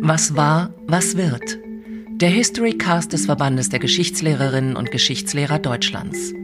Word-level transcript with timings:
Was 0.00 0.34
war, 0.34 0.74
was 0.88 1.16
wird? 1.16 1.60
Der 2.14 2.30
Historycast 2.30 3.12
des 3.12 3.26
Verbandes 3.26 3.68
der 3.68 3.78
Geschichtslehrerinnen 3.78 4.74
und 4.74 4.90
Geschichtslehrer 4.90 5.60
Deutschlands. 5.60 6.34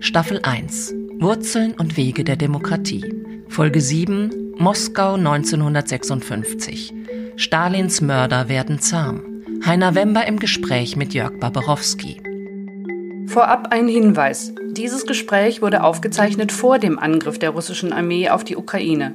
Staffel 0.00 0.40
1. 0.42 0.92
Wurzeln 1.20 1.74
und 1.74 1.96
Wege 1.96 2.24
der 2.24 2.34
Demokratie. 2.34 3.04
Folge 3.48 3.80
7. 3.80 4.54
Moskau 4.58 5.14
1956. 5.14 6.92
Stalins 7.36 8.00
Mörder 8.00 8.48
werden 8.48 8.80
zahm. 8.80 9.44
Heiner 9.64 9.94
Wember 9.94 10.26
im 10.26 10.40
Gespräch 10.40 10.96
mit 10.96 11.14
Jörg 11.14 11.38
Barbarowski. 11.38 12.20
Vorab 13.30 13.68
ein 13.70 13.86
Hinweis. 13.86 14.52
Dieses 14.72 15.06
Gespräch 15.06 15.62
wurde 15.62 15.84
aufgezeichnet 15.84 16.50
vor 16.50 16.80
dem 16.80 16.98
Angriff 16.98 17.38
der 17.38 17.50
russischen 17.50 17.92
Armee 17.92 18.28
auf 18.28 18.42
die 18.42 18.56
Ukraine. 18.56 19.14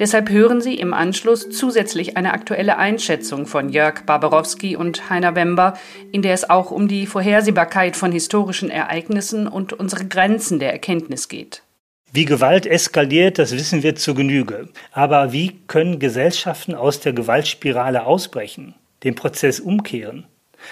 Deshalb 0.00 0.30
hören 0.30 0.62
Sie 0.62 0.76
im 0.76 0.94
Anschluss 0.94 1.50
zusätzlich 1.50 2.16
eine 2.16 2.32
aktuelle 2.32 2.78
Einschätzung 2.78 3.44
von 3.44 3.68
Jörg 3.68 4.06
Barbarowski 4.06 4.76
und 4.76 5.10
Heiner 5.10 5.34
Wember, 5.36 5.74
in 6.10 6.22
der 6.22 6.32
es 6.32 6.48
auch 6.48 6.70
um 6.70 6.88
die 6.88 7.04
Vorhersehbarkeit 7.06 7.96
von 7.96 8.12
historischen 8.12 8.70
Ereignissen 8.70 9.46
und 9.46 9.74
unsere 9.74 10.06
Grenzen 10.06 10.58
der 10.58 10.72
Erkenntnis 10.72 11.28
geht. 11.28 11.62
Wie 12.10 12.24
Gewalt 12.24 12.64
eskaliert, 12.64 13.38
das 13.38 13.52
wissen 13.52 13.82
wir 13.82 13.94
zu 13.94 14.14
Genüge. 14.14 14.70
Aber 14.90 15.34
wie 15.34 15.60
können 15.66 15.98
Gesellschaften 15.98 16.74
aus 16.74 17.00
der 17.00 17.12
Gewaltspirale 17.12 18.06
ausbrechen, 18.06 18.74
den 19.02 19.14
Prozess 19.14 19.60
umkehren? 19.60 20.26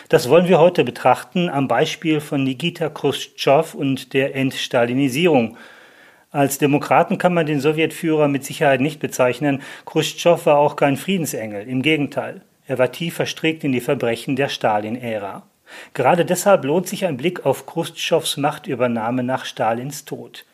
Das 0.09 0.29
wollen 0.29 0.49
wir 0.49 0.59
heute 0.59 0.85
betrachten 0.85 1.49
am 1.49 1.69
Beispiel 1.69 2.21
von 2.21 2.45
Nikita 2.45 2.89
Khrushchev 2.89 3.77
und 3.77 4.13
der 4.13 4.35
Entstalinisierung 4.35 5.57
als 6.33 6.57
Demokraten 6.57 7.19
kann 7.19 7.35
man 7.35 7.45
den 7.45 7.61
Sowjetführer 7.61 8.27
mit 8.27 8.43
Sicherheit 8.43 8.81
nicht 8.81 9.01
bezeichnen. 9.01 9.61
Khrushchev 9.85 10.47
war 10.47 10.57
auch 10.57 10.77
kein 10.77 10.97
Friedensengel, 10.97 11.69
im 11.69 11.83
Gegenteil. 11.83 12.41
Er 12.67 12.79
war 12.79 12.91
tief 12.91 13.17
verstrickt 13.17 13.65
in 13.65 13.73
die 13.73 13.83
Verbrechen 13.83 14.35
der 14.35 14.49
Stalin-Ära. 14.49 15.43
Gerade 15.93 16.25
deshalb 16.25 16.65
lohnt 16.65 16.89
sich 16.89 17.05
ein 17.05 17.19
Blick 17.19 17.45
auf 17.45 17.67
Khrushchevs 17.67 18.39
Machtübernahme 18.39 19.23
nach 19.23 19.45
Stalins 19.45 20.07
Tod. 20.07 20.47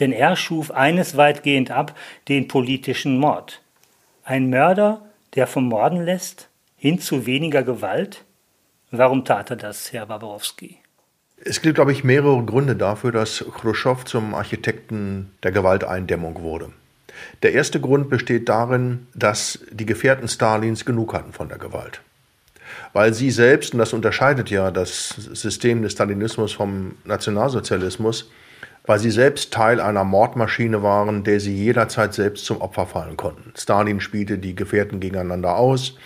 Denn 0.00 0.12
er 0.12 0.36
schuf 0.36 0.70
eines 0.70 1.16
weitgehend 1.16 1.70
ab, 1.70 1.96
den 2.28 2.46
politischen 2.46 3.18
Mord. 3.18 3.62
Ein 4.24 4.50
Mörder, 4.50 5.00
der 5.34 5.46
vom 5.46 5.64
Morden 5.64 6.04
lässt, 6.04 6.48
hin 6.76 6.98
zu 6.98 7.24
weniger 7.24 7.62
Gewalt? 7.62 8.24
Warum 8.94 9.24
tat 9.24 9.48
er 9.48 9.56
das, 9.56 9.90
Herr 9.94 10.04
Baborowski? 10.04 10.76
Es 11.42 11.62
gibt, 11.62 11.76
glaube 11.76 11.92
ich, 11.92 12.04
mehrere 12.04 12.44
Gründe 12.44 12.76
dafür, 12.76 13.10
dass 13.10 13.42
Khrushchev 13.58 14.04
zum 14.04 14.34
Architekten 14.34 15.32
der 15.42 15.50
Gewalteindämmung 15.50 16.42
wurde. 16.42 16.68
Der 17.42 17.54
erste 17.54 17.80
Grund 17.80 18.10
besteht 18.10 18.50
darin, 18.50 19.06
dass 19.14 19.60
die 19.70 19.86
Gefährten 19.86 20.28
Stalins 20.28 20.84
genug 20.84 21.14
hatten 21.14 21.32
von 21.32 21.48
der 21.48 21.56
Gewalt. 21.56 22.02
Weil 22.92 23.14
sie 23.14 23.30
selbst, 23.30 23.72
und 23.72 23.78
das 23.78 23.94
unterscheidet 23.94 24.50
ja 24.50 24.70
das 24.70 25.08
System 25.08 25.82
des 25.82 25.92
Stalinismus 25.92 26.52
vom 26.52 26.96
Nationalsozialismus, 27.04 28.30
weil 28.84 28.98
sie 28.98 29.10
selbst 29.10 29.54
Teil 29.54 29.80
einer 29.80 30.04
Mordmaschine 30.04 30.82
waren, 30.82 31.24
der 31.24 31.40
sie 31.40 31.56
jederzeit 31.56 32.12
selbst 32.12 32.44
zum 32.44 32.60
Opfer 32.60 32.86
fallen 32.86 33.16
konnten. 33.16 33.54
Stalin 33.56 34.00
spielte 34.00 34.36
die 34.36 34.54
Gefährten 34.54 35.00
gegeneinander 35.00 35.56
aus. 35.56 35.96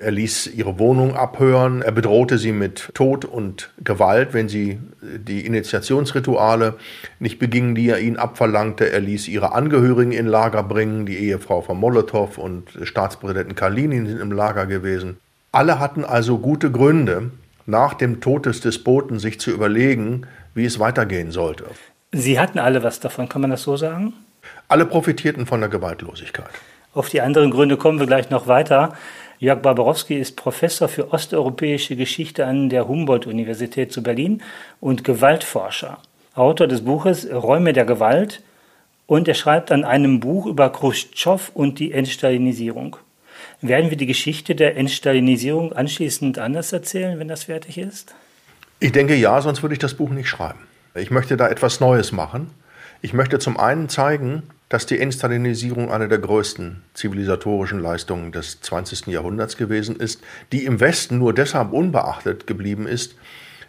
Er 0.00 0.10
ließ 0.10 0.48
ihre 0.48 0.78
Wohnung 0.78 1.14
abhören, 1.14 1.82
er 1.82 1.92
bedrohte 1.92 2.38
sie 2.38 2.52
mit 2.52 2.90
Tod 2.94 3.24
und 3.24 3.70
Gewalt, 3.82 4.34
wenn 4.34 4.48
sie 4.48 4.80
die 5.00 5.46
Initiationsrituale 5.46 6.74
nicht 7.20 7.38
begingen, 7.38 7.74
die 7.74 7.88
er 7.88 8.00
ihnen 8.00 8.16
abverlangte. 8.16 8.90
Er 8.90 9.00
ließ 9.00 9.28
ihre 9.28 9.52
Angehörigen 9.52 10.12
in 10.12 10.26
Lager 10.26 10.62
bringen, 10.62 11.06
die 11.06 11.16
Ehefrau 11.16 11.60
von 11.60 11.78
Molotow 11.78 12.36
und 12.38 12.70
Staatspräsidenten 12.82 13.54
Kalinin 13.54 14.06
sind 14.06 14.20
im 14.20 14.32
Lager 14.32 14.66
gewesen. 14.66 15.18
Alle 15.52 15.78
hatten 15.78 16.04
also 16.04 16.38
gute 16.38 16.72
Gründe, 16.72 17.30
nach 17.66 17.94
dem 17.94 18.20
Tod 18.20 18.46
des 18.46 18.60
Despoten 18.60 19.18
sich 19.18 19.40
zu 19.40 19.50
überlegen, 19.50 20.26
wie 20.54 20.64
es 20.64 20.78
weitergehen 20.78 21.30
sollte. 21.30 21.64
Sie 22.12 22.38
hatten 22.38 22.58
alle 22.58 22.82
was 22.82 23.00
davon, 23.00 23.28
kann 23.28 23.40
man 23.40 23.50
das 23.50 23.62
so 23.62 23.76
sagen? 23.76 24.12
Alle 24.68 24.84
profitierten 24.84 25.46
von 25.46 25.60
der 25.60 25.68
Gewaltlosigkeit. 25.68 26.50
Auf 26.92 27.08
die 27.08 27.20
anderen 27.20 27.50
Gründe 27.50 27.76
kommen 27.76 27.98
wir 27.98 28.06
gleich 28.06 28.30
noch 28.30 28.46
weiter. 28.46 28.96
Jörg 29.38 29.62
Barbarowski 29.62 30.16
ist 30.16 30.36
Professor 30.36 30.88
für 30.88 31.12
osteuropäische 31.12 31.96
Geschichte 31.96 32.46
an 32.46 32.68
der 32.68 32.86
Humboldt-Universität 32.86 33.92
zu 33.92 34.02
Berlin 34.02 34.42
und 34.80 35.04
Gewaltforscher. 35.04 35.98
Autor 36.34 36.66
des 36.66 36.84
Buches 36.84 37.28
Räume 37.30 37.72
der 37.72 37.84
Gewalt 37.84 38.42
und 39.06 39.28
er 39.28 39.34
schreibt 39.34 39.70
an 39.72 39.84
einem 39.84 40.20
Buch 40.20 40.46
über 40.46 40.70
Khrushchev 40.70 41.50
und 41.54 41.78
die 41.78 41.92
Entstalinisierung. 41.92 42.96
Werden 43.60 43.90
wir 43.90 43.96
die 43.96 44.06
Geschichte 44.06 44.54
der 44.54 44.76
Entstalinisierung 44.76 45.72
anschließend 45.72 46.38
anders 46.38 46.72
erzählen, 46.72 47.18
wenn 47.18 47.28
das 47.28 47.44
fertig 47.44 47.78
ist? 47.78 48.14
Ich 48.80 48.92
denke 48.92 49.14
ja, 49.14 49.40
sonst 49.40 49.62
würde 49.62 49.74
ich 49.74 49.78
das 49.78 49.94
Buch 49.94 50.10
nicht 50.10 50.28
schreiben. 50.28 50.60
Ich 50.94 51.10
möchte 51.10 51.36
da 51.36 51.48
etwas 51.48 51.80
Neues 51.80 52.12
machen. 52.12 52.50
Ich 53.02 53.12
möchte 53.12 53.38
zum 53.38 53.58
einen 53.58 53.88
zeigen, 53.88 54.44
dass 54.74 54.86
die 54.86 54.98
Entstalinisierung 54.98 55.92
eine 55.92 56.08
der 56.08 56.18
größten 56.18 56.82
zivilisatorischen 56.94 57.78
Leistungen 57.78 58.32
des 58.32 58.60
20. 58.60 59.06
Jahrhunderts 59.06 59.56
gewesen 59.56 59.94
ist, 59.94 60.20
die 60.50 60.64
im 60.64 60.80
Westen 60.80 61.18
nur 61.18 61.32
deshalb 61.32 61.72
unbeachtet 61.72 62.48
geblieben 62.48 62.88
ist, 62.88 63.14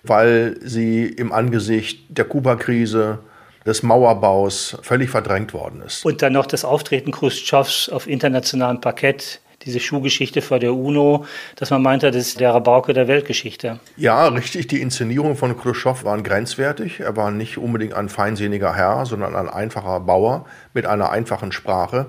weil 0.01 0.57
sie 0.63 1.05
im 1.05 1.31
Angesicht 1.31 2.05
der 2.09 2.25
Kuba-Krise, 2.25 3.19
des 3.67 3.83
Mauerbaus 3.83 4.77
völlig 4.81 5.09
verdrängt 5.09 5.53
worden 5.53 5.81
ist. 5.81 6.05
Und 6.05 6.21
dann 6.21 6.33
noch 6.33 6.45
das 6.45 6.63
Auftreten 6.66 7.11
Khrushchevs 7.11 7.89
auf 7.89 8.07
internationalem 8.07 8.79
Parkett 8.79 9.41
diese 9.66 9.80
Schuhgeschichte 9.80 10.42
vor 10.42 10.59
der 10.59 10.74
UNO, 10.74 11.26
dass 11.56 11.70
man 11.72 11.81
meinte, 11.81 12.12
das 12.12 12.28
ist 12.28 12.40
der 12.40 12.53
Rabauke 12.53 12.94
der 12.94 13.08
Weltgeschichte. 13.08 13.80
Ja, 13.98 14.28
richtig. 14.28 14.68
Die 14.68 14.81
Inszenierung 14.81 15.36
von 15.36 15.58
Khrushchev 15.58 16.03
waren 16.03 16.24
grenzwertig. 16.24 17.00
Er 17.00 17.16
war 17.16 17.31
nicht 17.31 17.58
unbedingt 17.58 17.94
ein 17.94 18.09
feinsinniger 18.09 18.76
Herr, 18.76 19.06
sondern 19.06 19.36
ein 19.36 19.50
einfacher 19.50 20.00
Bauer 20.00 20.46
mit 20.74 20.86
einer 20.86 21.09
einfachen 21.12 21.52
Sprache. 21.52 22.08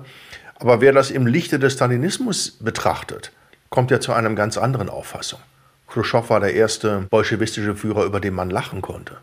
Aber 0.59 0.81
wer 0.81 0.91
das 0.91 1.11
im 1.11 1.27
Lichte 1.27 1.59
des 1.59 1.73
Stalinismus 1.73 2.57
betrachtet, 2.59 3.31
kommt 3.69 3.91
ja 3.91 3.99
zu 3.99 4.13
einer 4.13 4.33
ganz 4.33 4.57
anderen 4.57 4.89
Auffassung. 4.89 5.39
Khrushchev 5.87 6.29
war 6.29 6.39
der 6.39 6.53
erste 6.53 7.07
bolschewistische 7.09 7.75
Führer, 7.75 8.05
über 8.05 8.19
den 8.19 8.33
man 8.33 8.49
lachen 8.49 8.81
konnte, 8.81 9.17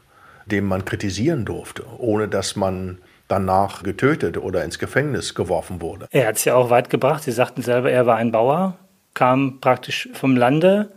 den 0.46 0.64
man 0.64 0.84
kritisieren 0.84 1.44
durfte, 1.44 1.84
ohne 1.98 2.28
dass 2.28 2.56
man 2.56 2.98
danach 3.28 3.82
getötet 3.82 4.36
oder 4.36 4.64
ins 4.64 4.78
Gefängnis 4.78 5.34
geworfen 5.34 5.80
wurde. 5.80 6.06
Er 6.10 6.28
hat 6.28 6.36
es 6.36 6.44
ja 6.44 6.54
auch 6.54 6.70
weit 6.70 6.90
gebracht. 6.90 7.22
Sie 7.22 7.32
sagten 7.32 7.62
selber, 7.62 7.90
er 7.90 8.06
war 8.06 8.16
ein 8.16 8.32
Bauer, 8.32 8.76
kam 9.14 9.60
praktisch 9.60 10.08
vom 10.12 10.36
Lande 10.36 10.90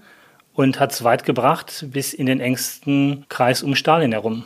und 0.53 0.79
hat 0.79 0.91
es 0.91 1.03
weit 1.03 1.23
gebracht 1.23 1.85
bis 1.91 2.13
in 2.13 2.25
den 2.25 2.39
engsten 2.39 3.25
Kreis 3.29 3.63
um 3.63 3.75
Stalin 3.75 4.11
herum. 4.11 4.43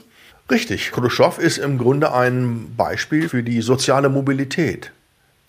Richtig. 0.49 0.91
Khrushchev 0.91 1.41
ist 1.41 1.57
im 1.57 1.77
Grunde 1.77 2.13
ein 2.13 2.73
Beispiel 2.75 3.29
für 3.29 3.41
die 3.41 3.61
soziale 3.61 4.09
Mobilität, 4.09 4.91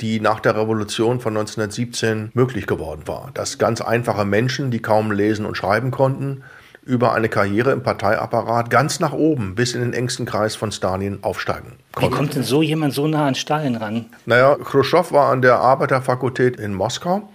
die 0.00 0.20
nach 0.20 0.38
der 0.38 0.54
Revolution 0.54 1.19
von 1.20 1.37
1917 1.37 2.31
möglich 2.34 2.69
geworden 2.69 3.03
war. 3.06 3.31
Dass 3.34 3.59
ganz 3.59 3.81
einfache 3.81 4.25
Menschen, 4.25 4.70
die 4.70 4.81
kaum 4.81 5.10
lesen 5.10 5.44
und 5.44 5.56
schreiben 5.56 5.91
konnten, 5.91 6.44
über 6.84 7.15
eine 7.15 7.28
Karriere 7.28 7.72
im 7.72 7.82
Parteiapparat 7.82 8.70
ganz 8.70 9.00
nach 9.00 9.12
oben 9.12 9.54
bis 9.54 9.75
in 9.75 9.81
den 9.81 9.93
engsten 9.93 10.26
Kreis 10.26 10.56
von 10.56 10.72
Stalin 10.72 11.19
aufsteigen 11.22 11.78
konnten. 11.93 12.12
Wie 12.12 12.16
kommt 12.16 12.34
denn 12.34 12.43
so 12.43 12.62
jemand 12.62 12.93
so 12.93 13.06
nah 13.06 13.26
an 13.26 13.34
Stalin 13.34 13.76
ran? 13.76 14.06
Naja, 14.26 14.56
Khrushchev 14.56 15.12
war 15.12 15.31
an 15.31 15.43
der 15.43 15.59
Arbeiterfakultät 15.59 16.59
in 16.59 16.75
Moskau 16.75 17.28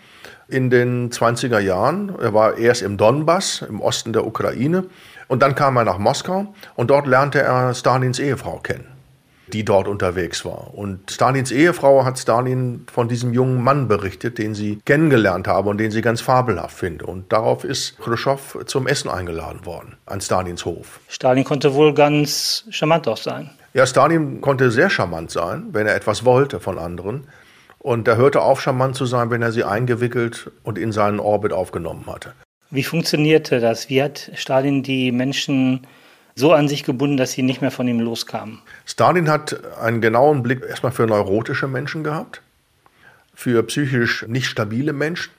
in 0.49 0.69
den 0.69 1.11
20er 1.11 1.59
Jahren. 1.59 2.13
Er 2.19 2.33
war 2.33 2.57
erst 2.57 2.81
im 2.81 2.97
Donbass, 2.97 3.63
im 3.67 3.81
Osten 3.81 4.13
der 4.13 4.25
Ukraine. 4.25 4.85
Und 5.27 5.41
dann 5.41 5.55
kam 5.55 5.77
er 5.77 5.83
nach 5.83 5.97
Moskau 5.97 6.53
und 6.75 6.89
dort 6.89 7.07
lernte 7.07 7.41
er 7.41 7.73
Stalins 7.73 8.19
Ehefrau 8.19 8.59
kennen 8.59 8.96
die 9.53 9.63
dort 9.63 9.87
unterwegs 9.87 10.45
war. 10.45 10.73
Und 10.73 11.11
Stalins 11.11 11.51
Ehefrau 11.51 12.05
hat 12.05 12.19
Stalin 12.19 12.85
von 12.91 13.07
diesem 13.07 13.33
jungen 13.33 13.63
Mann 13.63 13.87
berichtet, 13.87 14.37
den 14.37 14.53
sie 14.55 14.79
kennengelernt 14.85 15.47
habe 15.47 15.69
und 15.69 15.77
den 15.77 15.91
sie 15.91 16.01
ganz 16.01 16.21
fabelhaft 16.21 16.77
finde. 16.77 17.05
Und 17.05 17.31
darauf 17.31 17.63
ist 17.63 17.97
Khrushchev 17.99 18.65
zum 18.65 18.87
Essen 18.87 19.09
eingeladen 19.09 19.65
worden, 19.65 19.97
an 20.05 20.21
Stalins 20.21 20.65
Hof. 20.65 20.99
Stalin 21.07 21.43
konnte 21.43 21.73
wohl 21.73 21.93
ganz 21.93 22.65
charmant 22.69 23.07
auch 23.07 23.17
sein. 23.17 23.49
Ja, 23.73 23.85
Stalin 23.85 24.41
konnte 24.41 24.71
sehr 24.71 24.89
charmant 24.89 25.31
sein, 25.31 25.67
wenn 25.71 25.87
er 25.87 25.95
etwas 25.95 26.25
wollte 26.25 26.59
von 26.59 26.77
anderen. 26.77 27.27
Und 27.79 28.07
er 28.07 28.17
hörte 28.17 28.41
auf, 28.41 28.59
charmant 28.59 28.95
zu 28.95 29.05
sein, 29.05 29.29
wenn 29.29 29.41
er 29.41 29.51
sie 29.51 29.63
eingewickelt 29.63 30.51
und 30.63 30.77
in 30.77 30.91
seinen 30.91 31.19
Orbit 31.19 31.53
aufgenommen 31.53 32.05
hatte. 32.07 32.33
Wie 32.69 32.83
funktionierte 32.83 33.59
das? 33.61 33.89
Wie 33.89 34.03
hat 34.03 34.31
Stalin 34.35 34.83
die 34.83 35.11
Menschen 35.11 35.87
so 36.37 36.53
an 36.53 36.67
sich 36.67 36.83
gebunden, 36.83 37.17
dass 37.17 37.31
sie 37.31 37.41
nicht 37.41 37.61
mehr 37.61 37.71
von 37.71 37.87
ihm 37.87 37.99
loskamen. 37.99 38.59
Stalin 38.85 39.29
hat 39.29 39.59
einen 39.81 40.01
genauen 40.01 40.43
Blick 40.43 40.63
erstmal 40.63 40.91
für 40.91 41.07
neurotische 41.07 41.67
Menschen 41.67 42.03
gehabt, 42.03 42.41
für 43.33 43.63
psychisch 43.63 44.25
nicht 44.27 44.45
stabile 44.45 44.93
Menschen. 44.93 45.31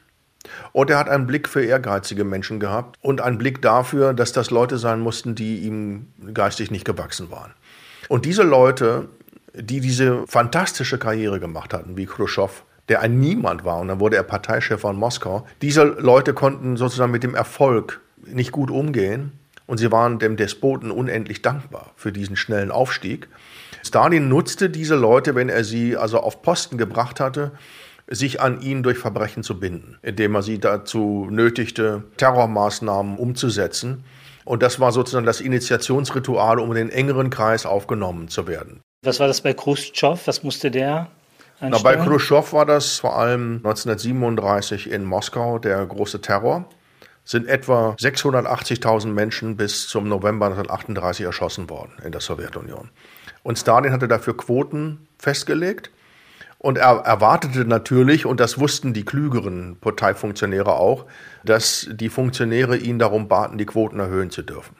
Und 0.73 0.91
er 0.91 0.99
hat 0.99 1.09
einen 1.09 1.27
Blick 1.27 1.49
für 1.49 1.65
ehrgeizige 1.65 2.25
Menschen 2.25 2.59
gehabt 2.59 2.97
und 3.01 3.21
einen 3.21 3.39
Blick 3.39 3.63
dafür, 3.63 4.13
dass 4.13 4.33
das 4.33 4.51
Leute 4.51 4.79
sein 4.79 5.01
mussten, 5.01 5.35
die 5.35 5.59
ihm 5.59 6.07
geistig 6.33 6.71
nicht 6.71 6.85
gewachsen 6.85 7.31
waren. 7.31 7.53
Und 8.09 8.25
diese 8.25 8.43
Leute, 8.43 9.09
die 9.55 9.81
diese 9.81 10.27
fantastische 10.27 10.99
Karriere 10.99 11.39
gemacht 11.39 11.75
hatten, 11.75 11.97
wie 11.97 12.07
Khrushchev, 12.07 12.63
der 12.89 13.03
ein 13.03 13.21
Niemand 13.21 13.65
war 13.65 13.79
und 13.79 13.89
dann 13.89 14.01
wurde 14.01 14.17
er 14.17 14.23
Parteichef 14.23 14.81
von 14.81 14.97
Moskau. 14.97 15.47
Diese 15.63 15.85
Leute 15.85 16.35
konnten 16.35 16.77
sozusagen 16.77 17.13
mit 17.13 17.23
dem 17.23 17.35
Erfolg 17.35 18.01
nicht 18.25 18.51
gut 18.51 18.71
umgehen 18.71 19.38
und 19.69 19.79
sie 19.79 19.93
waren 19.93 20.19
dem 20.19 20.37
Despoten 20.37 20.91
unendlich 20.91 21.43
dankbar 21.43 21.93
für 21.95 22.11
diesen 22.11 22.37
schnellen 22.37 22.73
Aufstieg. 22.73 23.29
Stalin 23.85 24.29
nutzte 24.29 24.71
diese 24.71 24.97
Leute, 24.97 25.35
wenn 25.35 25.51
er 25.51 25.63
sie 25.63 25.97
also 25.97 26.19
auf 26.19 26.43
Posten 26.43 26.79
gebracht 26.79 27.21
hatte, 27.21 27.53
sich 28.09 28.41
an 28.41 28.63
ihn 28.63 28.83
durch 28.83 28.99
Verbrechen 28.99 29.43
zu 29.43 29.61
binden, 29.61 29.99
indem 30.03 30.35
er 30.35 30.43
sie 30.43 30.59
dazu 30.59 31.29
nötigte, 31.31 32.03
Terrormaßnahmen 32.17 33.19
umzusetzen. 33.19 34.05
Und 34.47 34.63
das 34.63 34.81
war 34.81 34.91
sozusagen 34.91 35.27
das 35.27 35.43
Initiationsritual, 35.43 36.59
um 36.59 36.71
in 36.71 36.77
den 36.77 36.91
engeren 36.91 37.29
Kreis 37.29 37.67
aufgenommen 37.67 38.29
zu 38.29 38.49
werden. 38.49 38.81
Was 39.05 39.21
war 39.21 39.27
das 39.27 39.43
bei 39.43 39.53
Khrushchev? 39.53 40.27
Was 40.27 40.43
musste 40.43 40.71
der 40.71 41.09
Na, 41.61 41.77
bei 41.77 41.97
Khrushchev 41.97 42.55
war 42.55 42.65
das 42.65 42.99
vor 42.99 43.19
allem 43.19 43.57
1937 43.57 44.91
in 44.91 45.05
Moskau 45.05 45.59
der 45.59 45.85
große 45.85 46.23
Terror. 46.23 46.65
Sind 47.29 47.47
etwa 47.47 47.91
680.000 48.01 49.09
Menschen 49.09 49.59
bis 49.59 49.87
zum 49.87 50.09
November 50.09 50.47
1938 50.47 51.27
erschossen 51.27 51.69
worden 51.69 51.93
in 52.03 52.11
der 52.11 52.23
Sowjetunion. 52.23 52.89
Und 53.43 53.59
Stalin 53.59 53.93
hatte 53.93 54.09
dafür 54.09 54.35
Quoten 54.35 55.07
festgelegt. 55.19 55.91
Und 56.57 56.79
er 56.79 57.01
erwartete 57.05 57.67
natürlich, 57.67 58.25
und 58.25 58.41
das 58.41 58.59
wussten 58.59 58.95
die 58.95 59.05
klügeren 59.05 59.77
Parteifunktionäre 59.79 60.73
auch, 60.73 61.05
dass 61.45 61.87
die 61.91 62.09
Funktionäre 62.09 62.79
ihn 62.79 62.99
darum 62.99 63.29
baten, 63.29 63.59
die 63.59 63.67
Quoten 63.67 64.01
erhöhen 64.01 64.31
zu 64.31 64.41
dürfen. 64.41 64.77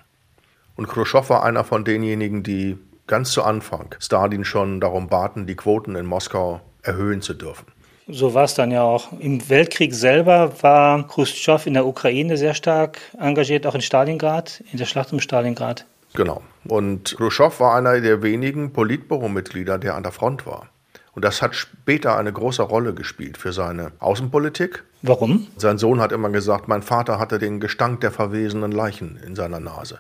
Und 0.75 0.89
Khrushchev 0.89 1.29
war 1.29 1.45
einer 1.45 1.65
von 1.65 1.85
denjenigen, 1.85 2.43
die 2.43 2.79
ganz 3.07 3.31
zu 3.31 3.43
Anfang 3.43 3.95
Stalin 3.99 4.47
schon 4.47 4.81
darum 4.81 5.09
baten, 5.09 5.47
die 5.47 5.55
Quoten 5.55 5.97
in 5.97 6.07
Moskau 6.07 6.63
erhöhen 6.81 7.21
zu 7.21 7.35
dürfen. 7.35 7.67
So 8.11 8.33
war 8.33 8.45
es 8.45 8.55
dann 8.55 8.71
ja 8.71 8.83
auch. 8.83 9.13
Im 9.21 9.49
Weltkrieg 9.51 9.95
selber 9.95 10.63
war 10.63 11.07
Khrushchev 11.07 11.67
in 11.67 11.75
der 11.75 11.87
Ukraine 11.87 12.39
sehr 12.39 12.55
stark 12.55 12.99
engagiert, 13.19 13.67
auch 13.67 13.75
in 13.75 13.83
Stalingrad, 13.83 14.65
in 14.73 14.79
der 14.79 14.87
Schlacht 14.87 15.13
um 15.13 15.21
Stalingrad. 15.21 15.85
Genau. 16.15 16.43
Und 16.67 17.17
Khrushchev 17.19 17.61
war 17.61 17.75
einer 17.75 18.01
der 18.01 18.23
wenigen 18.23 18.73
Politbüromitglieder, 18.73 19.79
der 19.79 19.95
an 19.95 20.03
der 20.03 20.13
Front 20.13 20.47
war. 20.47 20.69
Und 21.13 21.25
das 21.25 21.43
hat 21.43 21.55
später 21.55 22.17
eine 22.17 22.33
große 22.33 22.63
Rolle 22.63 22.95
gespielt 22.95 23.37
für 23.37 23.53
seine 23.53 23.93
Außenpolitik. 23.99 24.85
Warum? 25.03 25.49
Sein 25.57 25.77
Sohn 25.77 26.01
hat 26.01 26.13
immer 26.13 26.31
gesagt, 26.31 26.69
mein 26.69 26.83
Vater 26.83 27.19
hatte 27.19 27.39
den 27.39 27.61
Gestank 27.61 28.01
der 28.01 28.13
verwesenen 28.13 28.73
Leichen 28.73 29.19
in 29.27 29.35
seiner 29.35 29.61
Nase. 29.61 29.99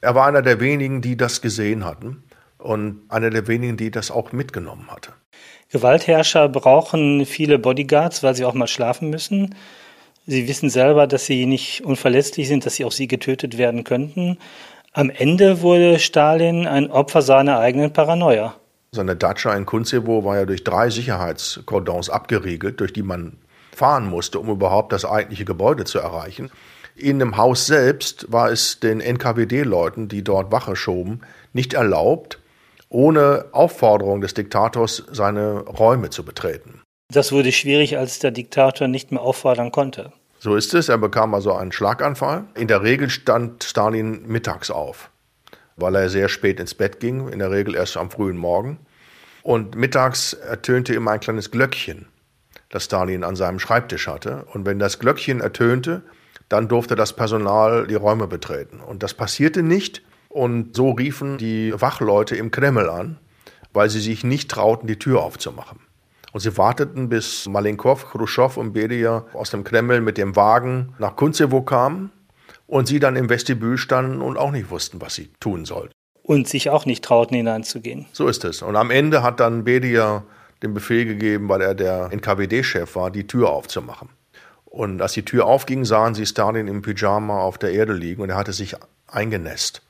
Er 0.00 0.14
war 0.14 0.26
einer 0.26 0.42
der 0.42 0.60
wenigen, 0.60 1.00
die 1.00 1.16
das 1.16 1.40
gesehen 1.40 1.84
hatten 1.84 2.22
und 2.58 3.00
einer 3.08 3.30
der 3.30 3.48
wenigen, 3.48 3.76
die 3.76 3.90
das 3.90 4.10
auch 4.10 4.32
mitgenommen 4.32 4.88
hatte. 4.90 5.12
Gewaltherrscher 5.70 6.48
brauchen 6.48 7.26
viele 7.26 7.58
Bodyguards, 7.58 8.22
weil 8.22 8.34
sie 8.34 8.44
auch 8.44 8.54
mal 8.54 8.66
schlafen 8.66 9.10
müssen. 9.10 9.54
Sie 10.26 10.48
wissen 10.48 10.70
selber, 10.70 11.06
dass 11.06 11.26
sie 11.26 11.46
nicht 11.46 11.84
unverletzlich 11.84 12.48
sind, 12.48 12.64
dass 12.66 12.76
sie 12.76 12.84
auch 12.84 12.92
sie 12.92 13.08
getötet 13.08 13.58
werden 13.58 13.84
könnten. 13.84 14.38
Am 14.92 15.10
Ende 15.10 15.60
wurde 15.60 15.98
Stalin 15.98 16.66
ein 16.66 16.90
Opfer 16.90 17.22
seiner 17.22 17.58
eigenen 17.58 17.92
Paranoia. 17.92 18.54
Seine 18.92 19.16
Datscha 19.16 19.54
in 19.54 19.66
Kuntsevo 19.66 20.24
war 20.24 20.36
ja 20.36 20.46
durch 20.46 20.64
drei 20.64 20.88
Sicherheitskordons 20.88 22.08
abgeriegelt, 22.08 22.80
durch 22.80 22.94
die 22.94 23.02
man 23.02 23.36
fahren 23.74 24.08
musste, 24.08 24.40
um 24.40 24.48
überhaupt 24.48 24.92
das 24.92 25.04
eigentliche 25.04 25.44
Gebäude 25.44 25.84
zu 25.84 25.98
erreichen. 25.98 26.50
In 26.96 27.18
dem 27.18 27.36
Haus 27.36 27.66
selbst 27.66 28.32
war 28.32 28.50
es 28.50 28.80
den 28.80 29.00
NKWD-Leuten, 29.00 30.08
die 30.08 30.24
dort 30.24 30.50
Wache 30.50 30.74
schoben, 30.74 31.20
nicht 31.52 31.74
erlaubt, 31.74 32.40
ohne 32.88 33.46
Aufforderung 33.52 34.20
des 34.20 34.34
Diktators 34.34 35.04
seine 35.10 35.60
Räume 35.60 36.10
zu 36.10 36.24
betreten. 36.24 36.82
Das 37.12 37.32
wurde 37.32 37.52
schwierig, 37.52 37.96
als 37.96 38.18
der 38.18 38.30
Diktator 38.30 38.88
nicht 38.88 39.12
mehr 39.12 39.22
auffordern 39.22 39.72
konnte. 39.72 40.12
So 40.40 40.56
ist 40.56 40.74
es. 40.74 40.88
Er 40.88 40.98
bekam 40.98 41.34
also 41.34 41.54
einen 41.54 41.72
Schlaganfall. 41.72 42.44
In 42.54 42.68
der 42.68 42.82
Regel 42.82 43.10
stand 43.10 43.64
Stalin 43.64 44.26
mittags 44.26 44.70
auf 44.70 45.10
weil 45.78 45.94
er 45.94 46.10
sehr 46.10 46.28
spät 46.28 46.60
ins 46.60 46.74
Bett 46.74 47.00
ging, 47.00 47.28
in 47.28 47.38
der 47.38 47.50
Regel 47.50 47.74
erst 47.74 47.96
am 47.96 48.10
frühen 48.10 48.36
Morgen. 48.36 48.78
Und 49.42 49.76
mittags 49.76 50.32
ertönte 50.32 50.92
immer 50.94 51.12
ein 51.12 51.20
kleines 51.20 51.50
Glöckchen, 51.50 52.06
das 52.68 52.84
Stalin 52.84 53.24
an 53.24 53.36
seinem 53.36 53.60
Schreibtisch 53.60 54.08
hatte. 54.08 54.44
Und 54.52 54.66
wenn 54.66 54.78
das 54.78 54.98
Glöckchen 54.98 55.40
ertönte, 55.40 56.02
dann 56.48 56.68
durfte 56.68 56.96
das 56.96 57.14
Personal 57.14 57.86
die 57.86 57.94
Räume 57.94 58.26
betreten. 58.26 58.80
Und 58.80 59.02
das 59.02 59.14
passierte 59.14 59.62
nicht. 59.62 60.02
Und 60.28 60.76
so 60.76 60.90
riefen 60.90 61.38
die 61.38 61.72
Wachleute 61.80 62.36
im 62.36 62.50
Kreml 62.50 62.88
an, 62.90 63.18
weil 63.72 63.90
sie 63.90 64.00
sich 64.00 64.24
nicht 64.24 64.50
trauten, 64.50 64.86
die 64.86 64.98
Tür 64.98 65.22
aufzumachen. 65.22 65.80
Und 66.32 66.40
sie 66.40 66.56
warteten, 66.58 67.08
bis 67.08 67.46
Malenkov, 67.46 68.10
Khrushchev 68.10 68.60
und 68.60 68.72
Beria 68.72 69.24
aus 69.32 69.50
dem 69.50 69.64
Kreml 69.64 70.00
mit 70.00 70.18
dem 70.18 70.36
Wagen 70.36 70.94
nach 70.98 71.16
Kuntsevo 71.16 71.62
kamen 71.62 72.12
und 72.66 72.86
sie 72.86 73.00
dann 73.00 73.16
im 73.16 73.30
Vestibül 73.30 73.78
standen 73.78 74.20
und 74.20 74.36
auch 74.36 74.50
nicht 74.50 74.70
wussten, 74.70 75.00
was 75.00 75.14
sie 75.14 75.30
tun 75.40 75.64
sollten. 75.64 75.92
Und 76.22 76.46
sich 76.46 76.68
auch 76.68 76.84
nicht 76.84 77.02
trauten, 77.02 77.34
hineinzugehen. 77.34 78.04
So 78.12 78.28
ist 78.28 78.44
es. 78.44 78.60
Und 78.60 78.76
am 78.76 78.90
Ende 78.90 79.22
hat 79.22 79.40
dann 79.40 79.64
Bedia 79.64 80.24
den 80.62 80.74
Befehl 80.74 81.06
gegeben, 81.06 81.48
weil 81.48 81.62
er 81.62 81.74
der 81.74 82.12
NKWD-Chef 82.12 82.94
war, 82.96 83.10
die 83.10 83.26
Tür 83.26 83.48
aufzumachen. 83.48 84.10
Und 84.66 85.00
als 85.00 85.12
die 85.12 85.24
Tür 85.24 85.46
aufging, 85.46 85.86
sahen 85.86 86.14
sie 86.14 86.26
Stalin 86.26 86.68
im 86.68 86.82
Pyjama 86.82 87.40
auf 87.40 87.56
der 87.56 87.72
Erde 87.72 87.94
liegen 87.94 88.20
und 88.20 88.28
er 88.28 88.36
hatte 88.36 88.52
sich 88.52 88.76
eingenässt. 89.06 89.82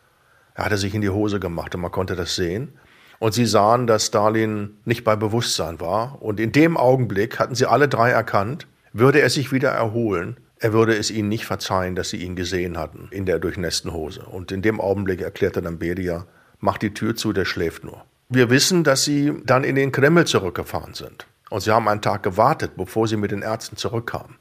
Er 0.59 0.65
hatte 0.65 0.77
sich 0.77 0.93
in 0.93 1.03
die 1.03 1.09
Hose 1.09 1.39
gemacht 1.39 1.77
und 1.77 1.83
man 1.83 1.93
konnte 1.93 2.17
das 2.17 2.35
sehen. 2.35 2.73
Und 3.21 3.33
sie 3.33 3.47
sahen, 3.47 3.87
dass 3.87 4.07
Stalin 4.07 4.77
nicht 4.85 5.05
bei 5.05 5.15
Bewusstsein 5.15 5.81
war. 5.81 6.21
Und 6.21 6.41
in 6.41 6.51
dem 6.51 6.77
Augenblick 6.77 7.39
hatten 7.39 7.55
sie 7.55 7.67
alle 7.67 7.87
drei 7.87 8.11
erkannt, 8.11 8.67
würde 8.93 9.21
er 9.21 9.31
sich 9.31 9.53
wieder 9.53 9.71
erholen, 9.71 10.37
er 10.59 10.73
würde 10.73 10.97
es 10.97 11.13
ihnen 11.13 11.29
nicht 11.29 11.47
verzeihen, 11.47 11.95
dass 11.95 12.11
sie 12.11 12.17
ihn 12.17 12.35
gesehen 12.35 12.77
hatten 12.77 13.07
in 13.13 13.25
der 13.25 13.39
durchnässten 13.39 13.93
Hose. 13.93 14.23
Und 14.23 14.51
in 14.51 14.61
dem 14.61 14.81
Augenblick 14.81 15.21
erklärte 15.21 15.63
dann 15.63 15.79
Beria, 15.79 16.27
mach 16.59 16.77
die 16.77 16.93
Tür 16.93 17.15
zu, 17.15 17.33
der 17.33 17.45
schläft 17.45 17.85
nur. 17.85 18.05
Wir 18.29 18.51
wissen, 18.51 18.83
dass 18.83 19.05
sie 19.05 19.33
dann 19.45 19.63
in 19.63 19.77
den 19.77 19.93
Kreml 19.93 20.27
zurückgefahren 20.27 20.95
sind. 20.95 21.29
Und 21.51 21.61
sie 21.61 21.71
haben 21.71 21.87
einen 21.87 22.03
Tag 22.03 22.25
gewartet, 22.25 22.73
bevor 22.77 23.07
sie 23.07 23.17
mit 23.17 23.31
den 23.31 23.43
Ärzten 23.43 23.77
zurückkamen. 23.77 24.35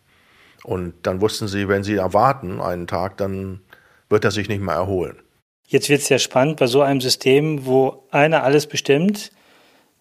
Und 0.64 0.96
dann 1.04 1.22
wussten 1.22 1.48
sie, 1.48 1.68
wenn 1.68 1.84
sie 1.84 1.96
erwarten 1.96 2.60
einen 2.60 2.88
Tag, 2.88 3.18
dann 3.18 3.60
wird 4.10 4.26
er 4.26 4.32
sich 4.32 4.50
nicht 4.50 4.64
mehr 4.64 4.74
erholen. 4.74 5.18
Jetzt 5.68 5.90
wird 5.90 6.02
es 6.02 6.10
ja 6.10 6.18
spannend 6.18 6.58
bei 6.58 6.68
so 6.68 6.82
einem 6.82 7.02
System, 7.02 7.66
wo 7.66 8.04
einer 8.10 8.44
alles 8.44 8.68
bestimmt, 8.68 9.32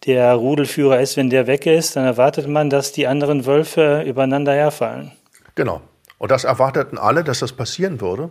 der 0.06 0.34
Rudelführer 0.34 1.00
ist, 1.00 1.16
wenn 1.16 1.28
der 1.28 1.48
weg 1.48 1.66
ist, 1.66 1.96
dann 1.96 2.04
erwartet 2.04 2.46
man, 2.46 2.70
dass 2.70 2.92
die 2.92 3.08
anderen 3.08 3.46
Wölfe 3.46 4.02
übereinander 4.06 4.54
herfallen. 4.54 5.10
Genau. 5.56 5.80
Und 6.18 6.30
das 6.30 6.44
erwarteten 6.44 6.98
alle, 6.98 7.24
dass 7.24 7.40
das 7.40 7.52
passieren 7.52 8.00
würde. 8.00 8.30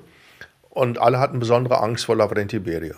Und 0.70 0.98
alle 0.98 1.20
hatten 1.20 1.40
besondere 1.40 1.82
Angst 1.82 2.06
vor 2.06 2.16
Lavrenti 2.16 2.60
Beria, 2.60 2.96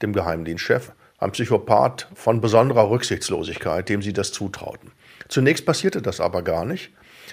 dem 0.00 0.12
Geheimdienstchef, 0.12 0.92
ein 1.18 1.32
Psychopath 1.32 2.08
von 2.14 2.40
besonderer 2.40 2.88
Rücksichtslosigkeit, 2.88 3.88
dem 3.88 4.02
sie 4.02 4.12
das 4.12 4.32
zutrauten. 4.32 4.92
Zunächst 5.28 5.66
passierte 5.66 6.02
das 6.02 6.20
aber 6.20 6.42
gar 6.42 6.64
nicht, 6.64 6.90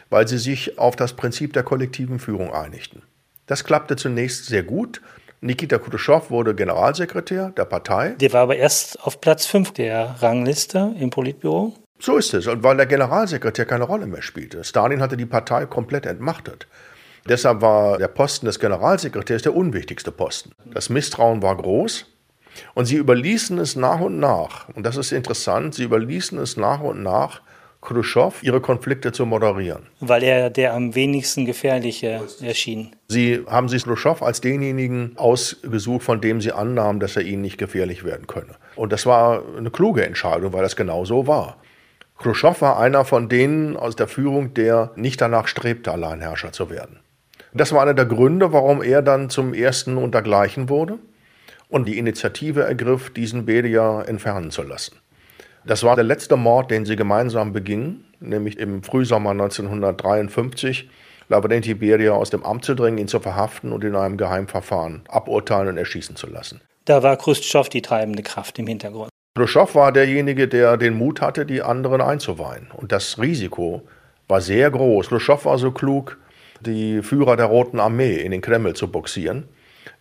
weil 0.10 0.28
sie 0.28 0.38
sich 0.38 0.80
auf 0.80 0.96
das 0.96 1.14
Prinzip 1.14 1.54
der 1.54 1.64
kollektiven 1.64 2.20
Führung 2.20 2.54
einigten. 2.54 3.04
Das 3.46 3.64
klappte 3.64 3.96
zunächst 3.96 4.46
sehr 4.46 4.64
gut. 4.64 5.02
Nikita 5.42 5.78
Khrushchev 5.78 6.30
wurde 6.30 6.54
Generalsekretär 6.54 7.52
der 7.56 7.66
Partei. 7.66 8.16
Der 8.20 8.34
war 8.34 8.42
aber 8.42 8.58
erst 8.58 9.02
auf 9.04 9.22
Platz 9.22 9.46
5 9.46 9.72
der 9.72 10.16
Rangliste 10.20 10.94
im 11.00 11.10
Politbüro. 11.10 11.74
So 12.00 12.18
ist 12.18 12.34
es. 12.34 12.48
Und 12.48 12.64
weil 12.64 12.78
der 12.78 12.86
Generalsekretär 12.86 13.66
keine 13.66 13.86
Rolle 13.86 14.08
mehr 14.08 14.22
spielte. 14.22 14.64
Stalin 14.64 15.02
hatte 15.02 15.18
die 15.18 15.26
Partei 15.26 15.66
komplett 15.66 16.06
entmachtet. 16.06 16.68
Deshalb 17.28 17.62
war 17.62 17.98
der 17.98 18.08
Posten 18.08 18.48
des 18.48 18.60
Generalsekretärs 18.60 19.44
der 19.44 19.56
unwichtigste 19.56 20.12
Posten. 20.12 20.52
Das 20.74 20.90
Misstrauen 20.90 21.42
war 21.42 21.56
groß 21.56 22.06
und 22.74 22.86
sie 22.86 22.96
überließen 22.96 23.58
es 23.60 23.76
nach 23.76 24.00
und 24.00 24.20
nach, 24.20 24.68
und 24.70 24.86
das 24.86 24.98
ist 24.98 25.12
interessant, 25.12 25.76
sie 25.76 25.84
überließen 25.84 26.38
es 26.40 26.58
nach 26.58 26.80
und 26.82 27.04
nach 27.04 27.42
Khrushchev, 27.82 28.44
ihre 28.44 28.60
Konflikte 28.60 29.12
zu 29.12 29.26
moderieren. 29.26 29.84
Weil 30.02 30.24
er 30.24 30.50
der 30.50 30.74
am 30.74 30.96
wenigsten 30.96 31.46
gefährliche 31.46 32.22
erschien. 32.42 32.96
Sie 33.08 33.42
haben 33.48 33.70
sich 33.70 33.84
Khrushchev 33.84 34.24
als 34.24 34.42
denjenigen 34.42 35.14
ausgesucht, 35.16 36.04
von 36.04 36.20
dem 36.20 36.42
sie 36.42 36.52
annahmen, 36.52 37.00
dass 37.00 37.16
er 37.16 37.24
ihnen 37.24 37.42
nicht 37.42 37.58
gefährlich 37.58 38.04
werden 38.04 38.28
könne. 38.28 38.56
Und 38.76 38.92
das 38.92 39.06
war 39.06 39.44
eine 39.58 39.72
kluge 39.72 40.06
Entscheidung, 40.06 40.52
weil 40.52 40.62
das 40.62 40.76
genau 40.76 41.06
so 41.06 41.26
war. 41.26 41.58
Khrushchev 42.18 42.60
war 42.60 42.78
einer 42.80 43.06
von 43.06 43.30
denen 43.30 43.78
aus 43.78 43.96
der 43.96 44.10
Führung, 44.10 44.54
der 44.54 44.92
nicht 44.98 45.22
danach 45.22 45.48
strebte, 45.48 45.92
Alleinherrscher 45.94 46.52
zu 46.52 46.70
werden. 46.70 47.00
Das 47.54 47.72
war 47.72 47.82
einer 47.82 47.94
der 47.94 48.06
Gründe, 48.06 48.52
warum 48.52 48.84
er 48.84 49.02
dann 49.02 49.30
zum 49.30 49.54
ersten 49.54 49.98
untergleichen 49.98 50.68
wurde 50.68 51.00
und 51.70 51.88
die 51.88 51.98
Initiative 51.98 52.64
ergriff, 52.64 53.12
diesen 53.12 53.46
Bedia 53.46 54.02
entfernen 54.02 54.52
zu 54.52 54.64
lassen. 54.64 54.98
Das 55.66 55.84
war 55.84 55.96
der 55.96 56.06
letzte 56.06 56.36
Mord, 56.38 56.72
den 56.72 56.86
sie 56.86 56.96
gemeinsam 56.96 57.54
begingen, 57.54 58.06
nämlich 58.20 58.58
im 58.60 58.84
Frühsommer 58.84 59.32
1953, 59.32 60.90
Lavrenti 61.28 61.76
Beria 61.76 62.14
aus 62.14 62.32
dem 62.32 62.44
Amt 62.44 62.66
zu 62.66 62.74
drängen, 62.74 62.98
ihn 62.98 63.08
zu 63.08 63.20
verhaften 63.20 63.72
und 63.72 63.84
in 63.84 63.96
einem 63.96 64.18
Geheimverfahren 64.18 65.04
aburteilen 65.08 65.68
und 65.70 65.78
erschießen 65.78 66.16
zu 66.16 66.28
lassen. 66.28 66.62
Da 66.86 67.04
war 67.04 67.18
Khrushchev 67.18 67.70
die 67.70 67.84
treibende 67.84 68.24
Kraft 68.24 68.58
im 68.58 68.66
Hintergrund. 68.66 69.10
Khrushchev 69.38 69.76
war 69.76 69.92
derjenige, 69.92 70.48
der 70.48 70.76
den 70.76 70.96
Mut 70.96 71.22
hatte, 71.22 71.46
die 71.46 71.62
anderen 71.62 72.02
einzuweihen. 72.02 72.70
Und 72.76 72.92
das 72.92 73.20
Risiko 73.20 73.84
war 74.28 74.42
sehr 74.42 74.72
groß. 74.72 75.10
Khrushchev 75.10 75.46
war 75.46 75.58
so 75.60 75.72
klug, 75.72 76.18
die 76.62 77.02
Führer 77.04 77.38
der 77.38 77.46
Roten 77.46 77.80
Armee 77.80 78.16
in 78.16 78.32
den 78.32 78.42
Kreml 78.42 78.74
zu 78.74 78.92
boxieren, 78.92 79.48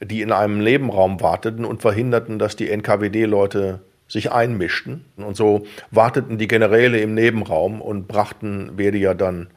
die 0.01 0.23
in 0.23 0.33
einem 0.33 0.59
Nebenraum 0.59 1.21
warteten 1.21 1.65
und 1.65 1.83
verhinderten, 1.83 2.39
dass 2.39 2.57
die 2.57 2.71
NKWD-Leute 2.71 3.81
sich 4.09 4.33
einmischten. 4.33 5.05
Und 5.17 5.37
so 5.37 5.67
warteten 5.91 6.39
die 6.39 6.49
Generäle 6.49 6.99
im 7.01 7.15
Nebenraum 7.15 7.81
und 7.81 8.09
brachten 8.09 8.77
Beria 8.77 9.15
dann 9.15 9.49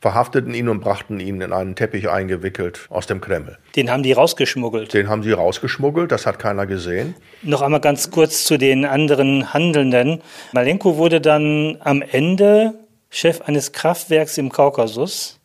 verhafteten 0.00 0.54
ihn 0.54 0.68
und 0.68 0.80
brachten 0.80 1.20
ihn 1.20 1.40
in 1.40 1.52
einen 1.52 1.76
Teppich 1.76 2.08
eingewickelt 2.08 2.86
aus 2.88 3.06
dem 3.06 3.20
Kreml. 3.20 3.58
Den 3.76 3.90
haben 3.90 4.02
die 4.02 4.12
rausgeschmuggelt. 4.12 4.94
Den 4.94 5.08
haben 5.08 5.22
sie 5.22 5.32
rausgeschmuggelt, 5.32 6.10
das 6.10 6.26
hat 6.26 6.38
keiner 6.38 6.66
gesehen. 6.66 7.14
Noch 7.42 7.60
einmal 7.60 7.80
ganz 7.80 8.10
kurz 8.10 8.44
zu 8.44 8.56
den 8.56 8.84
anderen 8.86 9.52
Handelnden. 9.52 10.22
Malenko 10.52 10.96
wurde 10.96 11.20
dann 11.20 11.76
am 11.80 12.02
Ende 12.02 12.74
Chef 13.10 13.42
eines 13.42 13.72
Kraftwerks 13.72 14.38
im 14.38 14.50
Kaukasus 14.50 15.38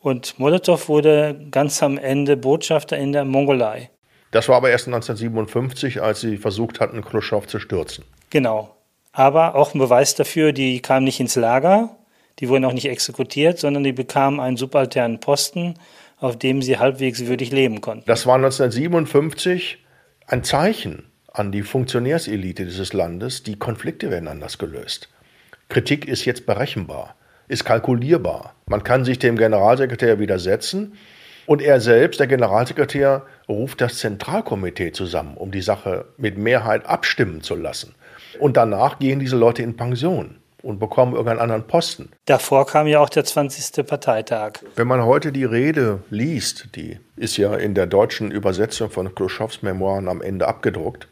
und 0.00 0.38
Molotow 0.38 0.88
wurde 0.88 1.38
ganz 1.50 1.82
am 1.82 1.98
Ende 1.98 2.36
Botschafter 2.36 2.96
in 2.96 3.12
der 3.12 3.24
Mongolei. 3.24 3.90
Das 4.30 4.48
war 4.48 4.56
aber 4.56 4.70
erst 4.70 4.86
1957, 4.86 6.00
als 6.02 6.20
sie 6.20 6.36
versucht 6.36 6.80
hatten, 6.80 7.02
Khrushchev 7.02 7.46
zu 7.46 7.58
stürzen. 7.58 8.04
Genau. 8.30 8.76
Aber 9.12 9.56
auch 9.56 9.74
ein 9.74 9.80
Beweis 9.80 10.14
dafür, 10.14 10.52
die 10.52 10.80
kamen 10.80 11.04
nicht 11.04 11.18
ins 11.18 11.34
Lager, 11.34 11.96
die 12.38 12.48
wurden 12.48 12.64
auch 12.64 12.72
nicht 12.72 12.88
exekutiert, 12.88 13.58
sondern 13.58 13.82
die 13.82 13.92
bekamen 13.92 14.38
einen 14.38 14.56
subalternen 14.56 15.18
Posten, 15.18 15.74
auf 16.18 16.38
dem 16.38 16.62
sie 16.62 16.78
halbwegs 16.78 17.26
würdig 17.26 17.50
leben 17.50 17.80
konnten. 17.80 18.04
Das 18.06 18.26
war 18.26 18.36
1957 18.36 19.78
ein 20.26 20.44
Zeichen 20.44 21.10
an 21.32 21.50
die 21.50 21.62
Funktionärselite 21.62 22.64
dieses 22.64 22.92
Landes, 22.92 23.42
die 23.42 23.58
Konflikte 23.58 24.10
werden 24.10 24.28
anders 24.28 24.58
gelöst. 24.58 25.08
Kritik 25.68 26.06
ist 26.06 26.24
jetzt 26.24 26.46
berechenbar, 26.46 27.14
ist 27.48 27.64
kalkulierbar. 27.64 28.54
Man 28.66 28.84
kann 28.84 29.04
sich 29.04 29.18
dem 29.18 29.36
Generalsekretär 29.36 30.18
widersetzen 30.18 30.94
und 31.50 31.60
er 31.62 31.80
selbst, 31.80 32.20
der 32.20 32.28
Generalsekretär, 32.28 33.22
ruft 33.48 33.80
das 33.80 33.98
Zentralkomitee 33.98 34.92
zusammen, 34.92 35.36
um 35.36 35.50
die 35.50 35.62
Sache 35.62 36.04
mit 36.16 36.38
Mehrheit 36.38 36.86
abstimmen 36.86 37.42
zu 37.42 37.56
lassen. 37.56 37.96
Und 38.38 38.56
danach 38.56 39.00
gehen 39.00 39.18
diese 39.18 39.36
Leute 39.36 39.60
in 39.64 39.76
Pension 39.76 40.36
und 40.62 40.78
bekommen 40.78 41.14
irgendeinen 41.14 41.40
anderen 41.40 41.66
Posten. 41.66 42.10
Davor 42.26 42.68
kam 42.68 42.86
ja 42.86 43.00
auch 43.00 43.08
der 43.08 43.24
20. 43.24 43.84
Parteitag. 43.84 44.60
Wenn 44.76 44.86
man 44.86 45.04
heute 45.04 45.32
die 45.32 45.42
Rede 45.42 46.04
liest, 46.08 46.76
die 46.76 47.00
ist 47.16 47.36
ja 47.36 47.56
in 47.56 47.74
der 47.74 47.88
deutschen 47.88 48.30
Übersetzung 48.30 48.88
von 48.88 49.12
Khrushchevs 49.12 49.62
Memoiren 49.62 50.06
am 50.06 50.22
Ende 50.22 50.46
abgedruckt, 50.46 51.08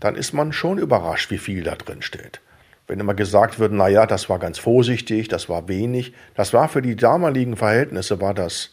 dann 0.00 0.16
ist 0.16 0.32
man 0.32 0.52
schon 0.52 0.78
überrascht, 0.78 1.30
wie 1.30 1.38
viel 1.38 1.62
da 1.62 1.76
drin 1.76 2.02
steht. 2.02 2.40
Wenn 2.88 2.98
immer 2.98 3.14
gesagt 3.14 3.60
wird, 3.60 3.70
na 3.70 3.86
ja, 3.86 4.06
das 4.06 4.28
war 4.28 4.40
ganz 4.40 4.58
vorsichtig, 4.58 5.28
das 5.28 5.48
war 5.48 5.68
wenig, 5.68 6.14
das 6.34 6.52
war 6.52 6.68
für 6.68 6.82
die 6.82 6.96
damaligen 6.96 7.56
Verhältnisse 7.56 8.20
war 8.20 8.34
das 8.34 8.71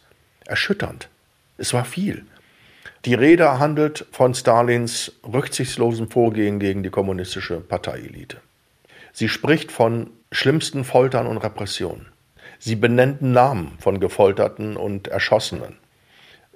erschütternd. 0.49 1.09
Es 1.57 1.73
war 1.73 1.85
viel. 1.85 2.25
Die 3.05 3.13
Rede 3.13 3.59
handelt 3.59 4.05
von 4.11 4.33
Stalins 4.33 5.13
rücksichtslosem 5.25 6.09
Vorgehen 6.09 6.59
gegen 6.59 6.83
die 6.83 6.89
kommunistische 6.89 7.61
Parteielite. 7.61 8.37
Sie 9.13 9.29
spricht 9.29 9.71
von 9.71 10.09
schlimmsten 10.31 10.83
Foltern 10.83 11.27
und 11.27 11.37
Repressionen. 11.37 12.07
Sie 12.59 12.75
benennt 12.75 13.21
Namen 13.21 13.77
von 13.79 13.99
Gefolterten 13.99 14.75
und 14.75 15.07
Erschossenen. 15.07 15.77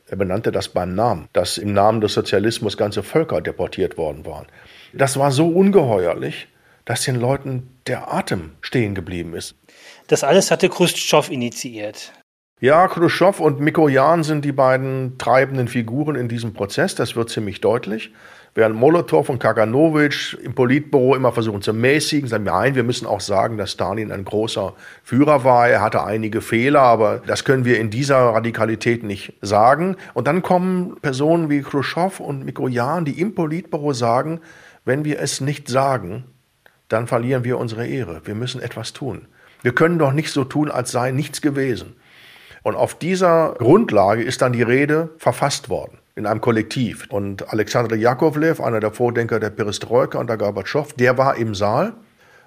Er 0.08 0.18
benannte 0.18 0.52
das 0.52 0.68
beim 0.68 0.96
Namen, 0.96 1.30
dass 1.32 1.58
im 1.58 1.74
Namen 1.74 2.02
des 2.02 2.14
Sozialismus 2.14 2.76
ganze 2.76 3.04
Völker 3.04 3.40
deportiert 3.40 3.98
worden 3.98 4.26
waren. 4.26 4.48
Das 4.92 5.18
war 5.18 5.32
so 5.32 5.48
ungeheuerlich, 5.48 6.50
dass 6.86 7.04
den 7.04 7.16
Leuten 7.16 7.80
der 7.88 8.14
Atem 8.14 8.52
stehen 8.62 8.96
geblieben 8.96 9.34
ist. 9.34 9.56
Das 10.08 10.24
alles 10.26 10.52
hatte 10.52 10.68
Khrushchev 10.70 11.32
initiiert. 11.32 12.12
Ja, 12.64 12.88
Khrushchev 12.88 13.44
und 13.44 13.60
Mikoyan 13.60 14.24
sind 14.24 14.46
die 14.46 14.54
beiden 14.54 15.18
treibenden 15.18 15.68
Figuren 15.68 16.16
in 16.16 16.30
diesem 16.30 16.54
Prozess, 16.54 16.96
das 16.96 17.14
wird 17.14 17.30
ziemlich 17.30 17.60
deutlich. 17.60 18.14
Während 18.56 18.78
Molotow 18.78 19.28
und 19.28 19.40
Kaganovich 19.40 20.38
im 20.42 20.56
Politbüro 20.56 21.14
immer 21.14 21.34
versuchen 21.34 21.62
zu 21.62 21.74
mäßigen, 21.74 22.30
sagen, 22.30 22.46
nein, 22.46 22.74
wir 22.76 22.84
müssen 22.84 23.06
auch 23.06 23.20
sagen, 23.20 23.58
dass 23.58 23.74
Stalin 23.74 24.14
ein 24.14 24.24
großer 24.24 24.76
Führer 25.04 25.44
war. 25.44 25.68
Er 25.68 25.82
hatte 25.82 26.06
einige 26.06 26.40
Fehler, 26.40 26.80
aber 26.80 27.22
das 27.28 27.44
können 27.44 27.66
wir 27.66 27.82
in 27.82 27.90
dieser 27.90 28.16
Radikalität 28.16 29.04
nicht 29.04 29.34
sagen. 29.42 29.98
Und 30.14 30.28
dann 30.28 30.42
kommen 30.42 30.96
Personen 31.02 31.50
wie 31.50 31.64
Khrushchev 31.64 32.24
und 32.24 32.46
Mikoyan, 32.46 33.04
die 33.04 33.20
im 33.20 33.36
Politbüro 33.36 33.92
sagen, 33.92 34.40
wenn 34.86 35.04
wir 35.04 35.20
es 35.20 35.42
nicht 35.42 35.68
sagen, 35.68 36.24
dann 36.88 37.08
verlieren 37.08 37.44
wir 37.44 37.58
unsere 37.58 37.86
Ehre. 37.86 38.22
Wir 38.24 38.36
müssen 38.36 38.62
etwas 38.62 38.94
tun. 38.94 39.28
Wir 39.64 39.76
können 39.76 40.00
doch 40.00 40.14
nicht 40.14 40.32
so 40.32 40.46
tun, 40.46 40.72
als 40.72 40.92
sei 40.92 41.12
nichts 41.12 41.42
gewesen. 41.42 41.98
Und 42.64 42.76
auf 42.76 42.96
dieser 42.96 43.56
Grundlage 43.58 44.24
ist 44.24 44.42
dann 44.42 44.54
die 44.54 44.64
Rede 44.64 45.10
verfasst 45.18 45.70
worden 45.70 46.00
in 46.16 46.26
einem 46.26 46.42
Kollektiv. 46.42 47.08
Und 47.10 47.52
Alexander 47.52 47.96
Jakovlev, 47.96 48.62
einer 48.62 48.80
der 48.80 48.92
Vordenker 48.92 49.40
der 49.40 49.50
Perestroika 49.50 50.18
unter 50.18 50.38
Gorbatschow, 50.38 50.94
der 50.94 51.18
war 51.18 51.36
im 51.36 51.56
Saal 51.56 51.94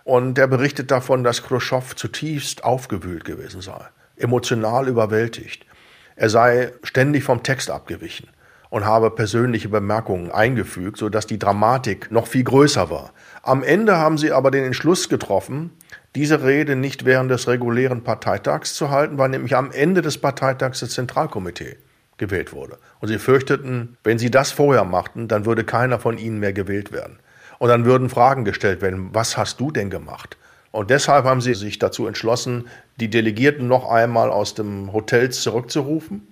und 0.04 0.34
der 0.34 0.46
berichtet 0.46 0.90
davon, 0.90 1.24
dass 1.24 1.42
Khrushchev 1.42 1.94
zutiefst 1.96 2.64
aufgewühlt 2.64 3.24
gewesen 3.24 3.60
sei, 3.60 3.80
emotional 4.16 4.88
überwältigt. 4.88 5.66
Er 6.14 6.30
sei 6.30 6.72
ständig 6.82 7.24
vom 7.24 7.42
Text 7.42 7.70
abgewichen 7.70 8.28
und 8.70 8.84
habe 8.84 9.10
persönliche 9.10 9.68
Bemerkungen 9.68 10.30
eingefügt, 10.30 10.96
sodass 10.96 11.26
die 11.26 11.38
Dramatik 11.38 12.10
noch 12.10 12.26
viel 12.26 12.44
größer 12.44 12.88
war. 12.88 13.12
Am 13.42 13.62
Ende 13.62 13.96
haben 13.96 14.16
sie 14.16 14.32
aber 14.32 14.50
den 14.50 14.64
Entschluss 14.64 15.08
getroffen, 15.08 15.72
diese 16.16 16.42
Rede 16.42 16.76
nicht 16.76 17.04
während 17.04 17.30
des 17.30 17.46
regulären 17.46 18.02
Parteitags 18.02 18.74
zu 18.74 18.90
halten, 18.90 19.18
weil 19.18 19.28
nämlich 19.28 19.54
am 19.54 19.70
Ende 19.70 20.00
des 20.00 20.18
Parteitags 20.18 20.80
das 20.80 20.90
Zentralkomitee 20.90 21.76
gewählt 22.16 22.54
wurde. 22.54 22.78
Und 23.00 23.08
sie 23.08 23.18
fürchteten, 23.18 23.98
wenn 24.02 24.18
sie 24.18 24.30
das 24.30 24.50
vorher 24.50 24.84
machten, 24.84 25.28
dann 25.28 25.44
würde 25.44 25.62
keiner 25.62 25.98
von 25.98 26.16
ihnen 26.16 26.40
mehr 26.40 26.54
gewählt 26.54 26.90
werden. 26.90 27.18
Und 27.58 27.68
dann 27.68 27.84
würden 27.84 28.08
Fragen 28.08 28.46
gestellt 28.46 28.80
werden, 28.80 29.10
was 29.12 29.36
hast 29.36 29.60
du 29.60 29.70
denn 29.70 29.90
gemacht? 29.90 30.38
Und 30.72 30.90
deshalb 30.90 31.26
haben 31.26 31.42
sie 31.42 31.54
sich 31.54 31.78
dazu 31.78 32.06
entschlossen, 32.06 32.68
die 32.98 33.08
Delegierten 33.08 33.68
noch 33.68 33.88
einmal 33.90 34.30
aus 34.30 34.54
dem 34.54 34.94
Hotel 34.94 35.30
zurückzurufen 35.30 36.28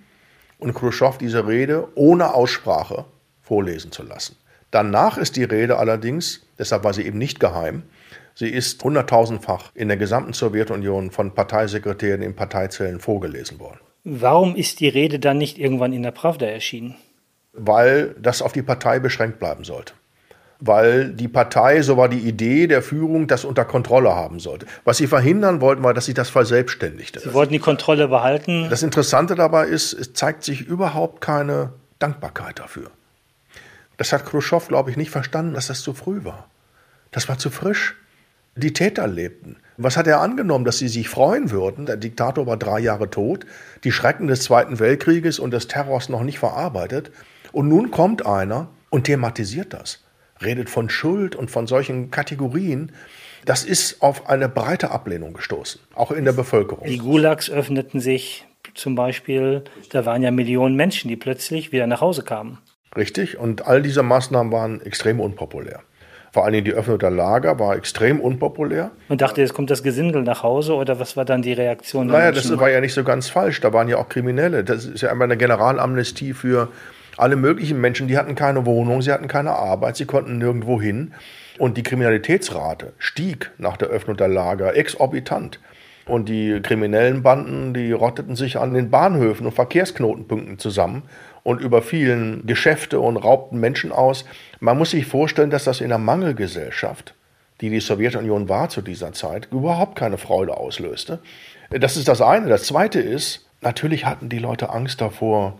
und 0.57 0.73
Khrushchev 0.73 1.17
diese 1.19 1.47
Rede 1.47 1.87
ohne 1.93 2.33
Aussprache 2.33 3.05
vorlesen 3.41 3.91
zu 3.91 4.01
lassen. 4.01 4.35
Danach 4.71 5.17
ist 5.17 5.35
die 5.35 5.43
Rede 5.43 5.77
allerdings, 5.77 6.41
deshalb 6.57 6.83
war 6.83 6.93
sie 6.93 7.05
eben 7.05 7.19
nicht 7.19 7.39
geheim, 7.39 7.83
sie 8.35 8.49
ist 8.49 8.83
hunderttausendfach 8.83 9.71
in 9.73 9.87
der 9.87 9.97
gesamten 9.97 10.33
Sowjetunion 10.33 11.09
von 11.09 11.33
Parteisekretären 11.33 12.21
in 12.21 12.35
Parteizellen 12.35 12.99
vorgelesen 12.99 13.59
worden. 13.59 13.79
Warum 14.03 14.55
ist 14.55 14.81
die 14.81 14.87
Rede 14.87 15.17
dann 15.17 15.39
nicht 15.39 15.57
irgendwann 15.57 15.91
in 15.91 16.03
der 16.03 16.11
Pravda 16.11 16.45
erschienen? 16.45 16.95
Weil 17.53 18.15
das 18.21 18.43
auf 18.43 18.53
die 18.53 18.61
Partei 18.61 18.99
beschränkt 18.99 19.39
bleiben 19.39 19.63
sollte. 19.63 19.93
Weil 20.59 21.09
die 21.11 21.27
Partei, 21.27 21.81
so 21.81 21.97
war 21.97 22.07
die 22.07 22.19
Idee 22.19 22.67
der 22.67 22.81
Führung, 22.81 23.27
das 23.27 23.45
unter 23.45 23.65
Kontrolle 23.65 24.15
haben 24.15 24.39
sollte. 24.39 24.67
Was 24.83 24.97
sie 24.97 25.07
verhindern 25.07 25.59
wollten, 25.59 25.83
war, 25.83 25.93
dass 25.93 26.05
sich 26.05 26.13
das 26.13 26.29
verselbstständigte. 26.29 27.19
Sie 27.19 27.33
wollten 27.33 27.53
die 27.53 27.59
Kontrolle 27.59 28.07
behalten. 28.07 28.67
Das 28.69 28.83
Interessante 28.83 29.35
dabei 29.35 29.65
ist, 29.65 29.93
es 29.93 30.13
zeigt 30.13 30.43
sich 30.43 30.61
überhaupt 30.61 31.21
keine 31.21 31.73
Dankbarkeit 31.99 32.59
dafür. 32.59 32.91
Das 33.97 34.13
hat 34.13 34.25
Khrushchev, 34.25 34.67
glaube 34.67 34.91
ich, 34.91 34.97
nicht 34.97 35.09
verstanden, 35.09 35.53
dass 35.53 35.67
das 35.67 35.81
zu 35.81 35.93
früh 35.93 36.23
war. 36.23 36.47
Das 37.11 37.27
war 37.27 37.37
zu 37.37 37.49
frisch. 37.49 37.95
Die 38.57 38.71
Täter 38.71 39.05
lebten. 39.07 39.57
Was 39.75 39.97
hat 39.97 40.07
er 40.07 40.21
angenommen, 40.21 40.63
dass 40.63 40.77
sie 40.77 40.87
sich 40.87 41.09
freuen 41.09 41.51
würden? 41.51 41.85
Der 41.85 41.97
Diktator 41.97 42.47
war 42.47 42.55
drei 42.55 42.79
Jahre 42.79 43.09
tot, 43.09 43.45
die 43.83 43.91
Schrecken 43.91 44.27
des 44.27 44.43
Zweiten 44.43 44.79
Weltkrieges 44.79 45.39
und 45.39 45.51
des 45.51 45.67
Terrors 45.67 46.07
noch 46.07 46.23
nicht 46.23 46.39
verarbeitet. 46.39 47.11
Und 47.51 47.67
nun 47.67 47.91
kommt 47.91 48.25
einer 48.25 48.69
und 48.89 49.03
thematisiert 49.03 49.73
das, 49.73 50.05
redet 50.41 50.69
von 50.69 50.89
Schuld 50.89 51.35
und 51.35 51.51
von 51.51 51.67
solchen 51.67 52.11
Kategorien. 52.11 52.93
Das 53.43 53.65
ist 53.65 54.01
auf 54.01 54.29
eine 54.29 54.47
breite 54.47 54.91
Ablehnung 54.91 55.33
gestoßen, 55.33 55.81
auch 55.93 56.11
in 56.11 56.23
der 56.23 56.31
Bevölkerung. 56.31 56.87
Die 56.87 56.97
Gulags 56.97 57.49
öffneten 57.49 57.99
sich 57.99 58.47
zum 58.73 58.95
Beispiel, 58.95 59.65
da 59.89 60.05
waren 60.05 60.23
ja 60.23 60.31
Millionen 60.31 60.77
Menschen, 60.77 61.09
die 61.09 61.17
plötzlich 61.17 61.73
wieder 61.73 61.87
nach 61.87 61.99
Hause 61.99 62.23
kamen. 62.23 62.59
Richtig, 62.95 63.37
und 63.37 63.67
all 63.67 63.81
diese 63.81 64.01
Maßnahmen 64.01 64.53
waren 64.53 64.81
extrem 64.81 65.19
unpopulär. 65.19 65.81
Vor 66.35 66.43
allem 66.43 66.65
die 66.65 66.73
Öffnung 66.73 66.99
der 66.99 67.11
Lager 67.11 67.59
war 67.59 67.77
extrem 67.77 68.19
unpopulär. 68.19 68.91
Man 69.07 69.17
dachte, 69.17 69.39
jetzt 69.39 69.53
kommt 69.53 69.69
das 69.69 69.83
Gesindel 69.83 70.21
nach 70.23 70.43
Hause 70.43 70.73
oder 70.73 70.99
was 70.99 71.15
war 71.15 71.23
dann 71.23 71.41
die 71.41 71.53
Reaktion? 71.53 72.07
Naja, 72.07 72.33
das 72.33 72.59
war 72.59 72.69
ja 72.69 72.81
nicht 72.81 72.93
so 72.93 73.05
ganz 73.05 73.29
falsch. 73.29 73.61
Da 73.61 73.71
waren 73.71 73.87
ja 73.87 73.95
auch 73.95 74.09
Kriminelle. 74.09 74.65
Das 74.65 74.83
ist 74.83 74.99
ja 74.99 75.11
einmal 75.11 75.27
eine 75.27 75.37
Generalamnestie 75.37 76.33
für 76.33 76.67
alle 77.15 77.37
möglichen 77.37 77.79
Menschen. 77.79 78.09
Die 78.09 78.17
hatten 78.17 78.35
keine 78.35 78.65
Wohnung, 78.65 79.01
sie 79.01 79.13
hatten 79.13 79.29
keine 79.29 79.51
Arbeit, 79.51 79.95
sie 79.95 80.03
konnten 80.03 80.37
nirgendwo 80.37 80.81
hin. 80.81 81.13
Und 81.57 81.77
die 81.77 81.83
Kriminalitätsrate 81.83 82.91
stieg 82.97 83.51
nach 83.57 83.77
der 83.77 83.87
Öffnung 83.87 84.17
der 84.17 84.27
Lager 84.27 84.75
exorbitant. 84.75 85.61
Und 86.05 86.29
die 86.29 86.59
kriminellen 86.61 87.23
Banden, 87.23 87.73
die 87.73 87.91
rotteten 87.91 88.35
sich 88.35 88.57
an 88.57 88.73
den 88.73 88.91
Bahnhöfen 88.91 89.47
und 89.47 89.53
Verkehrsknotenpunkten 89.53 90.59
zusammen 90.59 91.03
und 91.43 91.61
überfielen 91.61 92.45
Geschäfte 92.45 92.99
und 92.99 93.17
raubten 93.17 93.59
Menschen 93.59 93.91
aus. 93.91 94.25
Man 94.59 94.77
muss 94.77 94.91
sich 94.91 95.07
vorstellen, 95.07 95.49
dass 95.49 95.63
das 95.63 95.81
in 95.81 95.87
einer 95.87 95.97
Mangelgesellschaft 95.97 97.15
die 97.61 97.69
die 97.69 97.79
Sowjetunion 97.79 98.49
war 98.49 98.69
zu 98.69 98.81
dieser 98.81 99.13
Zeit, 99.13 99.47
überhaupt 99.51 99.97
keine 99.97 100.17
Freude 100.17 100.57
auslöste. 100.57 101.19
Das 101.69 101.97
ist 101.97 102.07
das 102.07 102.21
eine. 102.21 102.47
Das 102.47 102.63
zweite 102.63 102.99
ist, 102.99 103.47
natürlich 103.61 104.05
hatten 104.05 104.29
die 104.29 104.39
Leute 104.39 104.69
Angst 104.69 105.01
davor, 105.01 105.57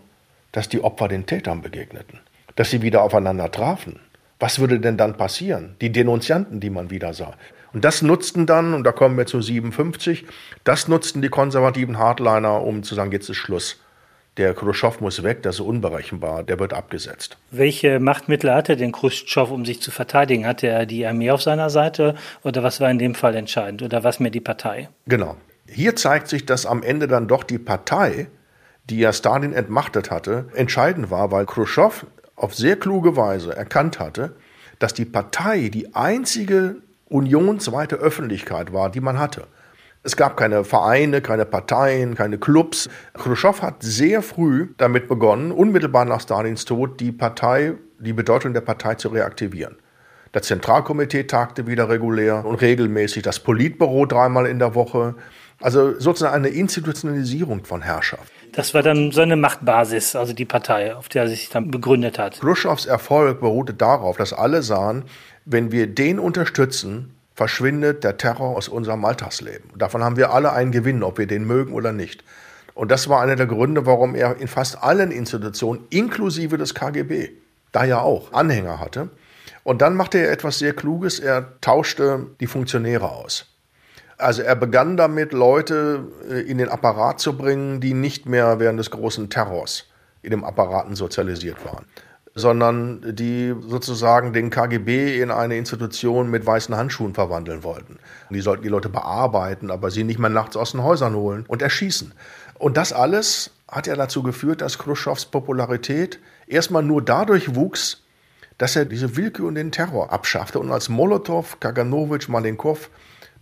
dass 0.52 0.68
die 0.68 0.82
Opfer 0.82 1.08
den 1.08 1.26
Tätern 1.26 1.62
begegneten, 1.62 2.20
dass 2.54 2.70
sie 2.70 2.82
wieder 2.82 3.02
aufeinander 3.02 3.50
trafen. 3.50 4.00
Was 4.38 4.58
würde 4.58 4.78
denn 4.80 4.98
dann 4.98 5.16
passieren? 5.16 5.76
Die 5.80 5.90
Denunzianten, 5.90 6.60
die 6.60 6.70
man 6.70 6.90
wieder 6.90 7.14
sah. 7.14 7.34
Und 7.72 7.84
das 7.84 8.02
nutzten 8.02 8.46
dann, 8.46 8.74
und 8.74 8.84
da 8.84 8.92
kommen 8.92 9.16
wir 9.16 9.26
zu 9.26 9.40
57, 9.40 10.24
das 10.64 10.88
nutzten 10.88 11.22
die 11.22 11.28
konservativen 11.28 11.98
Hardliner, 11.98 12.62
um 12.62 12.82
zu 12.82 12.94
sagen, 12.94 13.12
jetzt 13.12 13.28
ist 13.28 13.36
Schluss. 13.36 13.80
Der 14.36 14.52
Khrushchev 14.52 15.00
muss 15.00 15.22
weg, 15.22 15.42
das 15.42 15.56
ist 15.56 15.60
unberechenbar, 15.62 16.42
der 16.42 16.58
wird 16.58 16.74
abgesetzt. 16.74 17.38
Welche 17.50 17.98
Machtmittel 18.00 18.52
hatte 18.52 18.76
denn 18.76 18.92
Khrushchev, 18.92 19.50
um 19.50 19.64
sich 19.64 19.80
zu 19.80 19.90
verteidigen? 19.90 20.46
Hatte 20.46 20.66
er 20.66 20.84
die 20.84 21.06
Armee 21.06 21.30
auf 21.30 21.40
seiner 21.40 21.70
Seite 21.70 22.14
oder 22.42 22.62
was 22.62 22.80
war 22.80 22.90
in 22.90 22.98
dem 22.98 23.14
Fall 23.14 23.34
entscheidend 23.34 23.82
oder 23.82 24.04
was 24.04 24.20
mehr 24.20 24.30
die 24.30 24.40
Partei? 24.40 24.90
Genau. 25.06 25.36
Hier 25.68 25.96
zeigt 25.96 26.28
sich, 26.28 26.44
dass 26.44 26.66
am 26.66 26.82
Ende 26.82 27.08
dann 27.08 27.28
doch 27.28 27.44
die 27.44 27.58
Partei, 27.58 28.28
die 28.90 28.98
ja 28.98 29.12
Stalin 29.12 29.54
entmachtet 29.54 30.10
hatte, 30.10 30.48
entscheidend 30.54 31.10
war, 31.10 31.32
weil 31.32 31.46
Khrushchev 31.46 32.06
auf 32.36 32.54
sehr 32.54 32.76
kluge 32.76 33.16
Weise 33.16 33.56
erkannt 33.56 33.98
hatte, 33.98 34.36
dass 34.78 34.92
die 34.92 35.06
Partei 35.06 35.70
die 35.70 35.94
einzige 35.94 36.76
unionsweite 37.08 37.96
Öffentlichkeit 37.96 38.72
war, 38.72 38.90
die 38.90 39.00
man 39.00 39.18
hatte. 39.18 39.46
Es 40.02 40.16
gab 40.16 40.36
keine 40.36 40.62
Vereine, 40.62 41.20
keine 41.20 41.44
Parteien, 41.44 42.14
keine 42.14 42.38
Clubs. 42.38 42.88
Khrushchev 43.14 43.60
hat 43.60 43.82
sehr 43.82 44.22
früh 44.22 44.68
damit 44.76 45.08
begonnen, 45.08 45.50
unmittelbar 45.50 46.04
nach 46.04 46.20
Stalins 46.20 46.64
Tod, 46.64 47.00
die 47.00 47.10
Partei, 47.10 47.74
die 47.98 48.12
Bedeutung 48.12 48.54
der 48.54 48.60
Partei 48.60 48.94
zu 48.94 49.08
reaktivieren. 49.08 49.76
Das 50.30 50.46
Zentralkomitee 50.46 51.24
tagte 51.24 51.66
wieder 51.66 51.88
regulär 51.88 52.44
und 52.44 52.60
regelmäßig, 52.60 53.22
das 53.22 53.40
Politbüro 53.40 54.06
dreimal 54.06 54.46
in 54.46 54.58
der 54.58 54.74
Woche. 54.74 55.14
Also 55.60 55.98
sozusagen 55.98 56.34
eine 56.34 56.48
Institutionalisierung 56.48 57.64
von 57.64 57.82
Herrschaft. 57.82 58.30
Das 58.52 58.74
war 58.74 58.82
dann 58.82 59.10
seine 59.10 59.36
Machtbasis, 59.36 60.14
also 60.14 60.34
die 60.34 60.44
Partei, 60.44 60.94
auf 60.94 61.08
der 61.08 61.22
er 61.22 61.28
sich 61.28 61.48
dann 61.48 61.70
begründet 61.70 62.18
hat. 62.18 62.40
Khrushchevs 62.40 62.86
Erfolg 62.86 63.40
beruhte 63.40 63.74
darauf, 63.74 64.18
dass 64.18 64.32
alle 64.32 64.62
sahen, 64.62 65.04
wenn 65.46 65.72
wir 65.72 65.86
den 65.86 66.18
unterstützen, 66.18 67.14
verschwindet 67.34 68.02
der 68.02 68.16
Terror 68.18 68.56
aus 68.56 68.68
unserem 68.68 69.04
Alltagsleben. 69.04 69.70
Davon 69.78 70.02
haben 70.02 70.16
wir 70.16 70.32
alle 70.32 70.52
einen 70.52 70.72
Gewinn, 70.72 71.02
ob 71.02 71.18
wir 71.18 71.26
den 71.26 71.46
mögen 71.46 71.72
oder 71.72 71.92
nicht. 71.92 72.24
Und 72.74 72.90
das 72.90 73.08
war 73.08 73.22
einer 73.22 73.36
der 73.36 73.46
Gründe, 73.46 73.86
warum 73.86 74.14
er 74.14 74.36
in 74.38 74.48
fast 74.48 74.82
allen 74.82 75.10
Institutionen, 75.10 75.86
inklusive 75.90 76.58
des 76.58 76.74
KGB, 76.74 77.30
da 77.72 77.84
ja 77.84 78.00
auch 78.00 78.32
Anhänger 78.32 78.80
hatte. 78.80 79.08
Und 79.62 79.82
dann 79.82 79.94
machte 79.94 80.18
er 80.18 80.32
etwas 80.32 80.58
sehr 80.58 80.74
Kluges, 80.74 81.20
er 81.20 81.60
tauschte 81.60 82.26
die 82.40 82.46
Funktionäre 82.46 83.10
aus. 83.10 83.46
Also 84.18 84.42
er 84.42 84.56
begann 84.56 84.96
damit, 84.96 85.32
Leute 85.32 86.04
äh, 86.28 86.40
in 86.40 86.58
den 86.58 86.68
Apparat 86.68 87.20
zu 87.20 87.36
bringen, 87.36 87.80
die 87.80 87.94
nicht 87.94 88.26
mehr 88.26 88.58
während 88.58 88.78
des 88.78 88.90
großen 88.90 89.30
Terrors 89.30 89.84
in 90.22 90.30
dem 90.30 90.42
Apparaten 90.42 90.96
sozialisiert 90.96 91.64
waren 91.64 91.84
sondern 92.36 93.16
die 93.16 93.54
sozusagen 93.66 94.34
den 94.34 94.50
KGB 94.50 95.20
in 95.22 95.30
eine 95.30 95.56
Institution 95.56 96.30
mit 96.30 96.44
weißen 96.44 96.76
Handschuhen 96.76 97.14
verwandeln 97.14 97.64
wollten. 97.64 97.98
Die 98.28 98.42
sollten 98.42 98.62
die 98.62 98.68
Leute 98.68 98.90
bearbeiten, 98.90 99.70
aber 99.70 99.90
sie 99.90 100.04
nicht 100.04 100.18
mehr 100.18 100.28
nachts 100.28 100.54
aus 100.54 100.72
den 100.72 100.82
Häusern 100.82 101.14
holen 101.14 101.46
und 101.48 101.62
erschießen. 101.62 102.12
Und 102.58 102.76
das 102.76 102.92
alles 102.92 103.52
hat 103.66 103.86
ja 103.86 103.96
dazu 103.96 104.22
geführt, 104.22 104.60
dass 104.60 104.78
Khrushchevs 104.78 105.26
Popularität 105.26 106.20
erstmal 106.46 106.82
nur 106.82 107.02
dadurch 107.02 107.54
wuchs, 107.54 108.02
dass 108.58 108.76
er 108.76 108.84
diese 108.84 109.16
Willkür 109.16 109.48
und 109.48 109.54
den 109.54 109.72
Terror 109.72 110.12
abschaffte. 110.12 110.58
Und 110.58 110.70
als 110.70 110.90
Molotow, 110.90 111.58
Kaganowitsch, 111.58 112.28
Malenkov 112.28 112.90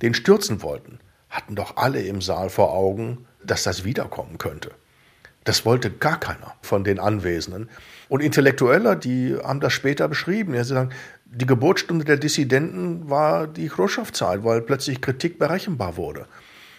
den 0.02 0.14
stürzen 0.14 0.62
wollten, 0.62 1.00
hatten 1.30 1.56
doch 1.56 1.76
alle 1.76 2.00
im 2.02 2.22
Saal 2.22 2.48
vor 2.48 2.72
Augen, 2.72 3.26
dass 3.44 3.64
das 3.64 3.82
wiederkommen 3.82 4.38
könnte. 4.38 4.70
Das 5.42 5.66
wollte 5.66 5.90
gar 5.90 6.18
keiner 6.20 6.54
von 6.62 6.84
den 6.84 7.00
Anwesenden. 7.00 7.68
Und 8.08 8.22
Intellektuelle, 8.22 8.96
die 8.96 9.36
haben 9.42 9.60
das 9.60 9.72
später 9.72 10.08
beschrieben. 10.08 10.54
Sie 10.54 10.64
sagen, 10.64 10.90
die 11.26 11.46
Geburtsstunde 11.46 12.04
der 12.04 12.16
Dissidenten 12.16 13.08
war 13.08 13.46
die 13.46 13.68
Khrushchev-Zeit, 13.68 14.44
weil 14.44 14.60
plötzlich 14.60 15.00
Kritik 15.00 15.38
berechenbar 15.38 15.96
wurde. 15.96 16.26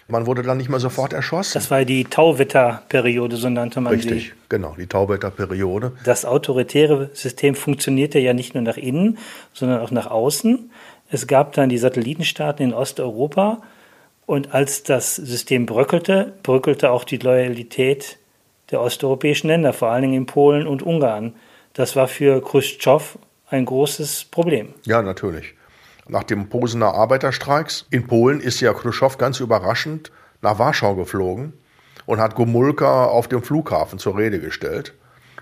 Man 0.07 0.27
wurde 0.27 0.43
dann 0.43 0.57
nicht 0.57 0.69
mehr 0.69 0.79
sofort 0.79 1.13
erschossen. 1.13 1.53
Das 1.55 1.71
war 1.71 1.83
die 1.83 2.03
Tauwetter-Periode, 2.03 3.37
so 3.37 3.49
nannte 3.49 3.81
man 3.81 3.93
Richtig, 3.93 4.09
sie. 4.09 4.15
Richtig, 4.17 4.49
genau, 4.49 4.75
die 4.77 4.85
Tauwetter-Periode. 4.85 5.93
Das 6.03 6.25
autoritäre 6.25 7.09
System 7.13 7.55
funktionierte 7.55 8.19
ja 8.19 8.33
nicht 8.33 8.53
nur 8.53 8.61
nach 8.61 8.77
innen, 8.77 9.17
sondern 9.51 9.81
auch 9.81 9.89
nach 9.89 10.05
außen. 10.05 10.69
Es 11.09 11.25
gab 11.25 11.53
dann 11.53 11.69
die 11.69 11.79
Satellitenstaaten 11.79 12.67
in 12.67 12.73
Osteuropa. 12.73 13.63
Und 14.27 14.53
als 14.53 14.83
das 14.83 15.15
System 15.15 15.65
bröckelte, 15.65 16.33
bröckelte 16.43 16.91
auch 16.91 17.03
die 17.03 17.17
Loyalität 17.17 18.19
der 18.71 18.81
osteuropäischen 18.81 19.47
Länder, 19.47 19.73
vor 19.73 19.89
allen 19.89 20.03
Dingen 20.03 20.13
in 20.13 20.25
Polen 20.25 20.67
und 20.67 20.83
Ungarn. 20.83 21.35
Das 21.73 21.95
war 21.95 22.07
für 22.07 22.41
Khrushchev 22.41 23.17
ein 23.49 23.65
großes 23.65 24.25
Problem. 24.25 24.73
Ja, 24.85 25.01
natürlich. 25.01 25.53
Nach 26.07 26.23
dem 26.23 26.49
Posener 26.49 26.93
Arbeiterstreiks 26.93 27.87
in 27.89 28.07
Polen 28.07 28.39
ist 28.39 28.59
ja 28.59 28.73
Khrushchev 28.73 29.17
ganz 29.17 29.39
überraschend 29.39 30.11
nach 30.41 30.59
Warschau 30.59 30.95
geflogen 30.95 31.53
und 32.05 32.19
hat 32.19 32.35
Gomulka 32.35 33.05
auf 33.05 33.27
dem 33.27 33.41
Flughafen 33.41 33.99
zur 33.99 34.17
Rede 34.17 34.39
gestellt. 34.39 34.93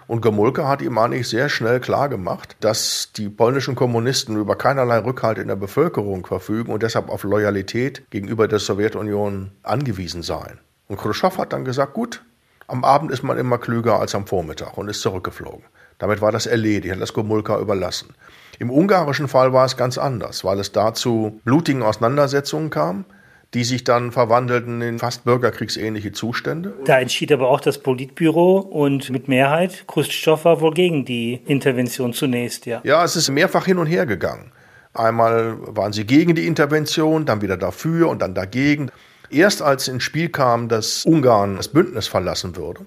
Und 0.07 0.21
Gomulka 0.21 0.67
hat 0.67 0.81
ihm 0.81 0.97
eigentlich 0.97 1.27
sehr 1.29 1.49
schnell 1.49 1.79
klargemacht, 1.79 2.57
dass 2.59 3.11
die 3.15 3.29
polnischen 3.29 3.75
Kommunisten 3.75 4.37
über 4.37 4.57
keinerlei 4.57 4.99
Rückhalt 4.99 5.37
in 5.37 5.47
der 5.47 5.55
Bevölkerung 5.55 6.25
verfügen 6.25 6.73
und 6.73 6.83
deshalb 6.83 7.09
auf 7.09 7.23
Loyalität 7.23 8.09
gegenüber 8.09 8.47
der 8.47 8.59
Sowjetunion 8.59 9.51
angewiesen 9.63 10.21
seien. 10.21 10.59
Und 10.87 10.97
Khrushchev 10.97 11.37
hat 11.37 11.53
dann 11.53 11.65
gesagt, 11.65 11.93
gut, 11.93 12.23
am 12.67 12.83
Abend 12.83 13.11
ist 13.11 13.23
man 13.23 13.37
immer 13.37 13.57
klüger 13.57 13.99
als 13.99 14.15
am 14.15 14.27
Vormittag 14.27 14.77
und 14.77 14.89
ist 14.89 15.01
zurückgeflogen. 15.01 15.63
Damit 15.99 16.21
war 16.21 16.31
das 16.31 16.45
erledigt, 16.45 16.93
hat 16.93 17.01
das 17.01 17.13
Gomulka 17.13 17.59
überlassen. 17.59 18.13
Im 18.59 18.69
ungarischen 18.69 19.27
Fall 19.27 19.53
war 19.53 19.65
es 19.65 19.77
ganz 19.77 19.97
anders, 19.97 20.43
weil 20.43 20.59
es 20.59 20.71
da 20.71 20.93
zu 20.93 21.39
blutigen 21.43 21.83
Auseinandersetzungen 21.83 22.69
kam, 22.69 23.05
die 23.53 23.63
sich 23.63 23.83
dann 23.83 24.11
verwandelten 24.11 24.81
in 24.81 24.99
fast 24.99 25.25
bürgerkriegsähnliche 25.25 26.11
Zustände. 26.11 26.73
Da 26.85 26.99
entschied 26.99 27.31
aber 27.31 27.49
auch 27.49 27.61
das 27.61 27.77
Politbüro 27.77 28.57
und 28.57 29.09
mit 29.11 29.27
Mehrheit, 29.27 29.85
Khrushchev 29.87 30.43
war 30.43 30.61
wohl 30.61 30.73
gegen 30.73 31.05
die 31.05 31.41
Intervention 31.45 32.13
zunächst, 32.13 32.65
ja. 32.65 32.81
Ja, 32.83 33.03
es 33.03 33.15
ist 33.15 33.29
mehrfach 33.29 33.65
hin 33.65 33.77
und 33.77 33.85
her 33.87 34.05
gegangen. 34.05 34.51
Einmal 34.93 35.57
waren 35.59 35.93
sie 35.93 36.05
gegen 36.05 36.35
die 36.35 36.47
Intervention, 36.47 37.25
dann 37.25 37.41
wieder 37.41 37.57
dafür 37.57 38.09
und 38.09 38.21
dann 38.21 38.35
dagegen. 38.35 38.91
Erst 39.33 39.63
als 39.63 39.87
ins 39.87 40.03
Spiel 40.03 40.29
kam, 40.29 40.69
dass 40.69 41.05
Ungarn 41.05 41.55
das 41.55 41.67
Bündnis 41.67 42.07
verlassen 42.07 42.55
würde 42.55 42.85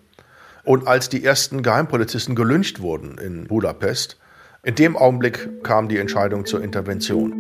und 0.63 0.87
als 0.87 1.09
die 1.09 1.25
ersten 1.25 1.65
Geheimpolizisten 1.65 2.37
gelyncht 2.37 2.81
wurden 2.81 3.19
in 3.19 3.49
Budapest, 3.49 4.17
in 4.63 4.77
dem 4.77 4.97
Augenblick 4.97 5.65
kam 5.65 5.89
die 5.89 5.99
Entscheidung 5.99 6.47
zur 6.47 6.63
Intervention. 6.63 7.33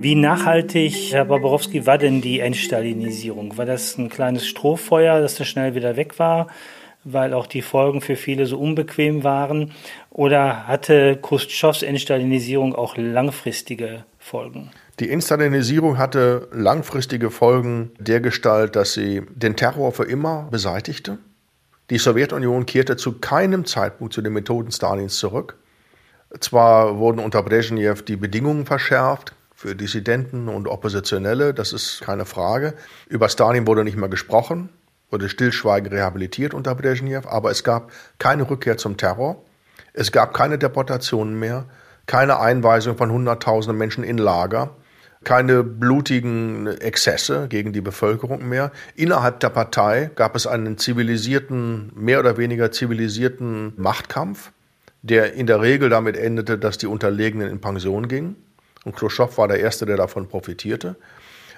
Wie 0.00 0.16
nachhaltig, 0.16 1.12
Herr 1.12 1.26
Barbarowski, 1.26 1.86
war 1.86 1.98
denn 1.98 2.20
die 2.20 2.40
Entstalinisierung? 2.40 3.56
War 3.56 3.66
das 3.66 3.98
ein 3.98 4.08
kleines 4.08 4.48
Strohfeuer, 4.48 5.20
das 5.20 5.36
dann 5.36 5.46
schnell 5.46 5.76
wieder 5.76 5.94
weg 5.94 6.18
war, 6.18 6.48
weil 7.04 7.34
auch 7.34 7.46
die 7.46 7.62
Folgen 7.62 8.00
für 8.00 8.16
viele 8.16 8.46
so 8.46 8.58
unbequem 8.58 9.22
waren? 9.22 9.72
Oder 10.10 10.66
hatte 10.66 11.18
Khrushchevs 11.22 11.82
Entstalinisierung 11.82 12.74
auch 12.74 12.96
langfristige 12.96 14.04
Folgen? 14.30 14.70
Die 15.00 15.10
Instalinisierung 15.10 15.98
hatte 15.98 16.48
langfristige 16.52 17.30
Folgen 17.30 17.90
der 17.98 18.20
Gestalt, 18.20 18.76
dass 18.76 18.92
sie 18.92 19.22
den 19.34 19.56
Terror 19.56 19.90
für 19.90 20.04
immer 20.04 20.46
beseitigte. 20.50 21.18
Die 21.90 21.98
Sowjetunion 21.98 22.64
kehrte 22.64 22.96
zu 22.96 23.18
keinem 23.18 23.64
Zeitpunkt 23.64 24.14
zu 24.14 24.22
den 24.22 24.32
Methoden 24.32 24.70
Stalins 24.70 25.16
zurück. 25.16 25.56
Zwar 26.38 26.98
wurden 26.98 27.18
unter 27.18 27.42
Brezhnev 27.42 28.04
die 28.04 28.14
Bedingungen 28.14 28.66
verschärft 28.66 29.34
für 29.52 29.74
Dissidenten 29.74 30.48
und 30.48 30.68
Oppositionelle, 30.68 31.52
das 31.52 31.72
ist 31.72 32.00
keine 32.00 32.24
Frage. 32.24 32.74
Über 33.08 33.28
Stalin 33.28 33.66
wurde 33.66 33.82
nicht 33.82 33.96
mehr 33.96 34.08
gesprochen, 34.08 34.68
wurde 35.10 35.28
stillschweigend 35.28 35.92
rehabilitiert 35.92 36.54
unter 36.54 36.76
Brezhnev, 36.76 37.26
aber 37.26 37.50
es 37.50 37.64
gab 37.64 37.90
keine 38.18 38.48
Rückkehr 38.48 38.76
zum 38.76 38.96
Terror. 38.96 39.44
Es 39.92 40.12
gab 40.12 40.34
keine 40.34 40.56
Deportationen 40.56 41.36
mehr 41.36 41.66
keine 42.10 42.40
Einweisung 42.40 42.96
von 42.96 43.12
Hunderttausenden 43.12 43.78
Menschen 43.78 44.02
in 44.02 44.18
Lager, 44.18 44.70
keine 45.22 45.62
blutigen 45.62 46.66
Exzesse 46.66 47.46
gegen 47.48 47.72
die 47.72 47.80
Bevölkerung 47.80 48.48
mehr. 48.48 48.72
Innerhalb 48.96 49.38
der 49.38 49.50
Partei 49.50 50.10
gab 50.16 50.34
es 50.34 50.48
einen 50.48 50.76
zivilisierten, 50.76 51.92
mehr 51.94 52.18
oder 52.18 52.36
weniger 52.36 52.72
zivilisierten 52.72 53.74
Machtkampf, 53.76 54.50
der 55.02 55.34
in 55.34 55.46
der 55.46 55.60
Regel 55.60 55.88
damit 55.88 56.16
endete, 56.16 56.58
dass 56.58 56.78
die 56.78 56.88
Unterlegenen 56.88 57.48
in 57.48 57.60
Pension 57.60 58.08
gingen. 58.08 58.34
Und 58.84 58.96
Khrushchev 58.96 59.38
war 59.38 59.46
der 59.46 59.60
Erste, 59.60 59.86
der 59.86 59.96
davon 59.96 60.26
profitierte. 60.26 60.96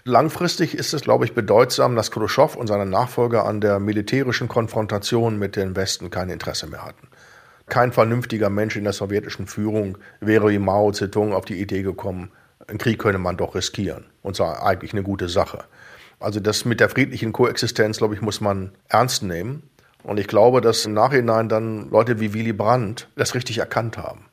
Langfristig 0.04 0.74
ist 0.74 0.92
es, 0.92 1.00
glaube 1.00 1.24
ich, 1.24 1.32
bedeutsam, 1.32 1.96
dass 1.96 2.10
Khrushchev 2.10 2.58
und 2.58 2.66
seine 2.66 2.84
Nachfolger 2.84 3.46
an 3.46 3.62
der 3.62 3.80
militärischen 3.80 4.48
Konfrontation 4.48 5.38
mit 5.38 5.56
dem 5.56 5.76
Westen 5.76 6.10
kein 6.10 6.28
Interesse 6.28 6.66
mehr 6.66 6.84
hatten. 6.84 7.08
Kein 7.72 7.90
vernünftiger 7.90 8.50
Mensch 8.50 8.76
in 8.76 8.84
der 8.84 8.92
sowjetischen 8.92 9.46
Führung 9.46 9.96
wäre 10.20 10.50
wie 10.50 10.58
Mao 10.58 10.92
Zedong 10.92 11.32
auf 11.32 11.46
die 11.46 11.58
Idee 11.58 11.80
gekommen, 11.80 12.30
einen 12.66 12.76
Krieg 12.76 12.98
könne 12.98 13.16
man 13.16 13.38
doch 13.38 13.54
riskieren. 13.54 14.04
Und 14.20 14.36
zwar 14.36 14.62
eigentlich 14.62 14.92
eine 14.92 15.02
gute 15.02 15.30
Sache. 15.30 15.64
Also 16.20 16.38
das 16.38 16.66
mit 16.66 16.80
der 16.80 16.90
friedlichen 16.90 17.32
Koexistenz, 17.32 17.96
glaube 17.96 18.14
ich, 18.14 18.20
muss 18.20 18.42
man 18.42 18.72
ernst 18.90 19.22
nehmen. 19.22 19.70
Und 20.02 20.20
ich 20.20 20.26
glaube, 20.26 20.60
dass 20.60 20.84
im 20.84 20.92
Nachhinein 20.92 21.48
dann 21.48 21.88
Leute 21.88 22.20
wie 22.20 22.34
Willy 22.34 22.52
Brandt 22.52 23.08
das 23.16 23.34
richtig 23.34 23.56
erkannt 23.56 23.96
haben 23.96 24.26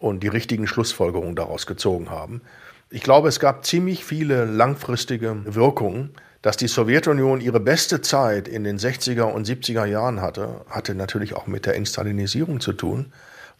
und 0.00 0.24
die 0.24 0.28
richtigen 0.28 0.66
Schlussfolgerungen 0.66 1.36
daraus 1.36 1.68
gezogen 1.68 2.10
haben. 2.10 2.40
Ich 2.90 3.04
glaube, 3.04 3.28
es 3.28 3.38
gab 3.38 3.64
ziemlich 3.64 4.04
viele 4.04 4.46
langfristige 4.46 5.36
Wirkungen. 5.44 6.10
Dass 6.42 6.56
die 6.56 6.68
Sowjetunion 6.68 7.40
ihre 7.40 7.60
beste 7.60 8.00
Zeit 8.00 8.48
in 8.48 8.64
den 8.64 8.78
60er 8.78 9.24
und 9.24 9.46
70er 9.46 9.84
Jahren 9.84 10.22
hatte, 10.22 10.64
hatte 10.70 10.94
natürlich 10.94 11.34
auch 11.34 11.46
mit 11.46 11.66
der 11.66 11.74
Instalinisierung 11.74 12.60
zu 12.60 12.72
tun. 12.72 13.12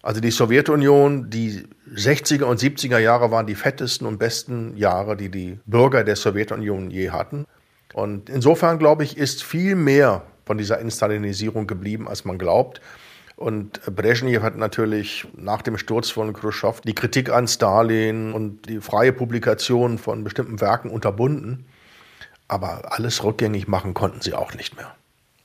Also 0.03 0.23
die 0.23 0.31
Sowjetunion, 0.31 1.29
die 1.29 1.65
60er 1.95 2.45
und 2.45 2.59
70er 2.59 2.99
Jahre 2.99 3.31
waren 3.31 3.47
die 3.47 3.55
fettesten 3.55 4.07
und 4.07 4.19
besten 4.19 4.77
Jahre, 4.79 5.15
die 5.15 5.31
die 5.31 5.59
Bürger 5.67 6.05
der 6.05 6.17
Sowjetunion 6.17 6.91
je 6.91 7.11
hatten. 7.11 7.45
Und 7.93 8.31
insofern, 8.31 8.79
glaube 8.79 9.05
ich, 9.05 9.19
ist 9.19 9.43
viel 9.43 9.75
mehr 9.75 10.23
von 10.47 10.57
dieser 10.57 10.79
Instalinisierung 10.79 11.67
geblieben, 11.67 12.09
als 12.09 12.25
man 12.25 12.39
glaubt. 12.39 12.81
Und 13.37 13.81
Brezhnev 13.95 14.43
hat 14.43 14.57
natürlich 14.57 15.27
nach 15.37 15.61
dem 15.61 15.77
Sturz 15.77 16.09
von 16.09 16.33
Khrushchev 16.33 16.81
die 16.83 16.95
Kritik 16.95 17.31
an 17.31 17.47
Stalin 17.47 18.33
und 18.33 18.69
die 18.69 18.81
freie 18.81 19.13
Publikation 19.13 19.99
von 19.99 20.25
bestimmten 20.25 20.61
Werken 20.61 20.91
unterbunden. 20.91 21.67
Aber 22.51 22.91
alles 22.91 23.23
rückgängig 23.23 23.69
machen 23.69 23.95
konnten 23.95 24.21
sie 24.23 24.35
auch 24.35 24.55
nicht 24.55 24.75
mehr. 24.75 24.93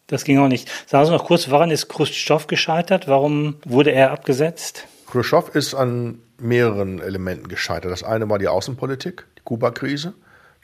Das 0.07 0.23
ging 0.23 0.39
auch 0.39 0.47
nicht. 0.47 0.71
Sagen 0.87 1.05
Sie 1.05 1.11
noch 1.11 1.25
kurz, 1.25 1.51
woran 1.51 1.69
ist 1.69 1.87
Khrushchev 1.87 2.47
gescheitert? 2.47 3.07
Warum 3.07 3.57
wurde 3.63 3.91
er 3.91 4.09
abgesetzt? 4.09 4.87
Khrushchev 5.05 5.51
ist 5.53 5.75
an 5.75 6.19
mehreren 6.39 6.99
Elementen 6.99 7.47
gescheitert. 7.47 7.91
Das 7.91 8.01
eine 8.01 8.27
war 8.27 8.39
die 8.39 8.47
Außenpolitik, 8.47 9.23
die 9.37 9.41
Kuba-Krise. 9.43 10.15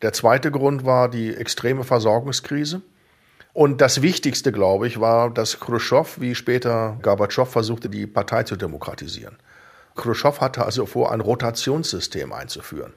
Der 0.01 0.13
zweite 0.13 0.49
Grund 0.49 0.83
war 0.83 1.09
die 1.09 1.35
extreme 1.35 1.83
Versorgungskrise. 1.83 2.81
Und 3.53 3.81
das 3.81 4.01
Wichtigste, 4.01 4.51
glaube 4.51 4.87
ich, 4.87 4.99
war, 4.99 5.29
dass 5.29 5.59
Khrushchev, 5.59 6.19
wie 6.19 6.33
später 6.33 6.97
Gorbatschow, 7.03 7.47
versuchte, 7.47 7.87
die 7.87 8.07
Partei 8.07 8.43
zu 8.43 8.55
demokratisieren. 8.55 9.37
Khrushchev 9.95 10.41
hatte 10.41 10.65
also 10.65 10.87
vor, 10.87 11.11
ein 11.11 11.21
Rotationssystem 11.21 12.33
einzuführen. 12.33 12.93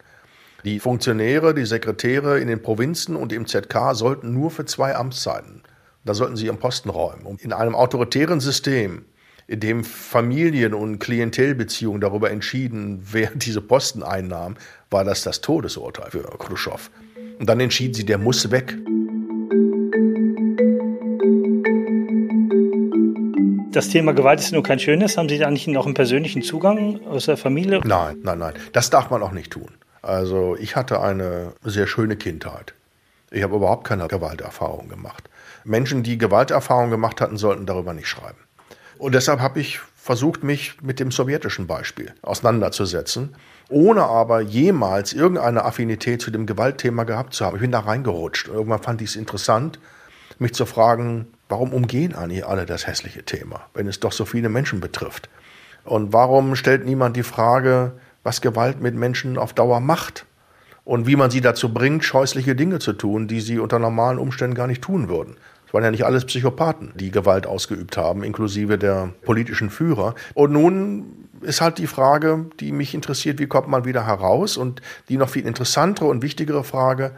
Die 0.64 0.80
Funktionäre, 0.80 1.52
die 1.52 1.66
Sekretäre 1.66 2.40
in 2.40 2.48
den 2.48 2.62
Provinzen 2.62 3.16
und 3.16 3.34
im 3.34 3.46
ZK 3.46 3.92
sollten 3.92 4.32
nur 4.32 4.50
für 4.50 4.64
zwei 4.64 4.96
Amtszeiten, 4.96 5.62
da 6.06 6.14
sollten 6.14 6.36
sie 6.36 6.46
ihren 6.46 6.56
Posten 6.56 6.88
räumen. 6.88 7.26
Und 7.26 7.42
in 7.42 7.52
einem 7.52 7.74
autoritären 7.74 8.40
System, 8.40 9.04
in 9.46 9.60
dem 9.60 9.84
Familien- 9.84 10.72
und 10.72 11.00
Klientelbeziehungen 11.00 12.00
darüber 12.00 12.30
entschieden, 12.30 13.06
wer 13.12 13.30
diese 13.34 13.60
Posten 13.60 14.02
einnahm, 14.02 14.56
war 14.88 15.04
das 15.04 15.22
das 15.22 15.42
Todesurteil 15.42 16.10
für 16.10 16.22
Khrushchev. 16.22 16.88
Und 17.38 17.46
dann 17.46 17.60
entschieden 17.60 17.92
sie, 17.92 18.06
der 18.06 18.16
muss 18.16 18.50
weg. 18.50 18.74
Das 23.72 23.90
Thema 23.90 24.14
Gewalt 24.14 24.40
ist 24.40 24.52
nur 24.52 24.62
kein 24.62 24.78
schönes. 24.78 25.18
Haben 25.18 25.28
Sie 25.28 25.36
da 25.36 25.46
eigentlich 25.46 25.66
noch 25.66 25.84
einen 25.84 25.94
persönlichen 25.94 26.40
Zugang 26.40 27.04
aus 27.06 27.26
der 27.26 27.36
Familie? 27.36 27.80
Nein, 27.84 28.16
nein, 28.22 28.38
nein. 28.38 28.54
Das 28.72 28.88
darf 28.88 29.10
man 29.10 29.20
auch 29.22 29.32
nicht 29.32 29.50
tun. 29.50 29.68
Also 30.04 30.54
ich 30.56 30.76
hatte 30.76 31.00
eine 31.00 31.52
sehr 31.62 31.86
schöne 31.86 32.16
Kindheit. 32.16 32.74
Ich 33.30 33.42
habe 33.42 33.56
überhaupt 33.56 33.84
keine 33.84 34.06
Gewalterfahrung 34.06 34.88
gemacht. 34.88 35.30
Menschen, 35.64 36.02
die 36.02 36.18
Gewalterfahrung 36.18 36.90
gemacht 36.90 37.22
hatten, 37.22 37.38
sollten 37.38 37.64
darüber 37.64 37.94
nicht 37.94 38.08
schreiben. 38.08 38.38
Und 38.98 39.14
deshalb 39.14 39.40
habe 39.40 39.60
ich 39.60 39.80
versucht, 39.96 40.44
mich 40.44 40.82
mit 40.82 41.00
dem 41.00 41.10
sowjetischen 41.10 41.66
Beispiel 41.66 42.12
auseinanderzusetzen, 42.20 43.34
ohne 43.70 44.02
aber 44.02 44.42
jemals 44.42 45.14
irgendeine 45.14 45.64
Affinität 45.64 46.20
zu 46.20 46.30
dem 46.30 46.44
Gewaltthema 46.44 47.04
gehabt 47.04 47.32
zu 47.32 47.46
haben. 47.46 47.56
Ich 47.56 47.62
bin 47.62 47.72
da 47.72 47.80
reingerutscht. 47.80 48.48
Irgendwann 48.48 48.82
fand 48.82 49.00
ich 49.00 49.08
es 49.08 49.16
interessant, 49.16 49.78
mich 50.38 50.52
zu 50.52 50.66
fragen, 50.66 51.28
warum 51.48 51.72
umgehen 51.72 52.14
eigentlich 52.14 52.46
alle 52.46 52.66
das 52.66 52.86
hässliche 52.86 53.24
Thema, 53.24 53.62
wenn 53.72 53.88
es 53.88 54.00
doch 54.00 54.12
so 54.12 54.26
viele 54.26 54.50
Menschen 54.50 54.80
betrifft? 54.80 55.30
Und 55.84 56.12
warum 56.12 56.56
stellt 56.56 56.84
niemand 56.84 57.16
die 57.16 57.22
Frage, 57.22 57.92
was 58.24 58.40
Gewalt 58.40 58.80
mit 58.80 58.96
Menschen 58.96 59.38
auf 59.38 59.52
Dauer 59.52 59.78
macht? 59.78 60.26
Und 60.84 61.06
wie 61.06 61.16
man 61.16 61.30
sie 61.30 61.40
dazu 61.40 61.72
bringt, 61.72 62.04
scheußliche 62.04 62.56
Dinge 62.56 62.80
zu 62.80 62.92
tun, 62.92 63.28
die 63.28 63.40
sie 63.40 63.58
unter 63.60 63.78
normalen 63.78 64.18
Umständen 64.18 64.56
gar 64.56 64.66
nicht 64.66 64.82
tun 64.82 65.08
würden. 65.08 65.36
Es 65.66 65.72
waren 65.72 65.84
ja 65.84 65.90
nicht 65.90 66.04
alles 66.04 66.24
Psychopathen, 66.24 66.92
die 66.96 67.10
Gewalt 67.10 67.46
ausgeübt 67.46 67.96
haben, 67.96 68.22
inklusive 68.22 68.76
der 68.76 69.10
politischen 69.22 69.70
Führer. 69.70 70.14
Und 70.34 70.52
nun 70.52 71.28
ist 71.40 71.60
halt 71.60 71.78
die 71.78 71.86
Frage, 71.86 72.46
die 72.60 72.72
mich 72.72 72.94
interessiert, 72.94 73.38
wie 73.38 73.46
kommt 73.46 73.68
man 73.68 73.84
wieder 73.84 74.06
heraus? 74.06 74.56
Und 74.56 74.82
die 75.08 75.16
noch 75.16 75.28
viel 75.28 75.46
interessantere 75.46 76.06
und 76.06 76.22
wichtigere 76.22 76.64
Frage, 76.64 77.12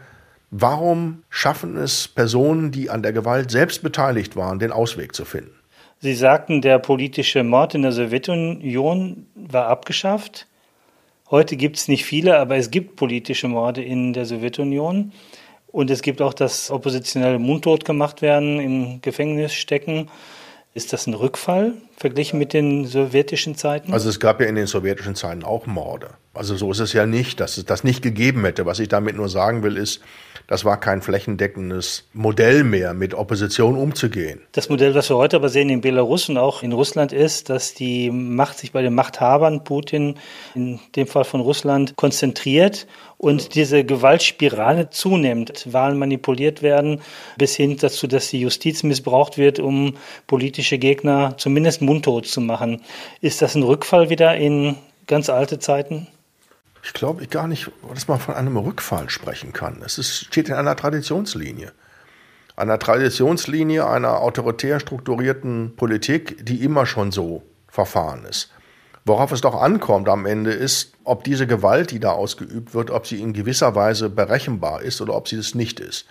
Warum 0.49 1.23
schaffen 1.29 1.75
es 1.75 2.07
Personen, 2.07 2.71
die 2.71 2.89
an 2.89 3.03
der 3.03 3.11
Gewalt 3.11 3.51
selbst 3.51 3.83
beteiligt 3.83 4.37
waren, 4.37 4.59
den 4.59 4.71
Ausweg 4.71 5.13
zu 5.13 5.25
finden? 5.25 5.51
Sie 5.99 6.13
sagten, 6.13 6.61
der 6.61 6.79
politische 6.79 7.43
Mord 7.43 7.75
in 7.75 7.81
der 7.81 7.91
Sowjetunion 7.91 9.25
war 9.35 9.67
abgeschafft. 9.67 10.46
Heute 11.29 11.57
gibt 11.57 11.75
es 11.75 11.89
nicht 11.89 12.05
viele, 12.05 12.37
aber 12.37 12.55
es 12.55 12.71
gibt 12.71 12.95
politische 12.95 13.49
Morde 13.49 13.83
in 13.83 14.13
der 14.13 14.25
Sowjetunion. 14.25 15.11
Und 15.67 15.91
es 15.91 16.01
gibt 16.01 16.21
auch, 16.21 16.33
dass 16.33 16.71
Oppositionelle 16.71 17.37
mundtot 17.37 17.83
gemacht 17.83 18.21
werden, 18.21 18.59
im 18.59 19.01
Gefängnis 19.01 19.53
stecken. 19.53 20.09
Ist 20.73 20.93
das 20.93 21.05
ein 21.05 21.13
Rückfall 21.13 21.73
verglichen 21.97 22.39
mit 22.39 22.53
den 22.53 22.85
sowjetischen 22.85 23.55
Zeiten? 23.55 23.91
Also 23.91 24.09
es 24.09 24.19
gab 24.19 24.39
ja 24.39 24.47
in 24.47 24.55
den 24.55 24.67
sowjetischen 24.67 25.15
Zeiten 25.15 25.43
auch 25.43 25.65
Morde. 25.65 26.11
Also 26.33 26.55
so 26.55 26.71
ist 26.71 26.79
es 26.79 26.93
ja 26.93 27.05
nicht, 27.05 27.39
dass 27.39 27.57
es 27.57 27.65
das 27.65 27.83
nicht 27.83 28.01
gegeben 28.01 28.45
hätte. 28.45 28.65
Was 28.65 28.79
ich 28.79 28.87
damit 28.87 29.17
nur 29.17 29.27
sagen 29.27 29.63
will, 29.63 29.75
ist, 29.75 30.01
das 30.47 30.63
war 30.63 30.79
kein 30.79 31.01
flächendeckendes 31.01 32.05
Modell 32.13 32.63
mehr, 32.63 32.93
mit 32.93 33.13
Opposition 33.13 33.75
umzugehen. 33.75 34.41
Das 34.53 34.69
Modell, 34.69 34.95
was 34.95 35.09
wir 35.09 35.17
heute 35.17 35.35
aber 35.35 35.49
sehen 35.49 35.69
in 35.69 35.81
Belarus 35.81 36.29
und 36.29 36.37
auch 36.37 36.63
in 36.63 36.71
Russland, 36.71 37.11
ist, 37.11 37.49
dass 37.49 37.73
die 37.73 38.09
Macht 38.09 38.57
sich 38.57 38.71
bei 38.71 38.81
den 38.81 38.95
Machthabern, 38.95 39.65
Putin, 39.65 40.15
in 40.55 40.79
dem 40.95 41.07
Fall 41.07 41.25
von 41.25 41.41
Russland, 41.41 41.95
konzentriert 41.97 42.87
und 43.17 43.55
diese 43.55 43.83
Gewaltspirale 43.83 44.89
zunimmt, 44.89 45.71
Wahlen 45.73 45.99
manipuliert 45.99 46.61
werden, 46.61 47.01
bis 47.37 47.55
hin 47.55 47.77
dazu, 47.77 48.07
dass 48.07 48.29
die 48.29 48.39
Justiz 48.39 48.83
missbraucht 48.83 49.37
wird, 49.37 49.59
um 49.59 49.95
politische 50.27 50.77
Gegner 50.77 51.35
zumindest 51.37 51.81
mundtot 51.81 52.25
zu 52.25 52.39
machen. 52.39 52.81
Ist 53.19 53.41
das 53.41 53.55
ein 53.55 53.63
Rückfall 53.63 54.09
wieder 54.09 54.35
in 54.37 54.75
ganz 55.07 55.29
alte 55.29 55.59
Zeiten? 55.59 56.07
Ich 56.87 56.93
glaube 56.93 57.27
gar 57.27 57.49
nicht, 57.49 57.69
dass 57.93 58.07
man 58.07 58.17
von 58.17 58.35
einem 58.35 58.55
Rückfall 58.55 59.09
sprechen 59.09 59.51
kann. 59.51 59.81
Es 59.85 59.97
ist, 59.97 60.23
steht 60.27 60.47
in 60.47 60.55
einer 60.55 60.77
Traditionslinie. 60.77 61.73
Einer 62.55 62.79
Traditionslinie 62.79 63.85
einer 63.85 64.21
autoritär 64.21 64.79
strukturierten 64.79 65.75
Politik, 65.75 66.45
die 66.45 66.63
immer 66.63 66.85
schon 66.85 67.11
so 67.11 67.43
verfahren 67.67 68.23
ist. 68.23 68.53
Worauf 69.03 69.33
es 69.33 69.41
doch 69.41 69.61
ankommt 69.61 70.07
am 70.07 70.25
Ende 70.25 70.53
ist, 70.53 70.93
ob 71.03 71.25
diese 71.25 71.45
Gewalt, 71.45 71.91
die 71.91 71.99
da 71.99 72.11
ausgeübt 72.11 72.73
wird, 72.73 72.89
ob 72.89 73.05
sie 73.05 73.21
in 73.21 73.33
gewisser 73.33 73.75
Weise 73.75 74.09
berechenbar 74.09 74.81
ist 74.81 75.01
oder 75.01 75.13
ob 75.13 75.27
sie 75.27 75.35
es 75.35 75.55
nicht 75.55 75.81
ist. 75.81 76.05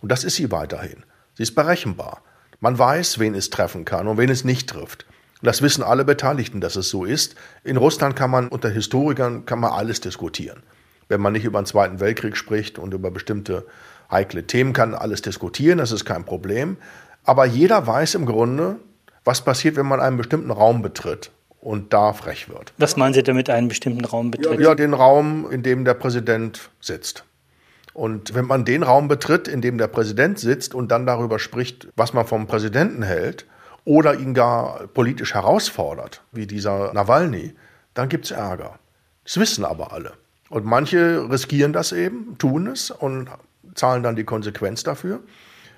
Und 0.00 0.10
das 0.10 0.24
ist 0.24 0.36
sie 0.36 0.50
weiterhin. 0.50 1.04
Sie 1.34 1.42
ist 1.42 1.54
berechenbar. 1.54 2.22
Man 2.58 2.78
weiß, 2.78 3.18
wen 3.18 3.34
es 3.34 3.50
treffen 3.50 3.84
kann 3.84 4.08
und 4.08 4.16
wen 4.16 4.30
es 4.30 4.44
nicht 4.44 4.70
trifft. 4.70 5.04
Das 5.42 5.60
wissen 5.60 5.82
alle 5.82 6.04
Beteiligten, 6.04 6.60
dass 6.60 6.76
es 6.76 6.88
so 6.88 7.04
ist. 7.04 7.34
In 7.64 7.76
Russland 7.76 8.16
kann 8.16 8.30
man 8.30 8.48
unter 8.48 8.70
Historikern 8.70 9.44
kann 9.44 9.60
man 9.60 9.72
alles 9.72 10.00
diskutieren. 10.00 10.62
Wenn 11.08 11.20
man 11.20 11.32
nicht 11.32 11.44
über 11.44 11.60
den 11.60 11.66
Zweiten 11.66 12.00
Weltkrieg 12.00 12.36
spricht 12.36 12.78
und 12.78 12.94
über 12.94 13.10
bestimmte 13.10 13.66
heikle 14.10 14.46
Themen, 14.46 14.72
kann 14.72 14.94
alles 14.94 15.22
diskutieren, 15.22 15.78
das 15.78 15.90
ist 15.90 16.04
kein 16.04 16.24
Problem. 16.24 16.76
Aber 17.24 17.44
jeder 17.44 17.86
weiß 17.86 18.14
im 18.14 18.26
Grunde, 18.26 18.76
was 19.24 19.44
passiert, 19.44 19.76
wenn 19.76 19.86
man 19.86 20.00
einen 20.00 20.16
bestimmten 20.16 20.50
Raum 20.50 20.82
betritt 20.82 21.30
und 21.60 21.92
da 21.92 22.12
frech 22.12 22.48
wird. 22.48 22.72
Was 22.78 22.96
meinen 22.96 23.14
Sie 23.14 23.22
damit, 23.22 23.50
einen 23.50 23.68
bestimmten 23.68 24.04
Raum 24.04 24.30
betritt? 24.30 24.60
Ja, 24.60 24.68
ja, 24.68 24.74
den 24.74 24.94
Raum, 24.94 25.50
in 25.50 25.62
dem 25.62 25.84
der 25.84 25.94
Präsident 25.94 26.70
sitzt. 26.80 27.24
Und 27.94 28.34
wenn 28.34 28.46
man 28.46 28.64
den 28.64 28.82
Raum 28.82 29.08
betritt, 29.08 29.48
in 29.48 29.60
dem 29.60 29.78
der 29.78 29.86
Präsident 29.86 30.38
sitzt 30.38 30.74
und 30.74 30.90
dann 30.90 31.06
darüber 31.06 31.38
spricht, 31.38 31.88
was 31.94 32.14
man 32.14 32.26
vom 32.26 32.46
Präsidenten 32.46 33.02
hält, 33.02 33.46
oder 33.84 34.14
ihn 34.14 34.34
gar 34.34 34.86
politisch 34.88 35.34
herausfordert, 35.34 36.22
wie 36.32 36.46
dieser 36.46 36.92
Nawalny, 36.92 37.54
dann 37.94 38.08
gibt 38.08 38.26
es 38.26 38.30
Ärger. 38.30 38.78
Das 39.24 39.38
wissen 39.38 39.64
aber 39.64 39.92
alle. 39.92 40.12
Und 40.48 40.64
manche 40.64 41.28
riskieren 41.30 41.72
das 41.72 41.92
eben, 41.92 42.36
tun 42.38 42.66
es 42.66 42.90
und 42.90 43.28
zahlen 43.74 44.02
dann 44.02 44.16
die 44.16 44.24
Konsequenz 44.24 44.82
dafür. 44.82 45.20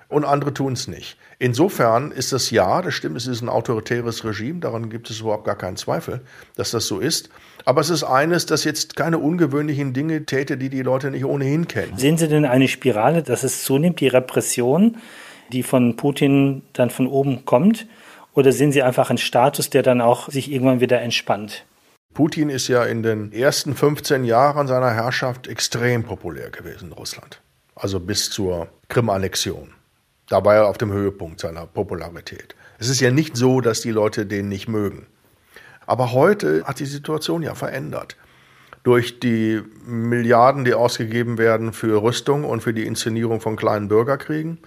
Und 0.08 0.24
andere 0.24 0.52
tun 0.52 0.74
es 0.74 0.86
nicht. 0.86 1.16
Insofern 1.38 2.12
ist 2.12 2.32
das 2.32 2.50
ja, 2.50 2.82
das 2.82 2.94
stimmt, 2.94 3.16
es 3.16 3.26
ist 3.26 3.40
ein 3.40 3.48
autoritäres 3.48 4.24
Regime, 4.24 4.60
daran 4.60 4.90
gibt 4.90 5.10
es 5.10 5.20
überhaupt 5.20 5.44
gar 5.44 5.56
keinen 5.56 5.76
Zweifel, 5.76 6.20
dass 6.56 6.70
das 6.70 6.86
so 6.86 7.00
ist. 7.00 7.30
Aber 7.64 7.80
es 7.80 7.90
ist 7.90 8.04
eines, 8.04 8.46
das 8.46 8.64
jetzt 8.64 8.96
keine 8.96 9.18
ungewöhnlichen 9.18 9.92
Dinge 9.92 10.26
täte, 10.26 10.56
die 10.58 10.68
die 10.68 10.82
Leute 10.82 11.10
nicht 11.10 11.24
ohnehin 11.24 11.66
kennen. 11.66 11.96
Sehen 11.96 12.18
Sie 12.18 12.28
denn 12.28 12.44
eine 12.44 12.68
Spirale, 12.68 13.22
dass 13.22 13.42
es 13.42 13.64
zunimmt, 13.64 14.00
die 14.00 14.08
Repression? 14.08 14.98
Die 15.52 15.62
von 15.62 15.96
Putin 15.96 16.62
dann 16.72 16.90
von 16.90 17.06
oben 17.06 17.44
kommt 17.44 17.86
Oder 18.34 18.52
sehen 18.52 18.72
Sie 18.72 18.82
einfach 18.82 19.10
einen 19.10 19.18
Status, 19.18 19.70
der 19.70 19.82
dann 19.82 20.00
auch 20.00 20.28
sich 20.28 20.50
irgendwann 20.50 20.80
wieder 20.80 21.00
entspannt? 21.00 21.64
Putin 22.14 22.48
ist 22.48 22.68
ja 22.68 22.84
in 22.84 23.02
den 23.02 23.32
ersten 23.32 23.74
15 23.74 24.24
Jahren 24.24 24.66
seiner 24.66 24.92
Herrschaft 24.92 25.46
extrem 25.46 26.04
populär 26.04 26.50
gewesen 26.50 26.88
in 26.88 26.92
Russland. 26.92 27.40
Also 27.74 27.98
bis 27.98 28.30
zur 28.30 28.68
Krim-Annexion. 28.88 29.72
Da 30.28 30.44
war 30.44 30.54
er 30.54 30.68
auf 30.68 30.78
dem 30.78 30.92
Höhepunkt 30.92 31.40
seiner 31.40 31.66
Popularität. 31.66 32.54
Es 32.78 32.88
ist 32.88 33.00
ja 33.00 33.10
nicht 33.10 33.36
so, 33.36 33.60
dass 33.60 33.80
die 33.80 33.90
Leute 33.90 34.26
den 34.26 34.48
nicht 34.48 34.68
mögen. 34.68 35.06
Aber 35.86 36.12
heute 36.12 36.64
hat 36.64 36.78
die 36.78 36.86
Situation 36.86 37.42
ja 37.42 37.54
verändert. 37.54 38.16
Durch 38.84 39.20
die 39.20 39.62
Milliarden, 39.86 40.64
die 40.64 40.74
ausgegeben 40.74 41.38
werden 41.38 41.72
für 41.72 42.02
Rüstung 42.02 42.44
und 42.44 42.62
für 42.62 42.74
die 42.74 42.86
Inszenierung 42.86 43.40
von 43.40 43.56
kleinen 43.56 43.88
Bürgerkriegen, 43.88 44.58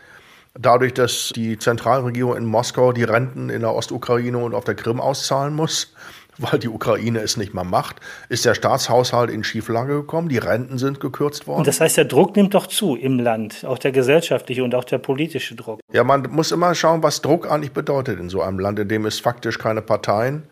dadurch, 0.60 0.93
dass 0.93 1.32
die 1.36 1.58
Zentralregierung 1.58 2.36
in 2.36 2.46
Moskau 2.46 2.91
die 2.91 3.04
Renten 3.04 3.50
in 3.50 3.62
der 3.62 3.74
Ostukraine 3.74 4.38
und 4.38 4.54
auf 4.54 4.63
der 4.63 4.76
Krim 4.76 5.00
auszahlen 5.00 5.54
muss, 5.54 5.93
weil 6.38 6.60
die 6.60 6.70
Ukraine 6.70 7.20
es 7.20 7.36
nicht 7.38 7.54
mehr 7.54 7.63
macht, 7.63 7.98
ist 8.30 8.46
der 8.46 8.54
Staatshaushalt 8.54 9.32
in 9.32 9.43
Schieflage 9.43 9.96
gekommen, 9.96 10.30
die 10.30 10.38
Renten 10.38 10.78
sind 10.78 11.00
gekürzt 11.00 11.48
worden. 11.48 11.60
Und 11.60 11.67
das 11.67 11.82
heißt, 11.82 11.98
der 11.98 12.06
Druck 12.06 12.36
nimmt 12.36 12.54
doch 12.54 12.67
zu 12.67 12.96
im 12.96 13.20
Land, 13.20 13.65
auch 13.65 13.80
der 13.80 13.91
gesellschaftliche 13.91 14.63
und 14.63 14.76
auch 14.76 14.84
der 14.84 15.00
politische 15.00 15.56
Druck. 15.56 15.80
Ja, 15.91 16.04
man 16.04 16.28
muss 16.30 16.52
immer 16.52 16.76
schauen, 16.76 17.02
was 17.02 17.22
Druck 17.22 17.50
eigentlich 17.50 17.72
bedeutet 17.72 18.20
in 18.20 18.30
so 18.30 18.41
einem 18.41 18.60
Land, 18.60 18.80
in 18.80 18.88
dem 18.88 19.06
es 19.06 19.20
faktisch 19.20 19.58
keine 19.58 19.82
Parteien 19.82 20.43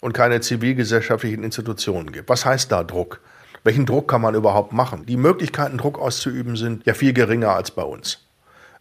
und 0.00 0.12
keine 0.12 0.40
zivilgesellschaftlichen 0.40 1.42
Institutionen 1.42 2.12
gibt. 2.12 2.28
Was 2.28 2.44
heißt 2.44 2.70
da 2.70 2.84
Druck? 2.84 3.20
Welchen 3.64 3.86
Druck 3.86 4.08
kann 4.08 4.20
man 4.20 4.34
überhaupt 4.34 4.72
machen? 4.72 5.06
Die 5.06 5.16
Möglichkeiten, 5.16 5.78
Druck 5.78 5.98
auszuüben, 5.98 6.56
sind 6.56 6.84
ja 6.84 6.94
viel 6.94 7.12
geringer 7.12 7.50
als 7.50 7.70
bei 7.70 7.82
uns. 7.82 8.26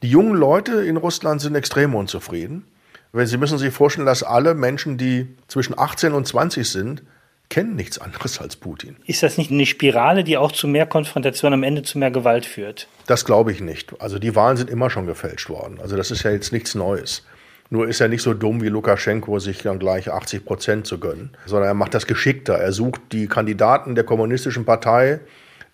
Die 0.02 0.10
jungen 0.10 0.34
Leute 0.34 0.84
in 0.84 0.98
Russland 0.98 1.42
sind 1.42 1.56
extrem 1.56 1.94
unzufrieden. 1.94 2.66
Sie 3.14 3.38
müssen 3.38 3.60
sich 3.60 3.74
vorstellen, 3.74 4.08
dass 4.08 4.24
alle 4.24 4.56
Menschen, 4.56 4.98
die 4.98 5.28
zwischen 5.48 5.78
18 5.78 6.14
und 6.14 6.26
20 6.28 6.68
sind, 6.68 7.04
kennen 7.50 7.76
nichts 7.76 8.00
anderes 8.00 8.40
als 8.40 8.56
Putin. 8.56 8.96
Ist 9.06 9.22
das 9.22 9.38
nicht 9.38 9.52
eine 9.52 9.66
Spirale, 9.66 10.24
die 10.24 10.38
auch 10.38 10.54
zu 10.54 10.68
mehr 10.68 10.88
Konfrontation 10.88 11.54
am 11.54 11.64
Ende 11.64 11.84
zu 11.84 12.00
mehr 12.00 12.10
Gewalt 12.10 12.46
führt? 12.46 12.88
Das 13.06 13.26
glaube 13.26 13.52
ich 13.52 13.60
nicht. 13.60 13.94
Also 14.02 14.18
die 14.18 14.36
Wahlen 14.36 14.58
sind 14.58 14.70
immer 14.70 14.90
schon 14.90 15.06
gefälscht 15.06 15.50
worden. 15.50 15.80
Also 15.82 15.98
das 15.98 16.10
ist 16.10 16.24
ja 16.24 16.32
jetzt 16.32 16.54
nichts 16.54 16.74
Neues. 16.74 17.24
Nur 17.70 17.88
ist 17.88 18.02
er 18.02 18.08
nicht 18.08 18.22
so 18.22 18.34
dumm 18.34 18.62
wie 18.62 18.70
Lukaschenko, 18.70 19.40
sich 19.40 19.62
dann 19.62 19.80
gleich 19.80 20.12
80 20.12 20.46
Prozent 20.46 20.88
zu 20.88 20.98
gönnen, 21.00 21.32
sondern 21.46 21.70
er 21.70 21.74
macht 21.74 21.94
das 21.94 22.08
geschickter. 22.08 22.56
Er 22.56 22.72
sucht 22.72 23.02
die 23.12 23.28
Kandidaten 23.28 23.96
der 23.96 24.04
kommunistischen 24.04 24.66
Partei, 24.66 25.20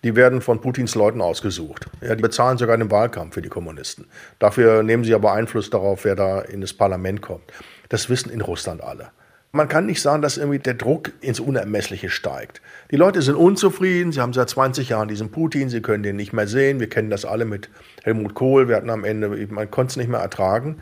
die 0.04 0.16
werden 0.16 0.40
von 0.40 0.60
Putins 0.60 0.94
Leuten 0.94 1.20
ausgesucht. 1.20 1.86
Ja, 2.00 2.14
die 2.14 2.22
bezahlen 2.22 2.58
sogar 2.58 2.76
den 2.76 2.90
Wahlkampf 2.90 3.34
für 3.34 3.42
die 3.42 3.48
Kommunisten. 3.48 4.06
Dafür 4.38 4.82
nehmen 4.82 5.04
sie 5.04 5.14
aber 5.14 5.32
Einfluss 5.32 5.70
darauf, 5.70 6.04
wer 6.04 6.14
da 6.14 6.40
in 6.40 6.60
das 6.60 6.72
Parlament 6.72 7.22
kommt. 7.22 7.44
Das 7.88 8.08
wissen 8.08 8.30
in 8.30 8.40
Russland 8.40 8.82
alle. 8.82 9.10
Man 9.50 9.66
kann 9.66 9.86
nicht 9.86 10.02
sagen, 10.02 10.20
dass 10.20 10.36
irgendwie 10.36 10.58
der 10.58 10.74
Druck 10.74 11.12
ins 11.22 11.40
Unermessliche 11.40 12.10
steigt. 12.10 12.60
Die 12.90 12.96
Leute 12.96 13.22
sind 13.22 13.34
unzufrieden, 13.34 14.12
sie 14.12 14.20
haben 14.20 14.34
seit 14.34 14.50
20 14.50 14.90
Jahren 14.90 15.08
diesen 15.08 15.30
Putin, 15.30 15.70
sie 15.70 15.80
können 15.80 16.02
den 16.02 16.16
nicht 16.16 16.34
mehr 16.34 16.46
sehen. 16.46 16.80
Wir 16.80 16.88
kennen 16.90 17.08
das 17.08 17.24
alle 17.24 17.46
mit 17.46 17.70
Helmut 18.04 18.34
Kohl, 18.34 18.68
wir 18.68 18.76
hatten 18.76 18.90
am 18.90 19.04
Ende, 19.04 19.28
man 19.48 19.70
konnte 19.70 19.92
es 19.92 19.96
nicht 19.96 20.10
mehr 20.10 20.20
ertragen. 20.20 20.76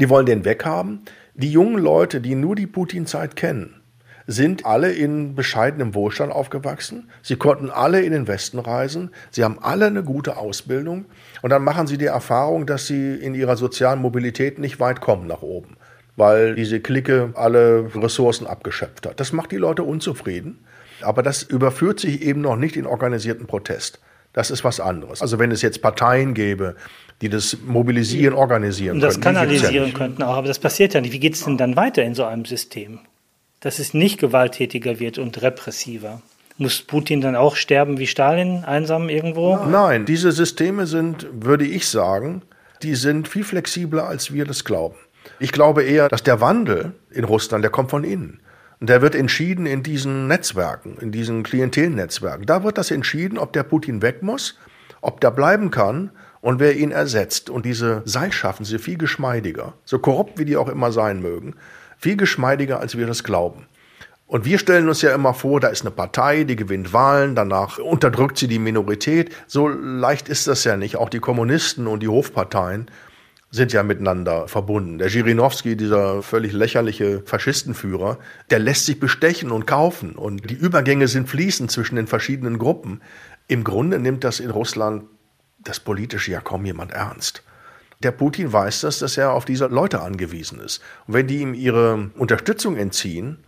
Die 0.00 0.08
wollen 0.08 0.24
den 0.24 0.46
weghaben. 0.46 1.02
Die 1.34 1.52
jungen 1.52 1.78
Leute, 1.78 2.22
die 2.22 2.34
nur 2.34 2.56
die 2.56 2.66
Putin-Zeit 2.66 3.36
kennen, 3.36 3.82
sind 4.26 4.66
alle 4.66 4.92
in 4.92 5.34
bescheidenem 5.34 5.94
Wohlstand 5.94 6.32
aufgewachsen. 6.32 7.10
Sie 7.22 7.36
konnten 7.36 7.70
alle 7.70 8.02
in 8.02 8.12
den 8.12 8.26
Westen 8.26 8.58
reisen. 8.58 9.10
Sie 9.30 9.44
haben 9.44 9.58
alle 9.60 9.86
eine 9.86 10.02
gute 10.02 10.36
Ausbildung. 10.36 11.06
Und 11.42 11.50
dann 11.50 11.62
machen 11.62 11.86
sie 11.86 11.98
die 11.98 12.06
Erfahrung, 12.06 12.66
dass 12.66 12.86
sie 12.86 13.14
in 13.14 13.34
ihrer 13.34 13.56
sozialen 13.56 14.00
Mobilität 14.00 14.58
nicht 14.58 14.80
weit 14.80 15.00
kommen 15.00 15.26
nach 15.26 15.42
oben, 15.42 15.76
weil 16.16 16.54
diese 16.54 16.80
Clique 16.80 17.30
alle 17.34 17.90
Ressourcen 17.94 18.46
abgeschöpft 18.46 19.06
hat. 19.06 19.20
Das 19.20 19.32
macht 19.32 19.52
die 19.52 19.56
Leute 19.56 19.84
unzufrieden. 19.84 20.58
Aber 21.02 21.22
das 21.22 21.42
überführt 21.42 22.00
sich 22.00 22.22
eben 22.22 22.40
noch 22.40 22.56
nicht 22.56 22.76
in 22.76 22.86
organisierten 22.86 23.46
Protest. 23.46 24.00
Das 24.32 24.50
ist 24.50 24.64
was 24.64 24.80
anderes. 24.80 25.22
Also 25.22 25.38
wenn 25.38 25.50
es 25.50 25.62
jetzt 25.62 25.82
Parteien 25.82 26.34
gäbe, 26.34 26.76
die 27.22 27.28
das 27.28 27.56
mobilisieren, 27.64 28.34
organisieren 28.34 28.96
und 28.96 29.00
das 29.00 29.14
könnten. 29.14 29.34
kanalisieren 29.34 29.88
ja 29.88 29.94
könnten 29.94 30.22
auch, 30.22 30.36
aber 30.36 30.48
das 30.48 30.58
passiert 30.58 30.94
ja 30.94 31.00
nicht. 31.00 31.12
Wie 31.12 31.20
geht 31.20 31.34
es 31.34 31.44
denn 31.44 31.56
dann 31.56 31.76
weiter 31.76 32.02
in 32.02 32.14
so 32.14 32.24
einem 32.24 32.44
System? 32.44 33.00
Dass 33.66 33.80
es 33.80 33.94
nicht 33.94 34.20
gewalttätiger 34.20 35.00
wird 35.00 35.18
und 35.18 35.42
repressiver. 35.42 36.22
Muss 36.56 36.82
Putin 36.82 37.20
dann 37.20 37.34
auch 37.34 37.56
sterben 37.56 37.98
wie 37.98 38.06
Stalin, 38.06 38.62
einsam 38.64 39.08
irgendwo? 39.08 39.56
Nein, 39.56 40.04
diese 40.04 40.30
Systeme 40.30 40.86
sind, 40.86 41.26
würde 41.32 41.66
ich 41.66 41.88
sagen, 41.88 42.42
die 42.84 42.94
sind 42.94 43.26
viel 43.26 43.42
flexibler, 43.42 44.06
als 44.06 44.32
wir 44.32 44.44
das 44.44 44.64
glauben. 44.64 44.94
Ich 45.40 45.50
glaube 45.50 45.82
eher, 45.82 46.08
dass 46.08 46.22
der 46.22 46.40
Wandel 46.40 46.92
in 47.10 47.24
Russland, 47.24 47.64
der 47.64 47.72
kommt 47.72 47.90
von 47.90 48.04
innen. 48.04 48.38
Und 48.78 48.88
der 48.88 49.02
wird 49.02 49.16
entschieden 49.16 49.66
in 49.66 49.82
diesen 49.82 50.28
Netzwerken, 50.28 50.96
in 51.00 51.10
diesen 51.10 51.42
Klientelnetzwerken. 51.42 52.46
Da 52.46 52.62
wird 52.62 52.78
das 52.78 52.92
entschieden, 52.92 53.36
ob 53.36 53.52
der 53.52 53.64
Putin 53.64 54.00
weg 54.00 54.22
muss, 54.22 54.56
ob 55.00 55.20
der 55.20 55.32
bleiben 55.32 55.72
kann 55.72 56.12
und 56.40 56.60
wer 56.60 56.76
ihn 56.76 56.92
ersetzt. 56.92 57.50
Und 57.50 57.66
diese 57.66 58.02
Seilschaften 58.04 58.64
sind 58.64 58.80
viel 58.80 58.96
geschmeidiger, 58.96 59.74
so 59.84 59.98
korrupt 59.98 60.38
wie 60.38 60.44
die 60.44 60.56
auch 60.56 60.68
immer 60.68 60.92
sein 60.92 61.20
mögen 61.20 61.56
viel 61.98 62.16
geschmeidiger, 62.16 62.80
als 62.80 62.96
wir 62.96 63.06
das 63.06 63.24
glauben. 63.24 63.66
Und 64.28 64.44
wir 64.44 64.58
stellen 64.58 64.88
uns 64.88 65.02
ja 65.02 65.14
immer 65.14 65.34
vor, 65.34 65.60
da 65.60 65.68
ist 65.68 65.82
eine 65.82 65.92
Partei, 65.92 66.42
die 66.42 66.56
gewinnt 66.56 66.92
Wahlen, 66.92 67.36
danach 67.36 67.78
unterdrückt 67.78 68.38
sie 68.38 68.48
die 68.48 68.58
Minorität. 68.58 69.34
So 69.46 69.68
leicht 69.68 70.28
ist 70.28 70.48
das 70.48 70.64
ja 70.64 70.76
nicht. 70.76 70.96
Auch 70.96 71.08
die 71.08 71.20
Kommunisten 71.20 71.86
und 71.86 72.02
die 72.02 72.08
Hofparteien 72.08 72.90
sind 73.52 73.72
ja 73.72 73.84
miteinander 73.84 74.48
verbunden. 74.48 74.98
Der 74.98 75.08
Jirinowski, 75.08 75.76
dieser 75.76 76.22
völlig 76.22 76.52
lächerliche 76.52 77.22
Faschistenführer, 77.24 78.18
der 78.50 78.58
lässt 78.58 78.86
sich 78.86 78.98
bestechen 78.98 79.52
und 79.52 79.66
kaufen. 79.66 80.16
Und 80.16 80.50
die 80.50 80.54
Übergänge 80.54 81.06
sind 81.06 81.28
fließend 81.28 81.70
zwischen 81.70 81.94
den 81.94 82.08
verschiedenen 82.08 82.58
Gruppen. 82.58 83.02
Im 83.46 83.62
Grunde 83.62 84.00
nimmt 84.00 84.24
das 84.24 84.40
in 84.40 84.50
Russland 84.50 85.04
das 85.58 85.78
Politische 85.78 86.32
ja 86.32 86.40
kaum 86.40 86.66
jemand 86.66 86.92
ernst. 86.92 87.42
Der 88.02 88.10
Putin 88.12 88.52
weiß 88.52 88.82
das, 88.82 88.98
dass 88.98 89.16
er 89.16 89.32
auf 89.32 89.44
diese 89.44 89.66
Leute 89.66 90.00
angewiesen 90.00 90.60
ist. 90.60 90.82
Und 91.06 91.14
wenn 91.14 91.26
die 91.26 91.38
ihm 91.38 91.54
ihre 91.54 92.10
Unterstützung 92.16 92.76
entziehen, 92.76 93.38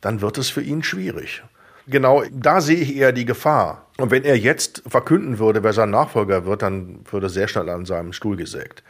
dann 0.00 0.20
wird 0.20 0.38
es 0.38 0.48
für 0.48 0.62
ihn 0.62 0.82
schwierig. 0.82 1.42
Genau 1.86 2.22
da 2.30 2.60
sehe 2.60 2.76
ich 2.76 2.96
eher 2.96 3.12
die 3.12 3.24
Gefahr. 3.24 3.86
Und 3.98 4.10
wenn 4.10 4.24
er 4.24 4.36
jetzt 4.36 4.82
verkünden 4.86 5.38
würde, 5.38 5.64
wer 5.64 5.72
sein 5.72 5.90
Nachfolger 5.90 6.44
wird, 6.44 6.62
dann 6.62 7.00
würde 7.10 7.28
sehr 7.28 7.48
schnell 7.48 7.68
an 7.68 7.86
seinem 7.86 8.12
Stuhl 8.12 8.36
gesägt. 8.36 8.82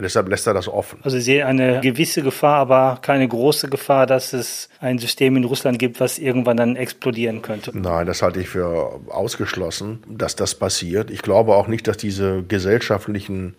Deshalb 0.00 0.28
lässt 0.28 0.46
er 0.46 0.54
das 0.54 0.68
offen. 0.68 1.00
Also 1.02 1.18
ich 1.18 1.24
sehe 1.24 1.44
eine 1.44 1.80
gewisse 1.80 2.22
Gefahr, 2.22 2.56
aber 2.56 2.98
keine 3.02 3.28
große 3.28 3.68
Gefahr, 3.68 4.06
dass 4.06 4.32
es 4.32 4.70
ein 4.80 4.98
System 4.98 5.36
in 5.36 5.44
Russland 5.44 5.78
gibt, 5.78 6.00
was 6.00 6.18
irgendwann 6.18 6.56
dann 6.56 6.76
explodieren 6.76 7.42
könnte. 7.42 7.76
Nein, 7.76 8.06
das 8.06 8.22
halte 8.22 8.40
ich 8.40 8.48
für 8.48 9.00
ausgeschlossen, 9.08 10.02
dass 10.08 10.34
das 10.34 10.54
passiert. 10.54 11.10
Ich 11.10 11.20
glaube 11.20 11.54
auch 11.54 11.66
nicht, 11.66 11.86
dass 11.88 11.98
diese 11.98 12.42
gesellschaftlichen 12.42 13.54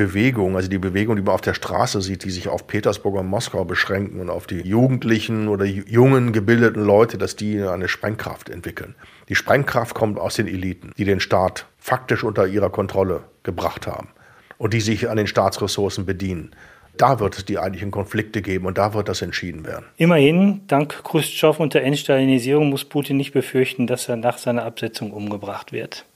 Bewegung, 0.00 0.56
also 0.56 0.70
die 0.70 0.78
Bewegung, 0.78 1.16
die 1.16 1.20
man 1.20 1.34
auf 1.34 1.42
der 1.42 1.52
Straße 1.52 2.00
sieht, 2.00 2.24
die 2.24 2.30
sich 2.30 2.48
auf 2.48 2.66
Petersburg 2.66 3.16
und 3.16 3.26
Moskau 3.26 3.66
beschränken 3.66 4.18
und 4.20 4.30
auf 4.30 4.46
die 4.46 4.62
jugendlichen 4.62 5.46
oder 5.46 5.66
jungen 5.66 6.32
gebildeten 6.32 6.82
Leute, 6.82 7.18
dass 7.18 7.36
die 7.36 7.60
eine 7.62 7.86
Sprengkraft 7.86 8.48
entwickeln. 8.48 8.94
Die 9.28 9.34
Sprengkraft 9.34 9.94
kommt 9.94 10.18
aus 10.18 10.36
den 10.36 10.46
Eliten, 10.46 10.92
die 10.96 11.04
den 11.04 11.20
Staat 11.20 11.66
faktisch 11.76 12.24
unter 12.24 12.46
ihrer 12.46 12.70
Kontrolle 12.70 13.24
gebracht 13.42 13.86
haben 13.86 14.08
und 14.56 14.72
die 14.72 14.80
sich 14.80 15.10
an 15.10 15.18
den 15.18 15.26
Staatsressourcen 15.26 16.06
bedienen. 16.06 16.52
Da 16.96 17.20
wird 17.20 17.36
es 17.36 17.44
die 17.44 17.58
eigentlichen 17.58 17.90
Konflikte 17.90 18.40
geben 18.40 18.64
und 18.64 18.78
da 18.78 18.94
wird 18.94 19.10
das 19.10 19.20
entschieden 19.20 19.66
werden. 19.66 19.84
Immerhin, 19.98 20.62
dank 20.66 21.04
Khrushchev 21.04 21.62
und 21.62 21.74
der 21.74 21.84
Entstalinisierung 21.84 22.70
muss 22.70 22.86
Putin 22.86 23.18
nicht 23.18 23.32
befürchten, 23.32 23.86
dass 23.86 24.08
er 24.08 24.16
nach 24.16 24.38
seiner 24.38 24.64
Absetzung 24.64 25.10
umgebracht 25.10 25.72
wird. 25.72 26.06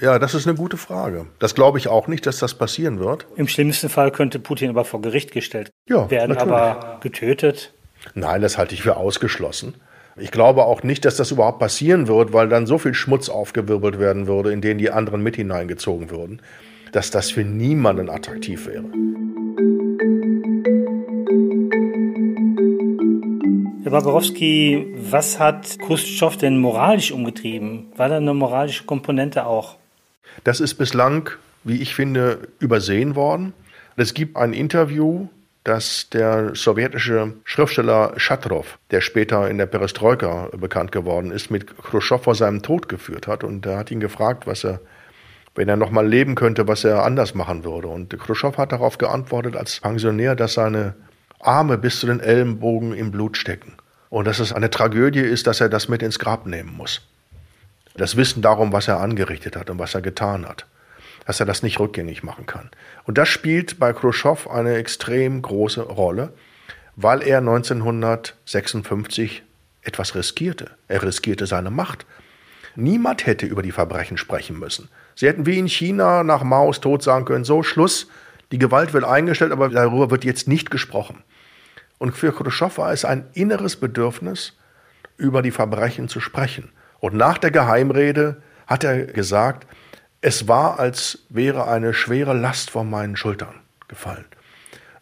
Ja, 0.00 0.18
das 0.18 0.34
ist 0.34 0.46
eine 0.46 0.56
gute 0.56 0.78
Frage. 0.78 1.26
Das 1.38 1.54
glaube 1.54 1.76
ich 1.76 1.88
auch 1.88 2.08
nicht, 2.08 2.24
dass 2.24 2.38
das 2.38 2.54
passieren 2.54 3.00
wird. 3.00 3.26
Im 3.36 3.48
schlimmsten 3.48 3.90
Fall 3.90 4.10
könnte 4.10 4.38
Putin 4.38 4.70
aber 4.70 4.86
vor 4.86 5.02
Gericht 5.02 5.30
gestellt 5.30 5.70
ja, 5.86 6.10
werden, 6.10 6.34
natürlich. 6.34 6.52
aber 6.54 7.00
getötet. 7.02 7.74
Nein, 8.14 8.40
das 8.40 8.56
halte 8.56 8.74
ich 8.74 8.82
für 8.82 8.96
ausgeschlossen. 8.96 9.74
Ich 10.16 10.30
glaube 10.30 10.64
auch 10.64 10.82
nicht, 10.82 11.04
dass 11.04 11.16
das 11.16 11.30
überhaupt 11.30 11.58
passieren 11.58 12.08
wird, 12.08 12.32
weil 12.32 12.48
dann 12.48 12.66
so 12.66 12.78
viel 12.78 12.94
Schmutz 12.94 13.28
aufgewirbelt 13.28 13.98
werden 13.98 14.26
würde, 14.26 14.52
in 14.52 14.62
den 14.62 14.78
die 14.78 14.90
anderen 14.90 15.22
mit 15.22 15.36
hineingezogen 15.36 16.10
würden, 16.10 16.40
dass 16.92 17.10
das 17.10 17.30
für 17.30 17.44
niemanden 17.44 18.08
attraktiv 18.08 18.66
wäre. 18.66 18.84
Herr 23.82 23.92
Barbarowski, 23.92 24.94
was 24.96 25.38
hat 25.38 25.78
Khrushchev 25.78 26.38
denn 26.38 26.58
moralisch 26.58 27.12
umgetrieben? 27.12 27.92
War 27.96 28.08
da 28.08 28.16
eine 28.16 28.32
moralische 28.32 28.84
Komponente 28.84 29.44
auch? 29.44 29.79
Das 30.44 30.60
ist 30.60 30.74
bislang, 30.74 31.30
wie 31.64 31.82
ich 31.82 31.94
finde, 31.94 32.48
übersehen 32.58 33.14
worden. 33.14 33.52
Es 33.96 34.14
gibt 34.14 34.36
ein 34.36 34.52
Interview, 34.52 35.28
das 35.64 36.08
der 36.08 36.54
sowjetische 36.54 37.34
Schriftsteller 37.44 38.14
Shatrov, 38.16 38.78
der 38.90 39.02
später 39.02 39.48
in 39.50 39.58
der 39.58 39.66
Perestroika 39.66 40.48
bekannt 40.56 40.90
geworden 40.90 41.30
ist, 41.30 41.50
mit 41.50 41.76
Khrushchev 41.76 42.22
vor 42.24 42.34
seinem 42.34 42.62
Tod 42.62 42.88
geführt 42.88 43.26
hat. 43.26 43.44
Und 43.44 43.66
er 43.66 43.76
hat 43.76 43.90
ihn 43.90 44.00
gefragt, 44.00 44.46
was 44.46 44.64
er, 44.64 44.80
wenn 45.54 45.68
er 45.68 45.76
nochmal 45.76 46.08
leben 46.08 46.34
könnte, 46.34 46.66
was 46.66 46.84
er 46.84 47.04
anders 47.04 47.34
machen 47.34 47.64
würde. 47.64 47.88
Und 47.88 48.18
Khrushchev 48.18 48.56
hat 48.56 48.72
darauf 48.72 48.96
geantwortet 48.96 49.56
als 49.56 49.80
Pensionär, 49.80 50.34
dass 50.34 50.54
seine 50.54 50.94
Arme 51.40 51.76
bis 51.76 52.00
zu 52.00 52.06
den 52.06 52.20
Ellenbogen 52.20 52.94
im 52.94 53.10
Blut 53.10 53.36
stecken. 53.36 53.74
Und 54.08 54.26
dass 54.26 54.40
es 54.40 54.52
eine 54.52 54.70
Tragödie 54.70 55.20
ist, 55.20 55.46
dass 55.46 55.60
er 55.60 55.68
das 55.68 55.88
mit 55.88 56.02
ins 56.02 56.18
Grab 56.18 56.46
nehmen 56.46 56.74
muss. 56.74 57.02
Das 57.94 58.16
Wissen 58.16 58.42
darum, 58.42 58.72
was 58.72 58.88
er 58.88 58.98
angerichtet 59.00 59.54
hat 59.56 59.70
und 59.70 59.78
was 59.78 59.94
er 59.94 60.02
getan 60.02 60.48
hat. 60.48 60.66
Dass 61.26 61.40
er 61.40 61.46
das 61.46 61.62
nicht 61.62 61.78
rückgängig 61.78 62.22
machen 62.22 62.46
kann. 62.46 62.70
Und 63.04 63.18
das 63.18 63.28
spielt 63.28 63.78
bei 63.78 63.92
Khrushchev 63.92 64.48
eine 64.50 64.76
extrem 64.76 65.42
große 65.42 65.82
Rolle, 65.82 66.32
weil 66.96 67.22
er 67.22 67.38
1956 67.38 69.42
etwas 69.82 70.14
riskierte. 70.14 70.70
Er 70.88 71.02
riskierte 71.02 71.46
seine 71.46 71.70
Macht. 71.70 72.06
Niemand 72.76 73.26
hätte 73.26 73.46
über 73.46 73.62
die 73.62 73.72
Verbrechen 73.72 74.16
sprechen 74.16 74.58
müssen. 74.58 74.88
Sie 75.14 75.26
hätten 75.26 75.46
wie 75.46 75.58
in 75.58 75.68
China 75.68 76.22
nach 76.22 76.42
Maos 76.42 76.80
Tod 76.80 77.02
sagen 77.02 77.24
können, 77.24 77.44
so 77.44 77.62
Schluss, 77.62 78.08
die 78.52 78.58
Gewalt 78.58 78.92
wird 78.92 79.04
eingestellt, 79.04 79.52
aber 79.52 79.68
darüber 79.68 80.10
wird 80.10 80.24
jetzt 80.24 80.48
nicht 80.48 80.70
gesprochen. 80.70 81.22
Und 81.98 82.16
für 82.16 82.32
Khrushchev 82.32 82.78
war 82.78 82.92
es 82.92 83.04
ein 83.04 83.28
inneres 83.34 83.76
Bedürfnis, 83.76 84.56
über 85.16 85.42
die 85.42 85.50
Verbrechen 85.50 86.08
zu 86.08 86.20
sprechen. 86.20 86.70
Und 87.00 87.14
nach 87.14 87.38
der 87.38 87.50
Geheimrede 87.50 88.42
hat 88.66 88.84
er 88.84 89.06
gesagt, 89.06 89.66
es 90.20 90.46
war, 90.48 90.78
als 90.78 91.20
wäre 91.28 91.66
eine 91.66 91.94
schwere 91.94 92.34
Last 92.34 92.70
von 92.70 92.88
meinen 92.88 93.16
Schultern 93.16 93.54
gefallen. 93.88 94.26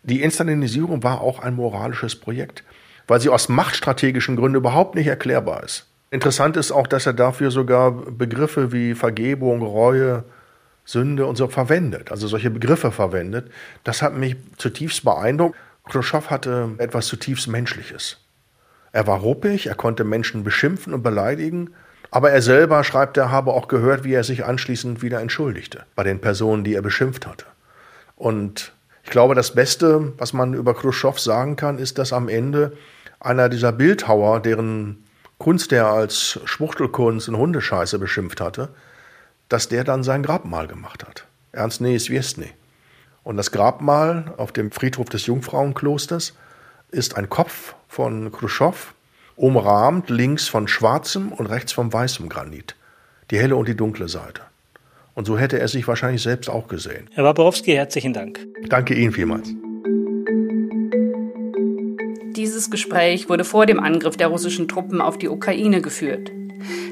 Die 0.05 0.23
Instalinisierung 0.23 1.03
war 1.03 1.21
auch 1.21 1.41
ein 1.41 1.55
moralisches 1.55 2.17
Projekt, 2.17 2.65
weil 3.09 3.21
sie 3.21 3.29
aus 3.29 3.49
machtstrategischen 3.49 4.37
Gründen 4.37 4.57
überhaupt 4.57 4.95
nicht 4.95 5.09
erklärbar 5.09 5.65
ist. 5.65 5.87
Interessant 6.11 6.57
ist 6.57 6.73
auch, 6.73 6.87
dass 6.87 7.05
er 7.05 7.13
dafür 7.13 7.51
sogar 7.51 7.91
Begriffe 7.91 8.73
wie 8.73 8.95
Vergebung, 8.95 9.61
Reue, 9.61 10.25
Sünde 10.85 11.27
und 11.27 11.37
so 11.37 11.49
verwendet, 11.49 12.11
also 12.11 12.27
solche 12.29 12.51
Begriffe 12.51 12.91
verwendet. 12.93 13.51
Das 13.85 14.01
hat 14.01 14.15
mich 14.17 14.37
zutiefst 14.57 15.05
beeindruckt. 15.05 15.57
Khrushchev 15.85 16.31
hatte 16.31 16.71
etwas 16.79 17.07
zutiefst 17.07 17.49
Menschliches. 17.49 18.19
Er 18.93 19.07
war 19.07 19.19
ruppig, 19.19 19.67
er 19.67 19.75
konnte 19.75 20.05
Menschen 20.05 20.45
beschimpfen 20.45 20.95
und 20.95 21.03
beleidigen, 21.03 21.75
aber 22.11 22.31
er 22.31 22.43
selber, 22.43 22.85
schreibt 22.85 23.17
er, 23.17 23.31
habe 23.31 23.53
auch 23.53 23.69
gehört, 23.69 24.05
wie 24.05 24.15
er 24.15 24.25
sich 24.25 24.45
anschließend 24.45 25.03
wieder 25.03 25.21
entschuldigte 25.21 25.85
bei 25.95 26.05
den 26.05 26.21
Personen, 26.21 26.65
die 26.65 26.75
er 26.75 26.83
beschimpft 26.83 27.27
hatte. 27.27 27.45
Und 28.17 28.73
ich 29.05 29.11
glaube, 29.11 29.35
das 29.35 29.55
Beste, 29.55 30.13
was 30.19 30.33
man 30.33 30.55
über 30.55 30.75
Khrushchev 30.75 31.19
sagen 31.19 31.57
kann, 31.57 31.79
ist, 31.79 31.99
dass 31.99 32.13
am 32.13 32.29
Ende 32.29 32.73
einer 33.21 33.49
dieser 33.49 33.73
Bildhauer, 33.73 34.41
deren 34.41 35.05
Kunst 35.39 35.73
er 35.73 35.87
als 35.87 36.41
Schwuchtelkunst 36.45 37.29
und 37.29 37.37
Hundescheiße 37.37 37.99
beschimpft 37.99 38.41
hatte, 38.41 38.71
dass 39.49 39.69
der 39.69 39.85
dann 39.85 40.03
sein 40.03 40.23
Grabmal 40.23 40.67
gemacht 40.67 41.07
hat. 41.07 41.25
Ernst 41.53 41.81
Neeswiestny. 41.81 42.51
Und 43.23 43.37
das 43.37 43.53
Grabmal 43.53 44.35
auf 44.37 44.53
dem 44.53 44.71
Friedhof 44.71 45.09
des 45.09 45.27
Jungfrauenklosters 45.27 46.35
ist 46.91 47.17
ein 47.17 47.29
Kopf 47.29 47.75
von 47.87 48.33
Khrushchev, 48.33 48.95
umrahmt 49.39 50.11
links 50.11 50.49
von 50.49 50.69
schwarzem 50.69 51.33
und 51.33 51.47
rechts 51.47 51.73
von 51.73 51.93
weißem 51.93 52.29
Granit. 52.29 52.75
Die 53.31 53.39
helle 53.39 53.57
und 53.57 53.69
die 53.69 53.77
dunkle 53.77 54.09
Seite. 54.09 54.43
Und 55.15 55.27
so 55.27 55.39
hätte 55.39 55.59
er 55.59 55.69
sich 55.69 55.87
wahrscheinlich 55.87 56.23
selbst 56.23 56.49
auch 56.49 56.69
gesehen. 56.69 57.09
Herr 57.13 57.25
Waborowski, 57.25 57.73
herzlichen 57.73 58.13
Dank. 58.13 58.47
Danke 58.69 58.95
Ihnen 58.95 59.13
vielmals. 59.13 59.49
Dieses 62.37 62.71
Gespräch 62.71 63.29
wurde 63.29 63.45
vor 63.45 63.67
dem 63.67 63.81
Angriff 63.81 64.17
der 64.17 64.29
russischen 64.29 64.69
Truppen 64.69 65.01
auf 65.01 65.19
die 65.19 65.29
Ukraine 65.29 65.81
geführt. 65.83 66.31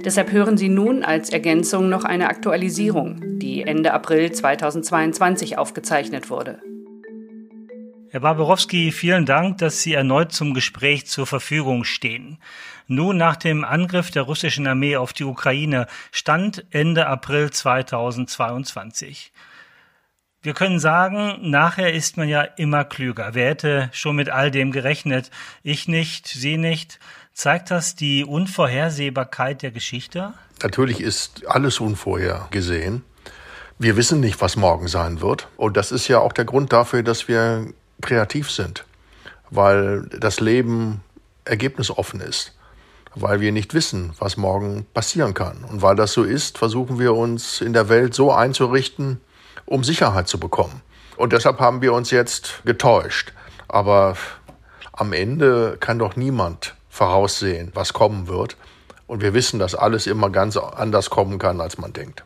Deshalb 0.04 0.30
hören 0.32 0.56
Sie 0.56 0.68
nun 0.68 1.02
als 1.02 1.30
Ergänzung 1.30 1.88
noch 1.88 2.04
eine 2.04 2.28
Aktualisierung, 2.28 3.38
die 3.38 3.62
Ende 3.62 3.92
April 3.92 4.30
2022 4.30 5.58
aufgezeichnet 5.58 6.30
wurde. 6.30 6.60
Herr 8.16 8.20
Barbarowski, 8.20 8.92
vielen 8.92 9.26
Dank, 9.26 9.58
dass 9.58 9.82
Sie 9.82 9.92
erneut 9.92 10.32
zum 10.32 10.54
Gespräch 10.54 11.06
zur 11.06 11.26
Verfügung 11.26 11.84
stehen. 11.84 12.38
Nun 12.86 13.18
nach 13.18 13.36
dem 13.36 13.62
Angriff 13.62 14.10
der 14.10 14.22
russischen 14.22 14.66
Armee 14.66 14.96
auf 14.96 15.12
die 15.12 15.24
Ukraine 15.24 15.86
stand 16.12 16.64
Ende 16.70 17.08
April 17.08 17.50
2022. 17.50 19.34
Wir 20.40 20.54
können 20.54 20.78
sagen, 20.78 21.40
nachher 21.42 21.92
ist 21.92 22.16
man 22.16 22.26
ja 22.30 22.40
immer 22.40 22.84
klüger. 22.84 23.34
Wer 23.34 23.50
hätte 23.50 23.90
schon 23.92 24.16
mit 24.16 24.30
all 24.30 24.50
dem 24.50 24.72
gerechnet? 24.72 25.30
Ich 25.62 25.86
nicht, 25.86 26.26
Sie 26.26 26.56
nicht. 26.56 26.98
Zeigt 27.34 27.70
das 27.70 27.96
die 27.96 28.24
Unvorhersehbarkeit 28.24 29.60
der 29.60 29.72
Geschichte? 29.72 30.32
Natürlich 30.62 31.02
ist 31.02 31.46
alles 31.48 31.80
unvorhergesehen. 31.80 33.04
Wir 33.78 33.98
wissen 33.98 34.20
nicht, 34.20 34.40
was 34.40 34.56
morgen 34.56 34.88
sein 34.88 35.20
wird. 35.20 35.48
Und 35.58 35.76
das 35.76 35.92
ist 35.92 36.08
ja 36.08 36.20
auch 36.20 36.32
der 36.32 36.46
Grund 36.46 36.72
dafür, 36.72 37.02
dass 37.02 37.28
wir 37.28 37.74
kreativ 38.00 38.50
sind. 38.50 38.84
Weil 39.50 40.02
das 40.08 40.40
Leben 40.40 41.02
ergebnisoffen 41.44 42.20
ist. 42.20 42.52
Weil 43.14 43.40
wir 43.40 43.52
nicht 43.52 43.72
wissen, 43.72 44.12
was 44.18 44.36
morgen 44.36 44.86
passieren 44.92 45.34
kann. 45.34 45.64
Und 45.64 45.82
weil 45.82 45.96
das 45.96 46.12
so 46.12 46.22
ist, 46.22 46.58
versuchen 46.58 46.98
wir 46.98 47.14
uns 47.14 47.60
in 47.60 47.72
der 47.72 47.88
Welt 47.88 48.14
so 48.14 48.32
einzurichten, 48.32 49.20
um 49.64 49.84
Sicherheit 49.84 50.28
zu 50.28 50.38
bekommen. 50.38 50.82
Und 51.16 51.32
deshalb 51.32 51.60
haben 51.60 51.80
wir 51.80 51.92
uns 51.92 52.10
jetzt 52.10 52.62
getäuscht. 52.64 53.32
Aber 53.68 54.16
am 54.92 55.12
Ende 55.12 55.76
kann 55.80 55.98
doch 55.98 56.16
niemand 56.16 56.74
voraussehen, 56.88 57.70
was 57.74 57.92
kommen 57.92 58.28
wird. 58.28 58.56
Und 59.06 59.22
wir 59.22 59.34
wissen, 59.34 59.58
dass 59.58 59.74
alles 59.74 60.06
immer 60.06 60.30
ganz 60.30 60.56
anders 60.56 61.10
kommen 61.10 61.38
kann, 61.38 61.60
als 61.60 61.78
man 61.78 61.92
denkt. 61.92 62.24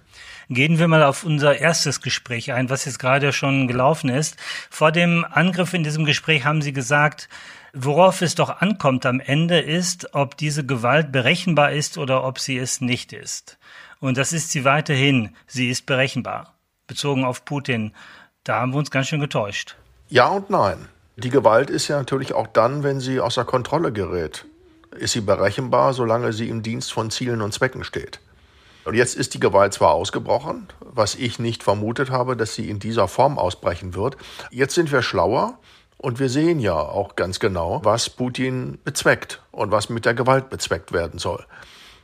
Gehen 0.51 0.79
wir 0.79 0.89
mal 0.89 1.03
auf 1.03 1.25
unser 1.25 1.59
erstes 1.59 2.03
Gespräch 2.03 2.53
ein, 2.53 2.69
was 2.69 2.85
jetzt 2.85 2.99
gerade 2.99 3.33
schon 3.33 3.69
gelaufen 3.69 4.11
ist. 4.11 4.37
Vor 4.69 4.93
dem 4.93 5.25
Angriff 5.25 5.73
in 5.73 5.85
diesem 5.85 6.05
Gespräch 6.05 6.45
haben 6.45 6.61
Sie 6.61 6.73
gesagt, 6.73 7.29
worauf 7.73 8.21
es 8.21 8.35
doch 8.35 8.61
ankommt 8.61 9.07
am 9.07 9.21
Ende 9.21 9.61
ist, 9.61 10.15
ob 10.15 10.37
diese 10.37 10.67
Gewalt 10.67 11.13
berechenbar 11.13 11.73
ist 11.73 11.97
oder 11.97 12.25
ob 12.25 12.39
sie 12.39 12.59
es 12.59 12.81
nicht 12.81 13.13
ist. 13.13 13.59
Und 14.01 14.19
das 14.19 14.33
ist 14.33 14.51
sie 14.51 14.65
weiterhin. 14.65 15.37
Sie 15.47 15.71
ist 15.71 15.87
berechenbar 15.87 16.55
bezogen 16.91 17.25
auf 17.25 17.45
Putin. 17.47 17.93
Da 18.45 18.61
haben 18.61 18.73
wir 18.73 18.79
uns 18.79 18.91
ganz 18.91 19.07
schön 19.07 19.21
getäuscht. 19.21 19.77
Ja 20.09 20.29
und 20.29 20.51
nein. 20.51 20.89
Die 21.17 21.31
Gewalt 21.31 21.71
ist 21.71 21.89
ja 21.89 21.97
natürlich 21.97 22.35
auch 22.35 22.49
dann, 22.49 22.83
wenn 22.83 23.01
sie 23.01 23.21
außer 23.21 23.45
Kontrolle 23.45 23.93
gerät. 23.93 24.45
Ist 24.97 25.13
sie 25.13 25.21
berechenbar, 25.21 25.95
solange 25.95 26.33
sie 26.33 26.49
im 26.49 26.63
Dienst 26.63 26.93
von 26.93 27.11
Zielen 27.11 27.43
und 27.43 27.55
Zwecken 27.55 27.85
steht. 27.85 28.19
Und 28.85 28.95
jetzt 28.95 29.15
ist 29.15 29.35
die 29.35 29.41
Gewalt 29.41 29.75
zwar 29.75 29.93
ausgebrochen, 29.93 30.69
was 30.81 31.15
ich 31.15 31.39
nicht 31.39 31.63
vermutet 31.63 32.11
habe, 32.11 32.37
dass 32.37 32.55
sie 32.55 32.69
in 32.69 32.79
dieser 32.79 33.09
Form 33.09 33.39
ausbrechen 33.39 33.95
wird. 33.95 34.17
Jetzt 34.51 34.75
sind 34.75 34.91
wir 34.91 35.03
schlauer 35.03 35.59
und 35.99 36.19
wir 36.19 36.31
sehen 36.31 36.61
ja 36.61 36.75
auch 36.75 37.17
ganz 37.17 37.41
genau, 37.41 37.81
was 37.85 38.09
Putin 38.09 38.79
bezweckt 38.85 39.43
und 39.51 39.71
was 39.71 39.91
mit 39.91 40.07
der 40.07 40.15
Gewalt 40.15 40.49
bezweckt 40.49 40.93
werden 40.93 41.19
soll. 41.19 41.45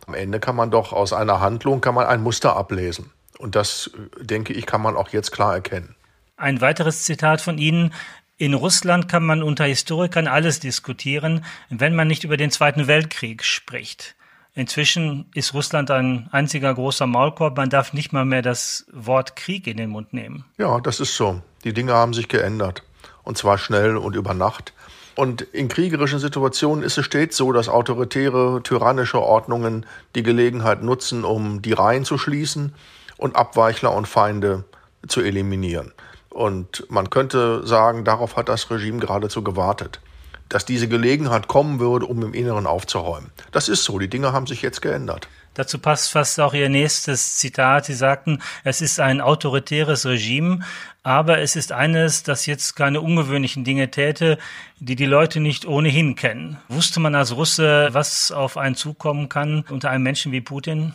Am 0.07 0.15
Ende 0.15 0.39
kann 0.39 0.55
man 0.55 0.71
doch 0.71 0.93
aus 0.93 1.13
einer 1.13 1.41
Handlung 1.41 1.81
kann 1.81 1.95
man 1.95 2.07
ein 2.07 2.23
Muster 2.23 2.57
ablesen. 2.57 3.11
Und 3.39 3.55
das, 3.55 3.91
denke 4.21 4.53
ich, 4.53 4.67
kann 4.67 4.83
man 4.83 4.97
auch 4.97 5.11
jetzt 5.11 5.31
klar 5.33 5.55
erkennen. 5.55 5.95
Ein 6.37 6.61
weiteres 6.61 7.05
Zitat 7.05 7.41
von 7.41 7.59
Ihnen. 7.59 7.93
In 8.39 8.55
Russland 8.55 9.09
kann 9.09 9.25
man 9.25 9.43
unter 9.43 9.65
Historikern 9.65 10.27
alles 10.27 10.61
diskutieren, 10.61 11.45
wenn 11.71 11.95
man 11.95 12.07
nicht 12.07 12.25
über 12.25 12.37
den 12.37 12.51
Zweiten 12.51 12.87
Weltkrieg 12.87 13.45
spricht. 13.45 14.16
Inzwischen 14.57 15.27
ist 15.35 15.53
Russland 15.53 15.91
ein 15.91 16.29
einziger 16.33 16.73
großer 16.73 17.07
Maulkorb. 17.07 17.59
Man 17.59 17.69
darf 17.69 17.93
nicht 17.93 18.15
mal 18.15 18.25
mehr 18.25 18.41
das 18.41 18.87
Wort 18.91 19.37
Krieg 19.37 19.67
in 19.67 19.77
den 19.77 19.91
Mund 19.91 20.15
nehmen. 20.15 20.47
Ja, 20.57 20.81
das 20.81 20.99
ist 20.99 21.15
so. 21.15 21.43
Die 21.65 21.75
Dinge 21.75 21.93
haben 21.93 22.15
sich 22.15 22.27
geändert. 22.27 22.83
Und 23.23 23.37
zwar 23.37 23.59
schnell 23.59 23.99
und 23.99 24.17
über 24.17 24.33
Nacht. 24.33 24.73
Und 25.15 25.43
in 25.43 25.69
kriegerischen 25.69 26.19
Situationen 26.19 26.83
ist 26.83 26.97
es 26.97 27.05
stets 27.05 27.37
so, 27.37 27.53
dass 27.53 27.69
autoritäre, 27.69 28.63
tyrannische 28.63 29.21
Ordnungen 29.21 29.85
die 30.15 30.23
Gelegenheit 30.23 30.83
nutzen, 30.83 31.25
um 31.25 31.61
die 31.61 31.75
Reihen 31.75 32.07
zu 32.07 32.17
schließen 32.17 32.75
und 33.19 33.37
Abweichler 33.37 33.95
und 33.95 34.09
Feinde 34.09 34.65
zu 35.07 35.21
eliminieren. 35.21 35.93
Und 36.31 36.87
man 36.89 37.11
könnte 37.11 37.67
sagen, 37.67 38.05
darauf 38.05 38.37
hat 38.37 38.49
das 38.49 38.71
Regime 38.71 39.01
geradezu 39.01 39.45
gewartet, 39.45 40.01
dass 40.49 40.65
diese 40.65 40.89
Gelegenheit 40.89 41.49
kommen 41.49 41.81
würde, 41.81 42.07
um 42.07 42.23
im 42.23 42.35
Inneren 42.35 42.67
aufzuräumen. 42.67 43.31
Das 43.53 43.69
ist 43.69 43.85
so, 43.85 43.99
die 43.99 44.09
Dinge 44.09 44.33
haben 44.33 44.47
sich 44.47 44.63
jetzt 44.63 44.83
geändert. 44.83 45.29
Dazu 45.55 45.79
passt 45.79 46.13
fast 46.13 46.39
auch 46.39 46.53
Ihr 46.53 46.69
nächstes 46.69 47.39
Zitat. 47.39 47.87
Sie 47.87 47.95
sagten, 47.95 48.43
es 48.63 48.83
ist 48.83 49.01
ein 49.01 49.23
autoritäres 49.23 50.05
Regime, 50.05 50.61
aber 51.03 51.39
es 51.39 51.57
ist 51.57 51.73
eines, 51.73 52.23
das 52.23 52.45
jetzt 52.45 52.77
keine 52.77 53.01
ungewöhnlichen 53.01 53.65
Dinge 53.65 53.91
täte, 53.91 54.37
die 54.81 54.97
die 54.97 55.07
Leute 55.07 55.41
nicht 55.41 55.65
ohnehin 55.65 56.15
kennen. 56.15 56.59
Wusste 56.69 57.01
man 57.01 57.15
als 57.15 57.35
Russe, 57.35 57.89
was 57.93 58.33
auf 58.33 58.59
einen 58.59 58.75
zukommen 58.75 59.31
kann 59.31 59.65
unter 59.71 59.89
einem 59.89 60.03
Menschen 60.03 60.31
wie 60.31 60.43
Putin? 60.43 60.93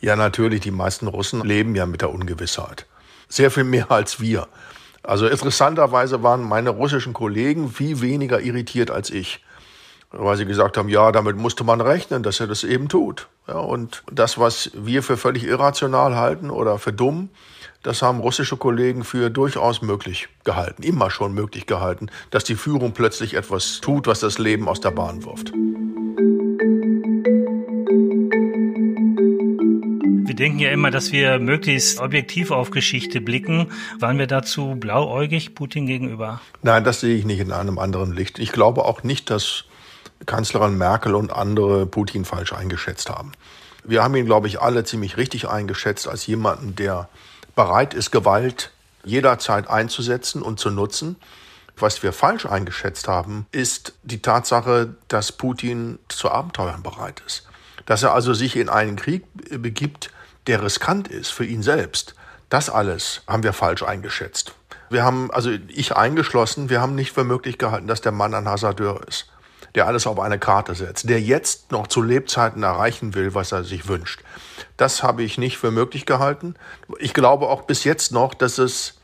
Ja, 0.00 0.14
natürlich, 0.14 0.60
die 0.60 0.72
meisten 0.72 1.06
Russen 1.06 1.42
leben 1.42 1.74
ja 1.74 1.86
mit 1.86 2.02
der 2.02 2.10
Ungewissheit. 2.10 2.86
Sehr 3.28 3.50
viel 3.50 3.64
mehr 3.64 3.90
als 3.90 4.20
wir. 4.20 4.46
Also 5.02 5.26
interessanterweise 5.26 6.22
waren 6.22 6.42
meine 6.42 6.70
russischen 6.70 7.12
Kollegen 7.12 7.70
viel 7.70 8.00
weniger 8.00 8.40
irritiert 8.40 8.90
als 8.90 9.10
ich. 9.10 9.44
Weil 10.10 10.36
sie 10.36 10.44
gesagt 10.44 10.76
haben, 10.76 10.90
ja, 10.90 11.10
damit 11.10 11.36
musste 11.36 11.64
man 11.64 11.80
rechnen, 11.80 12.22
dass 12.22 12.38
er 12.38 12.46
das 12.46 12.64
eben 12.64 12.88
tut. 12.88 13.28
Ja, 13.48 13.58
und 13.58 14.02
das, 14.12 14.38
was 14.38 14.70
wir 14.74 15.02
für 15.02 15.16
völlig 15.16 15.44
irrational 15.44 16.16
halten 16.16 16.50
oder 16.50 16.78
für 16.78 16.92
dumm, 16.92 17.30
Das 17.82 18.00
haben 18.00 18.20
russische 18.20 18.56
Kollegen 18.56 19.02
für 19.02 19.28
durchaus 19.28 19.82
möglich 19.82 20.28
gehalten, 20.44 20.84
immer 20.84 21.10
schon 21.10 21.34
möglich 21.34 21.66
gehalten, 21.66 22.10
dass 22.30 22.44
die 22.44 22.54
Führung 22.54 22.92
plötzlich 22.92 23.34
etwas 23.34 23.80
tut, 23.80 24.06
was 24.06 24.20
das 24.20 24.38
Leben 24.38 24.68
aus 24.68 24.80
der 24.80 24.92
Bahn 24.92 25.24
wirft. 25.24 25.52
Wir 30.32 30.36
denken 30.36 30.60
ja 30.60 30.70
immer, 30.70 30.90
dass 30.90 31.12
wir 31.12 31.38
möglichst 31.38 32.00
objektiv 32.00 32.52
auf 32.52 32.70
Geschichte 32.70 33.20
blicken. 33.20 33.70
Waren 33.98 34.18
wir 34.18 34.26
dazu 34.26 34.76
blauäugig 34.76 35.54
Putin 35.54 35.86
gegenüber? 35.86 36.40
Nein, 36.62 36.84
das 36.84 37.00
sehe 37.00 37.14
ich 37.14 37.26
nicht 37.26 37.40
in 37.40 37.52
einem 37.52 37.78
anderen 37.78 38.14
Licht. 38.14 38.38
Ich 38.38 38.50
glaube 38.50 38.86
auch 38.86 39.02
nicht, 39.02 39.28
dass 39.28 39.64
Kanzlerin 40.24 40.78
Merkel 40.78 41.14
und 41.14 41.34
andere 41.34 41.84
Putin 41.84 42.24
falsch 42.24 42.54
eingeschätzt 42.54 43.10
haben. 43.10 43.32
Wir 43.84 44.02
haben 44.02 44.16
ihn, 44.16 44.24
glaube 44.24 44.46
ich, 44.46 44.58
alle 44.58 44.84
ziemlich 44.84 45.18
richtig 45.18 45.48
eingeschätzt 45.48 46.08
als 46.08 46.26
jemanden, 46.26 46.76
der 46.76 47.10
bereit 47.54 47.92
ist, 47.92 48.10
Gewalt 48.10 48.72
jederzeit 49.04 49.68
einzusetzen 49.68 50.40
und 50.40 50.58
zu 50.58 50.70
nutzen. 50.70 51.16
Was 51.76 52.02
wir 52.02 52.14
falsch 52.14 52.46
eingeschätzt 52.46 53.06
haben, 53.06 53.44
ist 53.52 53.92
die 54.02 54.22
Tatsache, 54.22 54.96
dass 55.08 55.32
Putin 55.32 55.98
zu 56.08 56.30
Abenteuern 56.30 56.82
bereit 56.82 57.22
ist. 57.26 57.46
Dass 57.84 58.02
er 58.02 58.14
also 58.14 58.32
sich 58.32 58.56
in 58.56 58.70
einen 58.70 58.96
Krieg 58.96 59.24
begibt, 59.60 60.10
der 60.46 60.62
riskant 60.62 61.08
ist 61.08 61.30
für 61.30 61.44
ihn 61.44 61.62
selbst. 61.62 62.14
Das 62.48 62.68
alles 62.68 63.22
haben 63.26 63.42
wir 63.42 63.52
falsch 63.52 63.82
eingeschätzt. 63.82 64.54
Wir 64.90 65.04
haben, 65.04 65.30
also 65.30 65.50
ich 65.68 65.96
eingeschlossen, 65.96 66.68
wir 66.68 66.80
haben 66.80 66.94
nicht 66.94 67.12
für 67.12 67.24
möglich 67.24 67.56
gehalten, 67.56 67.86
dass 67.86 68.02
der 68.02 68.12
Mann 68.12 68.34
ein 68.34 68.48
Hasardeur 68.48 69.00
ist, 69.08 69.28
der 69.74 69.86
alles 69.86 70.06
auf 70.06 70.20
eine 70.20 70.38
Karte 70.38 70.74
setzt, 70.74 71.08
der 71.08 71.20
jetzt 71.20 71.72
noch 71.72 71.86
zu 71.86 72.02
Lebzeiten 72.02 72.62
erreichen 72.62 73.14
will, 73.14 73.34
was 73.34 73.52
er 73.52 73.64
sich 73.64 73.88
wünscht. 73.88 74.20
Das 74.76 75.02
habe 75.02 75.22
ich 75.22 75.38
nicht 75.38 75.56
für 75.56 75.70
möglich 75.70 76.04
gehalten. 76.04 76.56
Ich 76.98 77.14
glaube 77.14 77.48
auch 77.48 77.62
bis 77.62 77.84
jetzt 77.84 78.12
noch, 78.12 78.34
dass 78.34 78.58
es 78.58 79.00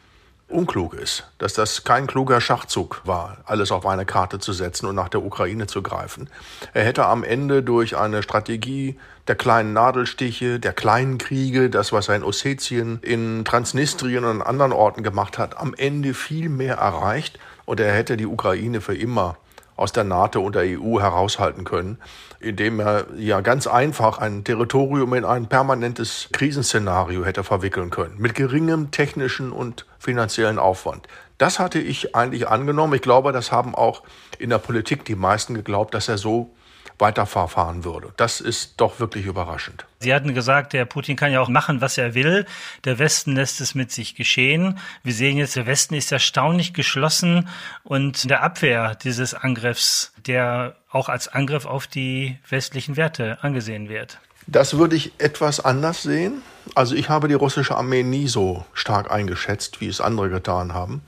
unklug 0.49 0.95
ist, 0.95 1.29
dass 1.39 1.53
das 1.53 1.85
kein 1.85 2.07
kluger 2.07 2.41
Schachzug 2.41 3.03
war, 3.05 3.39
alles 3.45 3.71
auf 3.71 3.87
eine 3.87 4.07
Karte 4.07 4.39
zu 4.39 4.53
setzen 4.53 4.87
und 4.87 4.95
nach 4.95 5.09
der 5.09 5.23
Ukraine 5.23 5.67
zu 5.67 5.83
greifen. 5.83 6.31
Er 6.73 6.85
hätte 6.85 7.07
am 7.07 7.23
Ende 7.23 7.63
durch 7.63 7.97
eine 7.97 8.23
Strategie 8.23 8.99
der 9.27 9.37
kleinen 9.37 9.75
Nadelstiche, 9.75 10.59
der 10.59 10.73
kleinen 10.73 11.19
Kriege, 11.19 11.69
das, 11.69 11.93
was 11.93 12.09
er 12.09 12.17
in 12.17 12.25
Ossetien, 12.25 12.99
in 13.03 13.45
Transnistrien 13.45 14.25
und 14.25 14.41
an 14.41 14.43
anderen 14.43 14.73
Orten 14.73 15.03
gemacht 15.03 15.39
hat, 15.39 15.59
am 15.59 15.75
Ende 15.75 16.15
viel 16.15 16.49
mehr 16.49 16.77
erreicht 16.77 17.39
und 17.67 17.81
er 17.81 17.93
hätte 17.93 18.17
die 18.17 18.27
Ukraine 18.27 18.81
für 18.81 18.97
immer 18.97 19.37
aus 19.79 19.93
der 19.93 20.05
NATO 20.05 20.41
und 20.41 20.57
der 20.57 20.65
EU 20.65 21.01
heraushalten 21.01 21.65
können, 21.65 21.99
indem 22.41 22.81
er 22.81 23.07
ja 23.17 23.41
ganz 23.41 23.67
einfach 23.69 24.19
ein 24.19 24.43
Territorium 24.43 25.15
in 25.15 25.25
ein 25.25 25.49
permanentes 25.49 26.29
Krisenszenario 26.33 27.25
hätte 27.25 27.45
verwickeln 27.45 27.91
können, 27.91 28.17
mit 28.19 28.35
geringem 28.35 28.91
technischen 28.91 29.53
und 29.53 29.87
finanziellen 29.99 30.59
Aufwand. 30.59 31.07
Das 31.39 31.61
hatte 31.61 31.79
ich 31.79 32.17
eigentlich 32.17 32.49
angenommen. 32.49 32.95
Ich 32.95 33.03
glaube, 33.03 33.31
das 33.31 33.53
haben 33.53 33.77
auch 33.77 34.03
in 34.41 34.51
der 34.51 34.59
Politik 34.59 35.05
die 35.05 35.15
meisten 35.15 35.55
geglaubt, 35.55 35.95
dass 35.95 36.09
er 36.09 36.19
so 36.19 36.51
weiterverfahren 36.99 37.85
würde. 37.85 38.13
Das 38.17 38.41
ist 38.41 38.75
doch 38.77 39.01
wirklich 39.01 39.27
überraschend. 39.27 39.85
Sie 40.01 40.15
hatten 40.15 40.35
gesagt, 40.35 40.73
der 40.73 40.85
Putin 40.85 41.17
kann 41.17 41.33
ja 41.33 41.41
auch 41.41 41.49
machen, 41.49 41.81
was 41.81 41.99
er 41.99 42.15
will. 42.15 42.47
Der 42.85 42.99
Westen 42.99 43.35
lässt 43.35 43.61
es 43.61 43.75
mit 43.75 43.93
sich 43.93 44.15
geschehen. 44.15 44.79
Wir 45.03 45.15
sehen 45.15 45.37
jetzt, 45.37 45.57
der 45.57 45.67
Westen 45.67 45.95
ist 45.95 46.13
erstaunlich 46.13 46.75
geschlossen 46.75 47.49
und 47.85 48.23
in 48.23 48.29
der 48.29 48.43
Abwehr 48.43 48.95
dieses 48.97 49.35
Angriffs, 49.35 50.13
der 50.27 50.77
auch 50.91 51.09
als 51.09 51.29
Angriff 51.29 51.67
auf 51.67 51.87
die 51.87 52.39
westlichen 52.49 52.97
Werte 52.97 53.39
angesehen 53.43 53.89
wird. 53.89 54.19
Das 54.47 54.79
würde 54.79 54.97
ich 54.97 55.13
etwas 55.19 55.61
anders 55.63 56.03
sehen. 56.03 56.43
Also 56.75 56.95
ich 56.95 57.11
habe 57.11 57.29
die 57.29 57.35
russische 57.35 57.77
Armee 57.77 58.03
nie 58.03 58.29
so 58.29 58.65
stark 58.73 59.11
eingeschätzt, 59.11 59.81
wie 59.81 59.89
es 59.89 60.01
andere 60.01 60.31
getan 60.31 60.73
haben. 60.73 61.03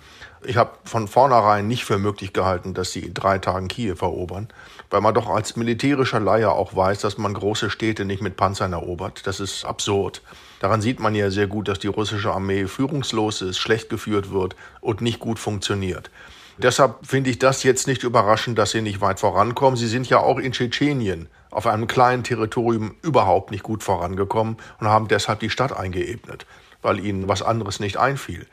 Ich 0.44 0.56
habe 0.56 0.72
von 0.84 1.08
vornherein 1.08 1.66
nicht 1.66 1.84
für 1.84 1.98
möglich 1.98 2.32
gehalten, 2.32 2.74
dass 2.74 2.92
sie 2.92 3.00
in 3.00 3.14
drei 3.14 3.38
Tagen 3.38 3.68
Kiew 3.68 3.96
erobern, 4.00 4.48
weil 4.90 5.00
man 5.00 5.14
doch 5.14 5.28
als 5.28 5.56
militärischer 5.56 6.20
Laie 6.20 6.50
auch 6.50 6.74
weiß, 6.74 7.00
dass 7.00 7.16
man 7.16 7.32
große 7.32 7.70
Städte 7.70 8.04
nicht 8.04 8.22
mit 8.22 8.36
Panzern 8.36 8.72
erobert. 8.72 9.26
Das 9.26 9.40
ist 9.40 9.64
absurd. 9.64 10.22
Daran 10.58 10.82
sieht 10.82 11.00
man 11.00 11.14
ja 11.14 11.30
sehr 11.30 11.46
gut, 11.46 11.68
dass 11.68 11.78
die 11.78 11.86
russische 11.86 12.32
Armee 12.32 12.66
führungslos 12.66 13.40
ist, 13.40 13.58
schlecht 13.58 13.88
geführt 13.88 14.32
wird 14.32 14.56
und 14.80 15.00
nicht 15.00 15.20
gut 15.20 15.38
funktioniert. 15.38 16.10
Deshalb 16.58 17.06
finde 17.06 17.30
ich 17.30 17.38
das 17.38 17.62
jetzt 17.62 17.86
nicht 17.86 18.02
überraschend, 18.02 18.58
dass 18.58 18.72
sie 18.72 18.82
nicht 18.82 19.00
weit 19.00 19.18
vorankommen. 19.18 19.78
Sie 19.78 19.88
sind 19.88 20.10
ja 20.10 20.18
auch 20.18 20.38
in 20.38 20.52
Tschetschenien 20.52 21.28
auf 21.50 21.66
einem 21.66 21.86
kleinen 21.86 22.22
Territorium 22.22 22.96
überhaupt 23.02 23.50
nicht 23.50 23.62
gut 23.62 23.82
vorangekommen 23.82 24.58
und 24.78 24.86
haben 24.86 25.08
deshalb 25.08 25.40
die 25.40 25.50
Stadt 25.50 25.74
eingeebnet, 25.74 26.44
weil 26.82 27.04
ihnen 27.04 27.28
was 27.28 27.42
anderes 27.42 27.80
nicht 27.80 27.96
einfiel. 27.96 28.46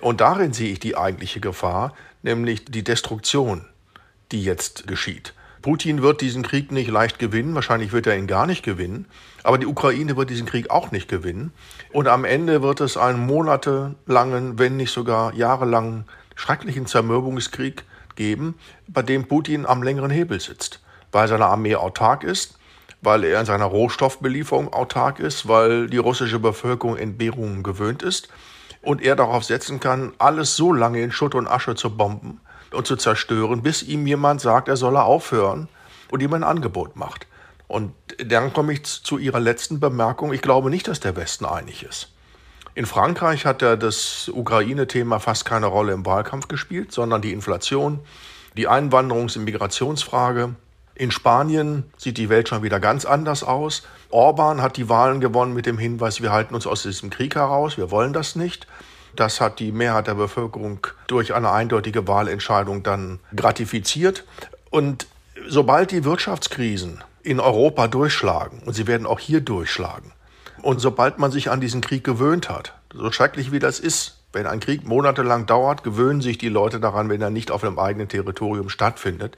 Und 0.00 0.20
darin 0.20 0.52
sehe 0.52 0.72
ich 0.72 0.80
die 0.80 0.96
eigentliche 0.96 1.40
Gefahr, 1.40 1.94
nämlich 2.22 2.66
die 2.66 2.84
Destruktion, 2.84 3.64
die 4.30 4.44
jetzt 4.44 4.86
geschieht. 4.86 5.32
Putin 5.64 6.02
wird 6.02 6.20
diesen 6.20 6.42
Krieg 6.42 6.72
nicht 6.72 6.90
leicht 6.90 7.18
gewinnen, 7.18 7.54
wahrscheinlich 7.54 7.90
wird 7.92 8.06
er 8.06 8.18
ihn 8.18 8.26
gar 8.26 8.46
nicht 8.46 8.62
gewinnen, 8.62 9.06
aber 9.44 9.56
die 9.56 9.64
Ukraine 9.64 10.14
wird 10.14 10.28
diesen 10.28 10.44
Krieg 10.44 10.68
auch 10.68 10.90
nicht 10.90 11.08
gewinnen. 11.08 11.54
Und 11.90 12.06
am 12.06 12.26
Ende 12.26 12.60
wird 12.60 12.82
es 12.82 12.98
einen 12.98 13.24
monatelangen, 13.24 14.58
wenn 14.58 14.76
nicht 14.76 14.92
sogar 14.92 15.32
jahrelangen, 15.32 16.04
schrecklichen 16.34 16.84
Zermürbungskrieg 16.84 17.84
geben, 18.14 18.56
bei 18.88 19.00
dem 19.00 19.26
Putin 19.26 19.64
am 19.64 19.82
längeren 19.82 20.10
Hebel 20.10 20.38
sitzt, 20.38 20.80
weil 21.12 21.28
seine 21.28 21.46
Armee 21.46 21.76
autark 21.76 22.24
ist, 22.24 22.58
weil 23.00 23.24
er 23.24 23.40
in 23.40 23.46
seiner 23.46 23.64
Rohstoffbelieferung 23.64 24.70
autark 24.70 25.18
ist, 25.18 25.48
weil 25.48 25.86
die 25.86 25.96
russische 25.96 26.40
Bevölkerung 26.40 26.98
Entbehrungen 26.98 27.62
gewöhnt 27.62 28.02
ist 28.02 28.28
und 28.82 29.00
er 29.00 29.16
darauf 29.16 29.44
setzen 29.44 29.80
kann, 29.80 30.12
alles 30.18 30.56
so 30.56 30.74
lange 30.74 31.00
in 31.00 31.10
Schutt 31.10 31.34
und 31.34 31.46
Asche 31.46 31.74
zu 31.74 31.96
bomben 31.96 32.42
und 32.74 32.86
zu 32.86 32.96
zerstören, 32.96 33.62
bis 33.62 33.82
ihm 33.82 34.06
jemand 34.06 34.40
sagt, 34.40 34.68
er 34.68 34.76
solle 34.76 35.02
aufhören 35.02 35.68
und 36.10 36.22
ihm 36.22 36.32
ein 36.34 36.44
Angebot 36.44 36.96
macht. 36.96 37.26
Und 37.66 37.92
dann 38.18 38.52
komme 38.52 38.74
ich 38.74 38.84
zu 38.84 39.18
Ihrer 39.18 39.40
letzten 39.40 39.80
Bemerkung. 39.80 40.32
Ich 40.32 40.42
glaube 40.42 40.70
nicht, 40.70 40.86
dass 40.86 41.00
der 41.00 41.16
Westen 41.16 41.44
einig 41.44 41.82
ist. 41.82 42.12
In 42.74 42.86
Frankreich 42.86 43.46
hat 43.46 43.62
ja 43.62 43.76
das 43.76 44.28
Ukraine-Thema 44.32 45.20
fast 45.20 45.44
keine 45.44 45.66
Rolle 45.66 45.92
im 45.92 46.04
Wahlkampf 46.04 46.48
gespielt, 46.48 46.92
sondern 46.92 47.22
die 47.22 47.32
Inflation, 47.32 48.00
die 48.56 48.68
Einwanderungs- 48.68 49.38
und 49.38 49.44
Migrationsfrage, 49.44 50.56
in 50.96 51.10
Spanien 51.10 51.84
sieht 51.96 52.18
die 52.18 52.28
Welt 52.28 52.48
schon 52.48 52.62
wieder 52.62 52.78
ganz 52.78 53.04
anders 53.04 53.42
aus. 53.42 53.82
Orban 54.10 54.62
hat 54.62 54.76
die 54.76 54.88
Wahlen 54.88 55.20
gewonnen 55.20 55.52
mit 55.52 55.66
dem 55.66 55.78
Hinweis, 55.78 56.22
wir 56.22 56.30
halten 56.30 56.54
uns 56.54 56.66
aus 56.66 56.82
diesem 56.82 57.10
Krieg 57.10 57.34
heraus, 57.34 57.76
wir 57.76 57.90
wollen 57.90 58.12
das 58.12 58.36
nicht. 58.36 58.68
Das 59.16 59.40
hat 59.40 59.60
die 59.60 59.72
Mehrheit 59.72 60.06
der 60.06 60.14
Bevölkerung 60.14 60.86
durch 61.06 61.34
eine 61.34 61.50
eindeutige 61.50 62.08
Wahlentscheidung 62.08 62.82
dann 62.82 63.20
gratifiziert. 63.34 64.24
Und 64.70 65.06
sobald 65.46 65.90
die 65.90 66.04
Wirtschaftskrisen 66.04 67.02
in 67.22 67.40
Europa 67.40 67.88
durchschlagen, 67.88 68.60
und 68.64 68.74
sie 68.74 68.86
werden 68.86 69.06
auch 69.06 69.20
hier 69.20 69.40
durchschlagen, 69.40 70.12
und 70.62 70.80
sobald 70.80 71.18
man 71.18 71.30
sich 71.30 71.50
an 71.50 71.60
diesen 71.60 71.80
Krieg 71.80 72.04
gewöhnt 72.04 72.48
hat, 72.48 72.74
so 72.92 73.12
schrecklich 73.12 73.52
wie 73.52 73.58
das 73.58 73.80
ist, 73.80 74.20
wenn 74.32 74.46
ein 74.46 74.60
Krieg 74.60 74.86
monatelang 74.86 75.46
dauert, 75.46 75.84
gewöhnen 75.84 76.20
sich 76.20 76.38
die 76.38 76.48
Leute 76.48 76.80
daran, 76.80 77.08
wenn 77.08 77.22
er 77.22 77.30
nicht 77.30 77.50
auf 77.50 77.60
dem 77.60 77.78
eigenen 77.78 78.08
Territorium 78.08 78.68
stattfindet. 78.68 79.36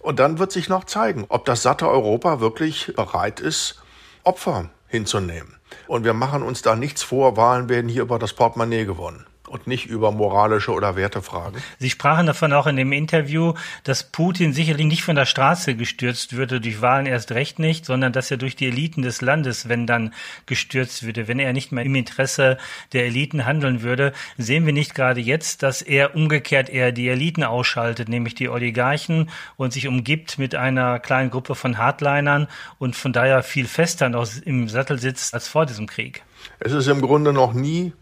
Und 0.00 0.18
dann 0.18 0.38
wird 0.38 0.50
sich 0.50 0.68
noch 0.68 0.84
zeigen, 0.84 1.26
ob 1.28 1.44
das 1.44 1.62
satte 1.62 1.88
Europa 1.88 2.40
wirklich 2.40 2.92
bereit 2.96 3.38
ist, 3.38 3.82
Opfer 4.24 4.70
hinzunehmen. 4.92 5.56
Und 5.88 6.04
wir 6.04 6.14
machen 6.14 6.44
uns 6.44 6.62
da 6.62 6.76
nichts 6.76 7.02
vor, 7.02 7.36
Wahlen 7.36 7.68
werden 7.68 7.88
hier 7.88 8.02
über 8.02 8.20
das 8.20 8.34
Portemonnaie 8.34 8.84
gewonnen 8.84 9.26
und 9.52 9.66
nicht 9.66 9.84
über 9.86 10.10
moralische 10.12 10.72
oder 10.72 10.96
Wertefragen. 10.96 11.62
Sie 11.78 11.90
sprachen 11.90 12.26
davon 12.26 12.54
auch 12.54 12.66
in 12.66 12.76
dem 12.76 12.90
Interview, 12.90 13.52
dass 13.84 14.02
Putin 14.02 14.54
sicherlich 14.54 14.86
nicht 14.86 15.02
von 15.02 15.14
der 15.14 15.26
Straße 15.26 15.76
gestürzt 15.76 16.34
würde, 16.34 16.58
durch 16.58 16.80
Wahlen 16.80 17.04
erst 17.04 17.32
recht 17.32 17.58
nicht, 17.58 17.84
sondern 17.84 18.14
dass 18.14 18.30
er 18.30 18.38
durch 18.38 18.56
die 18.56 18.68
Eliten 18.68 19.02
des 19.02 19.20
Landes, 19.20 19.68
wenn 19.68 19.86
dann 19.86 20.14
gestürzt 20.46 21.02
würde, 21.02 21.28
wenn 21.28 21.38
er 21.38 21.52
nicht 21.52 21.70
mehr 21.70 21.84
im 21.84 21.94
Interesse 21.94 22.56
der 22.94 23.04
Eliten 23.04 23.44
handeln 23.44 23.82
würde. 23.82 24.14
Sehen 24.38 24.64
wir 24.64 24.72
nicht 24.72 24.94
gerade 24.94 25.20
jetzt, 25.20 25.62
dass 25.62 25.82
er 25.82 26.16
umgekehrt 26.16 26.70
eher 26.70 26.90
die 26.90 27.08
Eliten 27.08 27.44
ausschaltet, 27.44 28.08
nämlich 28.08 28.34
die 28.34 28.48
Oligarchen 28.48 29.28
und 29.56 29.74
sich 29.74 29.86
umgibt 29.86 30.38
mit 30.38 30.54
einer 30.54 30.98
kleinen 30.98 31.28
Gruppe 31.28 31.54
von 31.54 31.76
Hardlinern 31.76 32.48
und 32.78 32.96
von 32.96 33.12
daher 33.12 33.42
viel 33.42 33.66
fester 33.66 34.08
noch 34.08 34.26
im 34.46 34.70
Sattel 34.70 34.98
sitzt 34.98 35.34
als 35.34 35.46
vor 35.46 35.66
diesem 35.66 35.86
Krieg? 35.86 36.22
Es 36.58 36.72
ist 36.72 36.86
im 36.86 37.02
Grunde 37.02 37.34
noch 37.34 37.52
nie 37.52 37.92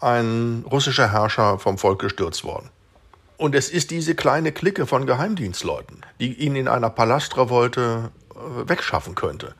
ein 0.00 0.64
russischer 0.70 1.12
Herrscher 1.12 1.58
vom 1.58 1.78
Volk 1.78 2.00
gestürzt 2.00 2.44
worden. 2.44 2.70
Und 3.36 3.54
es 3.54 3.70
ist 3.70 3.90
diese 3.90 4.14
kleine 4.14 4.52
Clique 4.52 4.86
von 4.86 5.06
Geheimdienstleuten, 5.06 6.04
die 6.20 6.34
ihn 6.34 6.56
in 6.56 6.68
einer 6.68 6.90
Palastrevolte 6.90 8.10
äh, 8.34 8.68
wegschaffen 8.68 9.14
könnte. 9.14 9.54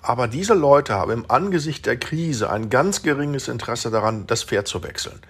Aber 0.00 0.28
diese 0.28 0.54
Leute 0.54 0.94
haben 0.94 1.10
im 1.10 1.30
Angesicht 1.30 1.84
der 1.84 1.98
Krise 1.98 2.48
ein 2.50 2.70
ganz 2.70 3.02
geringes 3.02 3.48
Interesse 3.48 3.90
daran, 3.90 4.26
das 4.26 4.44
Pferd 4.44 4.68
zu 4.68 4.82
wechseln. 4.82 5.20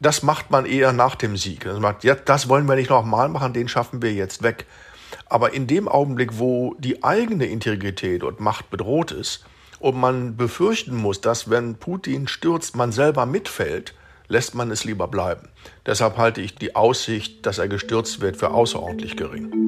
Das 0.00 0.22
macht 0.22 0.50
man 0.50 0.66
eher 0.66 0.92
nach 0.92 1.14
dem 1.14 1.36
Sieg. 1.36 1.64
Das, 1.64 1.78
macht, 1.78 2.04
ja, 2.04 2.14
das 2.14 2.48
wollen 2.48 2.66
wir 2.66 2.74
nicht 2.74 2.90
nochmal 2.90 3.28
machen, 3.28 3.52
den 3.52 3.68
schaffen 3.68 4.02
wir 4.02 4.12
jetzt 4.12 4.42
weg. 4.42 4.66
Aber 5.26 5.54
in 5.54 5.66
dem 5.66 5.88
Augenblick, 5.88 6.38
wo 6.38 6.74
die 6.78 7.04
eigene 7.04 7.46
Integrität 7.46 8.22
und 8.22 8.40
Macht 8.40 8.68
bedroht 8.70 9.12
ist 9.12 9.44
und 9.78 9.96
man 9.96 10.36
befürchten 10.36 10.96
muss, 10.96 11.20
dass 11.20 11.48
wenn 11.48 11.76
Putin 11.76 12.28
stürzt, 12.28 12.76
man 12.76 12.92
selber 12.92 13.26
mitfällt, 13.26 13.94
lässt 14.28 14.54
man 14.54 14.70
es 14.70 14.84
lieber 14.84 15.08
bleiben. 15.08 15.48
Deshalb 15.84 16.16
halte 16.16 16.40
ich 16.40 16.54
die 16.54 16.74
Aussicht, 16.74 17.46
dass 17.46 17.58
er 17.58 17.68
gestürzt 17.68 18.20
wird, 18.20 18.36
für 18.36 18.50
außerordentlich 18.50 19.16
gering. 19.16 19.66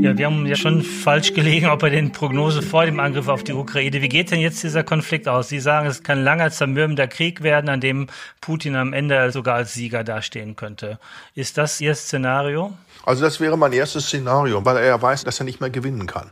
Ja, 0.00 0.16
wir 0.16 0.26
haben 0.26 0.46
ja 0.46 0.54
schon 0.54 0.82
falsch 0.82 1.34
gelegen, 1.34 1.66
ob 1.66 1.80
bei 1.80 1.90
den 1.90 2.12
Prognosen 2.12 2.62
vor 2.62 2.86
dem 2.86 3.00
Angriff 3.00 3.26
auf 3.26 3.42
die 3.42 3.52
Ukraine. 3.52 4.00
Wie 4.00 4.08
geht 4.08 4.30
denn 4.30 4.38
jetzt 4.38 4.62
dieser 4.62 4.84
Konflikt 4.84 5.26
aus? 5.26 5.48
Sie 5.48 5.58
sagen, 5.58 5.88
es 5.88 6.04
kann 6.04 6.22
langer, 6.22 6.50
zermürbender 6.50 7.08
Krieg 7.08 7.42
werden, 7.42 7.68
an 7.68 7.80
dem 7.80 8.06
Putin 8.40 8.76
am 8.76 8.92
Ende 8.92 9.32
sogar 9.32 9.56
als 9.56 9.74
Sieger 9.74 10.04
dastehen 10.04 10.54
könnte. 10.54 11.00
Ist 11.34 11.58
das 11.58 11.80
Ihr 11.80 11.94
Szenario? 11.94 12.72
Also 13.04 13.24
das 13.24 13.40
wäre 13.40 13.58
mein 13.58 13.72
erstes 13.72 14.06
Szenario, 14.06 14.64
weil 14.64 14.76
er 14.76 14.86
ja 14.86 15.02
weiß, 15.02 15.24
dass 15.24 15.40
er 15.40 15.44
nicht 15.44 15.60
mehr 15.60 15.70
gewinnen 15.70 16.06
kann. 16.06 16.30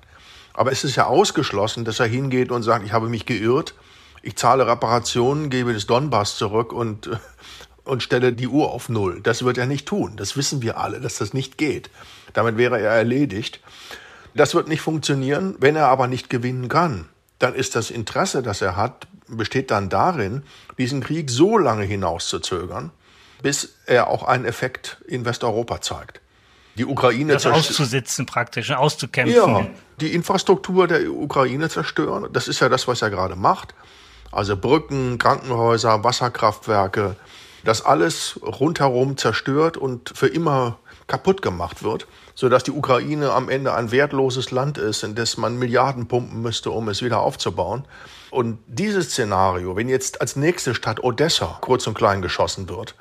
Aber 0.57 0.73
es 0.73 0.85
ist 0.85 0.97
ja 0.97 1.05
ausgeschlossen, 1.07 1.85
dass 1.85 2.01
er 2.01 2.07
hingeht 2.07 2.51
und 2.51 2.63
sagt, 2.63 2.85
ich 2.85 2.93
habe 2.93 3.09
mich 3.09 3.27
geirrt, 3.27 3.75
ich 4.23 4.37
zahle 4.37 4.67
Reparationen, 4.67 5.51
gebe 5.51 5.75
das 5.75 5.87
Donbass 5.87 6.37
zurück 6.37 6.73
und, 6.73 7.11
und 7.85 8.03
stelle 8.03 8.33
die 8.33 8.49
Uhr 8.49 8.73
auf 8.73 8.89
Null. 8.89 9.21
Das 9.23 9.45
wird 9.45 9.59
er 9.59 9.67
nicht 9.67 9.87
tun. 9.87 10.17
Das 10.17 10.37
wissen 10.37 10.63
wir 10.63 10.79
alle, 10.79 11.01
dass 11.01 11.19
das 11.19 11.35
nicht 11.35 11.59
geht. 11.59 11.91
Damit 12.33 12.57
wäre 12.57 12.81
er 12.81 12.93
erledigt. 12.93 13.61
Das 14.35 14.55
wird 14.55 14.67
nicht 14.67 14.81
funktionieren. 14.81 15.57
Wenn 15.61 15.77
er 15.77 15.89
aber 15.89 16.09
nicht 16.09 16.31
gewinnen 16.31 16.69
kann, 16.69 17.07
dann 17.39 17.55
ist 17.55 17.77
das 17.77 17.91
Interesse, 17.91 18.43
das 18.43 18.63
er 18.63 18.77
hat, 18.77 19.07
besteht 19.29 19.71
dann 19.71 19.91
darin, 19.91 20.43
diesen 20.79 21.03
Krieg 21.03 21.31
so 21.31 21.59
lange 21.59 21.85
hinauszuzögern, 21.85 22.93
bis 23.43 23.75
er 23.85 24.09
auch 24.09 24.23
einen 24.23 24.47
Effekt 24.47 25.03
in 25.07 25.27
Westeuropa 25.27 25.83
zeigt. 25.83 26.23
Die 26.77 26.85
Ukraine 26.85 27.35
das 27.35 27.47
auszusitzen 27.47 28.27
praktisch, 28.27 28.70
auszukämpfen. 28.70 29.35
Ja, 29.35 29.66
die 30.01 30.12
Infrastruktur 30.12 30.87
der 30.87 31.11
Ukraine 31.11 31.68
zerstören. 31.68 32.29
Das 32.33 32.49
ist 32.49 32.61
ja 32.61 32.68
das, 32.68 32.87
was 32.87 33.03
er 33.03 33.11
gerade 33.11 33.37
macht. 33.37 33.74
Also 34.31 34.57
Brücken, 34.57 35.18
Krankenhäuser, 35.18 36.05
Wasserkraftwerke, 36.05 37.16
das 37.64 37.85
alles 37.85 38.39
rundherum 38.43 39.16
zerstört 39.16 39.77
und 39.77 40.12
für 40.14 40.27
immer 40.29 40.79
kaputt 41.07 41.41
gemacht 41.41 41.83
wird, 41.83 42.07
sodass 42.35 42.64
die 42.64 42.72
Ukraine 42.72 43.33
am 43.33 43.49
Ende 43.49 43.72
ein 43.74 43.91
wertloses 43.91 44.51
Land 44.51 44.77
ist, 44.79 45.03
in 45.03 45.14
das 45.14 45.37
man 45.37 45.59
Milliarden 45.59 46.09
pumpen 46.09 46.43
müsste, 46.43 46.70
um 46.70 46.89
es 46.89 47.03
wieder 47.03 47.20
aufzubauen. 47.20 47.85
Und 48.31 48.59
dieses 48.66 49.11
Szenario, 49.11 49.77
wenn 49.77 49.89
jetzt 49.89 50.20
als 50.20 50.37
nächste 50.37 50.74
Stadt 50.74 51.03
Odessa 51.03 51.59
kurz 51.61 51.87
und 51.87 51.95
klein 51.95 52.22
geschossen 52.22 52.68
wird 52.68 52.95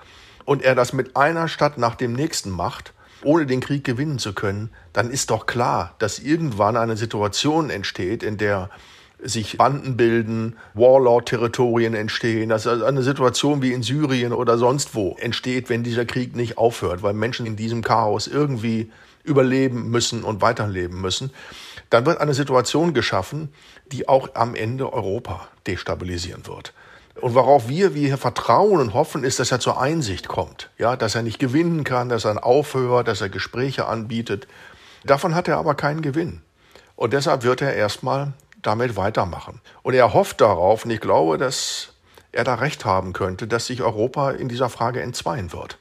und 0.45 0.61
er 0.61 0.75
das 0.75 0.93
mit 0.93 1.15
einer 1.15 1.47
Stadt 1.47 1.77
nach 1.77 1.95
dem 1.95 2.13
nächsten 2.13 2.51
macht, 2.51 2.93
ohne 3.25 3.45
den 3.45 3.59
Krieg 3.59 3.83
gewinnen 3.83 4.19
zu 4.19 4.33
können, 4.33 4.69
dann 4.93 5.09
ist 5.09 5.29
doch 5.31 5.45
klar, 5.45 5.95
dass 5.99 6.19
irgendwann 6.19 6.77
eine 6.77 6.97
Situation 6.97 7.69
entsteht, 7.69 8.23
in 8.23 8.37
der 8.37 8.69
sich 9.19 9.57
Banden 9.57 9.97
bilden, 9.97 10.57
Warlord-Territorien 10.73 11.93
entstehen, 11.93 12.49
dass 12.49 12.67
also 12.67 12.85
eine 12.85 13.01
Situation 13.01 13.61
wie 13.61 13.73
in 13.73 13.81
Syrien 13.81 14.33
oder 14.33 14.57
sonst 14.57 14.93
wo 14.93 15.15
entsteht, 15.19 15.69
wenn 15.69 15.83
dieser 15.83 16.05
Krieg 16.05 16.35
nicht 16.35 16.57
aufhört, 16.57 17.01
weil 17.01 17.13
Menschen 17.13 17.45
in 17.45 17.55
diesem 17.55 17.81
Chaos 17.81 18.27
irgendwie 18.27 18.91
überleben 19.23 19.89
müssen 19.89 20.23
und 20.23 20.41
weiterleben 20.41 21.01
müssen, 21.01 21.31
dann 21.89 22.05
wird 22.05 22.19
eine 22.19 22.33
Situation 22.33 22.93
geschaffen, 22.93 23.49
die 23.91 24.07
auch 24.07 24.35
am 24.35 24.53
Ende 24.55 24.91
Europa 24.93 25.47
destabilisieren 25.65 26.45
wird. 26.45 26.73
Und 27.21 27.33
worauf 27.33 27.69
wir, 27.69 27.95
wir 27.95 28.07
hier 28.07 28.17
vertrauen 28.17 28.79
und 28.79 28.93
hoffen, 28.93 29.23
ist, 29.23 29.39
dass 29.39 29.51
er 29.51 29.59
zur 29.59 29.79
Einsicht 29.79 30.27
kommt. 30.27 30.69
Ja, 30.77 30.95
dass 30.95 31.15
er 31.15 31.23
nicht 31.23 31.39
gewinnen 31.39 31.83
kann, 31.83 32.09
dass 32.09 32.25
er 32.25 32.45
aufhört, 32.45 33.07
dass 33.07 33.21
er 33.21 33.29
Gespräche 33.29 33.85
anbietet. 33.85 34.47
Davon 35.05 35.33
hat 35.33 35.47
er 35.47 35.57
aber 35.57 35.75
keinen 35.75 36.01
Gewinn. 36.01 36.41
Und 36.95 37.13
deshalb 37.13 37.43
wird 37.43 37.61
er 37.61 37.73
erstmal 37.73 38.33
damit 38.61 38.97
weitermachen. 38.97 39.61
Und 39.81 39.93
er 39.93 40.13
hofft 40.13 40.41
darauf, 40.41 40.85
und 40.85 40.91
ich 40.91 40.99
glaube, 40.99 41.37
dass 41.37 41.93
er 42.31 42.43
da 42.43 42.55
recht 42.55 42.83
haben 42.83 43.13
könnte, 43.13 43.47
dass 43.47 43.67
sich 43.67 43.81
Europa 43.81 44.31
in 44.31 44.49
dieser 44.49 44.69
Frage 44.69 45.01
entzweien 45.01 45.53
wird. 45.53 45.77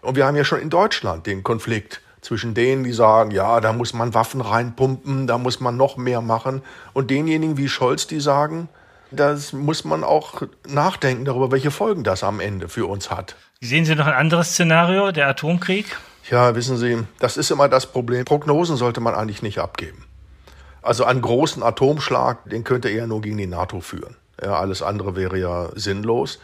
Und 0.00 0.16
wir 0.16 0.26
haben 0.26 0.36
ja 0.36 0.44
schon 0.44 0.60
in 0.60 0.70
Deutschland 0.70 1.26
den 1.26 1.42
Konflikt 1.42 2.00
zwischen 2.20 2.54
denen, 2.54 2.84
die 2.84 2.92
sagen, 2.92 3.30
ja, 3.32 3.60
da 3.60 3.72
muss 3.72 3.92
man 3.92 4.14
Waffen 4.14 4.40
reinpumpen, 4.40 5.26
da 5.26 5.36
muss 5.36 5.60
man 5.60 5.76
noch 5.76 5.98
mehr 5.98 6.22
machen, 6.22 6.62
und 6.94 7.10
denjenigen 7.10 7.58
wie 7.58 7.68
Scholz, 7.68 8.06
die 8.06 8.20
sagen, 8.20 8.68
das 9.10 9.52
muss 9.52 9.84
man 9.84 10.04
auch 10.04 10.42
nachdenken 10.66 11.24
darüber, 11.24 11.52
welche 11.52 11.70
Folgen 11.70 12.04
das 12.04 12.24
am 12.24 12.40
Ende 12.40 12.68
für 12.68 12.86
uns 12.86 13.10
hat. 13.10 13.36
Sehen 13.60 13.84
Sie 13.84 13.94
noch 13.94 14.06
ein 14.06 14.14
anderes 14.14 14.50
Szenario, 14.50 15.12
der 15.12 15.28
Atomkrieg? 15.28 15.96
Ja, 16.30 16.54
wissen 16.54 16.76
Sie, 16.76 16.98
das 17.18 17.36
ist 17.36 17.50
immer 17.50 17.68
das 17.68 17.86
Problem. 17.86 18.24
Prognosen 18.24 18.76
sollte 18.76 19.00
man 19.00 19.14
eigentlich 19.14 19.42
nicht 19.42 19.58
abgeben. 19.58 20.06
Also 20.82 21.04
einen 21.04 21.22
großen 21.22 21.62
Atomschlag, 21.62 22.48
den 22.48 22.64
könnte 22.64 22.88
er 22.88 23.06
nur 23.06 23.20
gegen 23.22 23.38
die 23.38 23.46
NATO 23.46 23.80
führen. 23.80 24.16
Ja, 24.42 24.58
alles 24.58 24.82
andere 24.82 25.16
wäre 25.16 25.38
ja 25.38 25.68
sinnlos. 25.74 26.40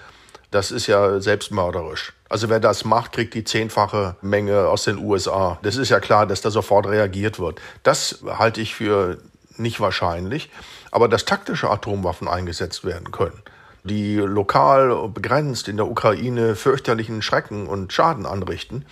Das 0.50 0.70
ist 0.70 0.86
ja 0.86 1.20
selbstmörderisch. 1.20 2.12
Also 2.28 2.48
wer 2.48 2.58
das 2.58 2.84
macht, 2.84 3.12
kriegt 3.12 3.34
die 3.34 3.44
zehnfache 3.44 4.16
Menge 4.20 4.66
aus 4.68 4.84
den 4.84 4.98
USA. 4.98 5.58
Das 5.62 5.76
ist 5.76 5.90
ja 5.90 6.00
klar, 6.00 6.26
dass 6.26 6.40
da 6.40 6.50
sofort 6.50 6.86
reagiert 6.86 7.38
wird. 7.38 7.60
Das 7.82 8.24
halte 8.26 8.60
ich 8.60 8.74
für 8.74 9.18
nicht 9.56 9.80
wahrscheinlich. 9.80 10.50
Aber 10.90 11.08
dass 11.08 11.24
taktische 11.24 11.70
Atomwaffen 11.70 12.28
eingesetzt 12.28 12.84
werden 12.84 13.12
können, 13.12 13.42
die 13.84 14.16
lokal 14.16 15.08
begrenzt 15.08 15.68
in 15.68 15.76
der 15.76 15.88
Ukraine 15.88 16.56
fürchterlichen 16.56 17.22
Schrecken 17.22 17.66
und 17.66 17.92
Schaden 17.92 18.26
anrichten, 18.26 18.84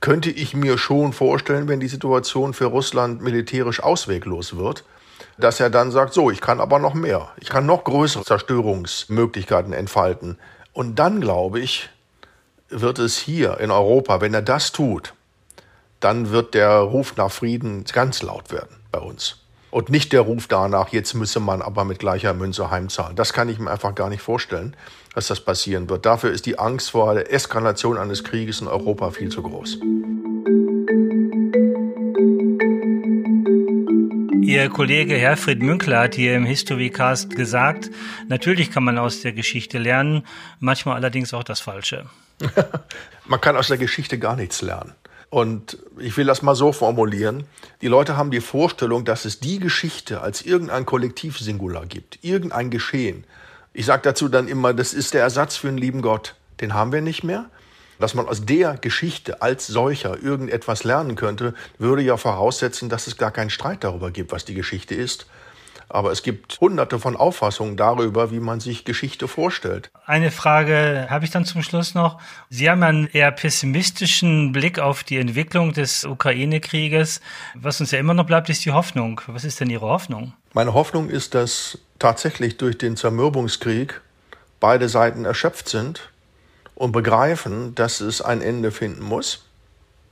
könnte 0.00 0.30
ich 0.30 0.54
mir 0.54 0.76
schon 0.76 1.12
vorstellen, 1.12 1.68
wenn 1.68 1.80
die 1.80 1.88
Situation 1.88 2.52
für 2.52 2.66
Russland 2.66 3.22
militärisch 3.22 3.82
ausweglos 3.82 4.56
wird, 4.56 4.84
dass 5.38 5.60
er 5.60 5.70
dann 5.70 5.90
sagt, 5.90 6.12
so, 6.12 6.30
ich 6.30 6.40
kann 6.40 6.60
aber 6.60 6.78
noch 6.78 6.94
mehr. 6.94 7.30
Ich 7.40 7.48
kann 7.48 7.66
noch 7.66 7.84
größere 7.84 8.24
Zerstörungsmöglichkeiten 8.24 9.72
entfalten. 9.72 10.38
Und 10.72 10.98
dann, 10.98 11.20
glaube 11.20 11.60
ich, 11.60 11.88
wird 12.68 12.98
es 12.98 13.16
hier 13.16 13.58
in 13.60 13.70
Europa, 13.70 14.20
wenn 14.20 14.34
er 14.34 14.42
das 14.42 14.72
tut, 14.72 15.14
dann 16.00 16.30
wird 16.30 16.54
der 16.54 16.70
Ruf 16.78 17.16
nach 17.16 17.30
Frieden 17.30 17.84
ganz 17.84 18.22
laut 18.22 18.52
werden 18.52 18.76
bei 18.90 18.98
uns. 18.98 19.43
Und 19.74 19.90
nicht 19.90 20.12
der 20.12 20.20
Ruf 20.20 20.46
danach, 20.46 20.90
jetzt 20.90 21.14
müsse 21.14 21.40
man 21.40 21.60
aber 21.60 21.84
mit 21.84 21.98
gleicher 21.98 22.32
Münze 22.32 22.70
heimzahlen. 22.70 23.16
Das 23.16 23.32
kann 23.32 23.48
ich 23.48 23.58
mir 23.58 23.72
einfach 23.72 23.94
gar 23.94 24.08
nicht 24.08 24.22
vorstellen 24.22 24.76
dass 25.14 25.28
das 25.28 25.40
passieren 25.40 25.88
wird. 25.88 26.04
Dafür 26.04 26.32
ist 26.32 26.44
die 26.46 26.58
Angst 26.58 26.90
vor 26.90 27.14
der 27.14 27.32
Eskalation 27.32 27.96
eines 27.96 28.24
Krieges 28.24 28.60
in 28.60 28.68
Europa 28.68 29.10
viel 29.10 29.30
zu 29.30 29.42
groß. 29.42 29.78
Ihr 34.42 34.68
Kollege 34.68 35.16
Herfried 35.16 35.62
Münkler 35.62 36.00
hat 36.00 36.14
hier 36.14 36.36
im 36.36 36.44
Historycast 36.44 37.34
gesagt, 37.34 37.90
natürlich 38.28 38.70
kann 38.70 38.84
man 38.84 38.98
aus 38.98 39.22
der 39.22 39.32
Geschichte 39.32 39.78
lernen, 39.78 40.24
manchmal 40.60 40.96
allerdings 40.96 41.32
auch 41.32 41.44
das 41.44 41.60
Falsche. 41.60 42.06
man 43.26 43.40
kann 43.40 43.56
aus 43.56 43.68
der 43.68 43.78
Geschichte 43.78 44.18
gar 44.18 44.36
nichts 44.36 44.62
lernen. 44.62 44.94
Und 45.34 45.78
ich 45.98 46.16
will 46.16 46.26
das 46.26 46.42
mal 46.42 46.54
so 46.54 46.70
formulieren. 46.70 47.44
Die 47.82 47.88
Leute 47.88 48.16
haben 48.16 48.30
die 48.30 48.40
Vorstellung, 48.40 49.04
dass 49.04 49.24
es 49.24 49.40
die 49.40 49.58
Geschichte 49.58 50.20
als 50.20 50.42
irgendein 50.42 50.86
Kollektivsingular 50.86 51.86
gibt, 51.86 52.20
irgendein 52.22 52.70
Geschehen, 52.70 53.24
ich 53.76 53.86
sage 53.86 54.02
dazu 54.02 54.28
dann 54.28 54.46
immer, 54.46 54.72
das 54.72 54.94
ist 54.94 55.14
der 55.14 55.22
Ersatz 55.22 55.56
für 55.56 55.66
einen 55.66 55.78
lieben 55.78 56.00
Gott. 56.00 56.36
Den 56.60 56.74
haben 56.74 56.92
wir 56.92 57.00
nicht 57.00 57.24
mehr. 57.24 57.46
Dass 57.98 58.14
man 58.14 58.28
aus 58.28 58.46
der 58.46 58.76
Geschichte 58.76 59.42
als 59.42 59.66
solcher 59.66 60.22
irgendetwas 60.22 60.84
lernen 60.84 61.16
könnte, 61.16 61.54
würde 61.78 62.02
ja 62.02 62.16
voraussetzen, 62.16 62.88
dass 62.88 63.08
es 63.08 63.16
gar 63.16 63.32
keinen 63.32 63.50
Streit 63.50 63.82
darüber 63.82 64.12
gibt, 64.12 64.30
was 64.30 64.44
die 64.44 64.54
Geschichte 64.54 64.94
ist. 64.94 65.26
Aber 65.88 66.10
es 66.10 66.22
gibt 66.22 66.60
hunderte 66.60 66.98
von 66.98 67.16
Auffassungen 67.16 67.76
darüber, 67.76 68.30
wie 68.30 68.40
man 68.40 68.60
sich 68.60 68.84
Geschichte 68.84 69.28
vorstellt. 69.28 69.90
Eine 70.06 70.30
Frage 70.30 71.06
habe 71.10 71.24
ich 71.24 71.30
dann 71.30 71.44
zum 71.44 71.62
Schluss 71.62 71.94
noch. 71.94 72.20
Sie 72.50 72.68
haben 72.68 72.82
einen 72.82 73.06
eher 73.06 73.30
pessimistischen 73.30 74.52
Blick 74.52 74.78
auf 74.78 75.04
die 75.04 75.18
Entwicklung 75.18 75.72
des 75.72 76.04
Ukraine-Krieges. 76.04 77.20
Was 77.54 77.80
uns 77.80 77.90
ja 77.90 77.98
immer 77.98 78.14
noch 78.14 78.26
bleibt, 78.26 78.48
ist 78.48 78.64
die 78.64 78.72
Hoffnung. 78.72 79.20
Was 79.26 79.44
ist 79.44 79.60
denn 79.60 79.70
Ihre 79.70 79.86
Hoffnung? 79.86 80.32
Meine 80.52 80.74
Hoffnung 80.74 81.08
ist, 81.08 81.34
dass 81.34 81.78
tatsächlich 81.98 82.56
durch 82.56 82.78
den 82.78 82.96
Zermürbungskrieg 82.96 84.00
beide 84.60 84.88
Seiten 84.88 85.24
erschöpft 85.24 85.68
sind 85.68 86.10
und 86.74 86.92
begreifen, 86.92 87.74
dass 87.74 88.00
es 88.00 88.20
ein 88.20 88.40
Ende 88.42 88.70
finden 88.70 89.02
muss, 89.02 89.44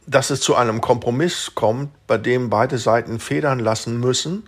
dass 0.06 0.30
es 0.30 0.40
zu 0.40 0.54
einem 0.54 0.80
Kompromiss 0.80 1.52
kommt, 1.54 1.90
bei 2.06 2.18
dem 2.18 2.50
beide 2.50 2.78
Seiten 2.78 3.20
federn 3.20 3.58
lassen 3.58 3.98
müssen, 3.98 4.44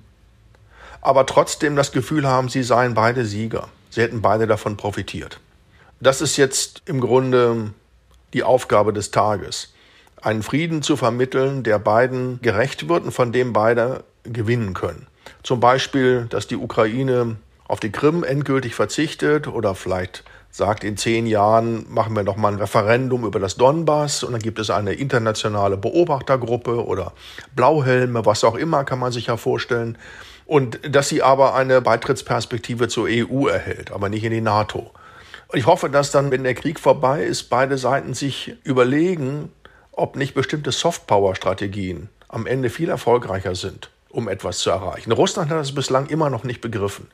aber 1.04 1.26
trotzdem 1.26 1.76
das 1.76 1.92
Gefühl 1.92 2.26
haben, 2.26 2.48
sie 2.48 2.64
seien 2.64 2.94
beide 2.94 3.24
Sieger. 3.26 3.68
Sie 3.90 4.00
hätten 4.00 4.22
beide 4.22 4.48
davon 4.48 4.76
profitiert. 4.76 5.38
Das 6.00 6.20
ist 6.20 6.36
jetzt 6.36 6.82
im 6.86 7.00
Grunde 7.00 7.72
die 8.32 8.42
Aufgabe 8.42 8.92
des 8.92 9.12
Tages, 9.12 9.72
einen 10.20 10.42
Frieden 10.42 10.82
zu 10.82 10.96
vermitteln, 10.96 11.62
der 11.62 11.78
beiden 11.78 12.40
gerecht 12.42 12.88
wird 12.88 13.04
und 13.04 13.12
von 13.12 13.32
dem 13.32 13.52
beide 13.52 14.02
gewinnen 14.24 14.74
können. 14.74 15.06
Zum 15.42 15.60
Beispiel, 15.60 16.26
dass 16.30 16.48
die 16.48 16.56
Ukraine 16.56 17.36
auf 17.68 17.80
die 17.80 17.92
Krim 17.92 18.24
endgültig 18.24 18.74
verzichtet 18.74 19.46
oder 19.46 19.74
vielleicht 19.74 20.24
sagt, 20.50 20.84
in 20.84 20.96
zehn 20.96 21.26
Jahren 21.26 21.84
machen 21.92 22.16
wir 22.16 22.22
noch 22.22 22.36
mal 22.36 22.52
ein 22.52 22.58
Referendum 22.58 23.24
über 23.24 23.40
das 23.40 23.56
Donbass 23.56 24.22
und 24.22 24.32
dann 24.32 24.40
gibt 24.40 24.58
es 24.58 24.70
eine 24.70 24.94
internationale 24.94 25.76
Beobachtergruppe 25.76 26.84
oder 26.84 27.12
Blauhelme, 27.54 28.24
was 28.24 28.42
auch 28.42 28.54
immer, 28.54 28.84
kann 28.84 28.98
man 28.98 29.12
sich 29.12 29.26
ja 29.26 29.36
vorstellen. 29.36 29.98
Und 30.46 30.78
dass 30.94 31.08
sie 31.08 31.22
aber 31.22 31.54
eine 31.54 31.80
Beitrittsperspektive 31.80 32.88
zur 32.88 33.08
EU 33.08 33.46
erhält, 33.46 33.92
aber 33.92 34.08
nicht 34.08 34.24
in 34.24 34.32
die 34.32 34.40
NATO. 34.40 34.90
Ich 35.52 35.66
hoffe, 35.66 35.88
dass 35.88 36.10
dann, 36.10 36.30
wenn 36.30 36.44
der 36.44 36.54
Krieg 36.54 36.80
vorbei 36.80 37.22
ist, 37.24 37.44
beide 37.44 37.78
Seiten 37.78 38.14
sich 38.14 38.56
überlegen, 38.64 39.52
ob 39.92 40.16
nicht 40.16 40.34
bestimmte 40.34 40.72
Softpower-Strategien 40.72 42.08
am 42.28 42.46
Ende 42.46 42.68
viel 42.68 42.88
erfolgreicher 42.88 43.54
sind, 43.54 43.90
um 44.08 44.28
etwas 44.28 44.58
zu 44.58 44.70
erreichen. 44.70 45.12
Russland 45.12 45.50
hat 45.50 45.58
das 45.58 45.74
bislang 45.74 46.06
immer 46.06 46.30
noch 46.30 46.44
nicht 46.44 46.60
begriffen. 46.60 47.08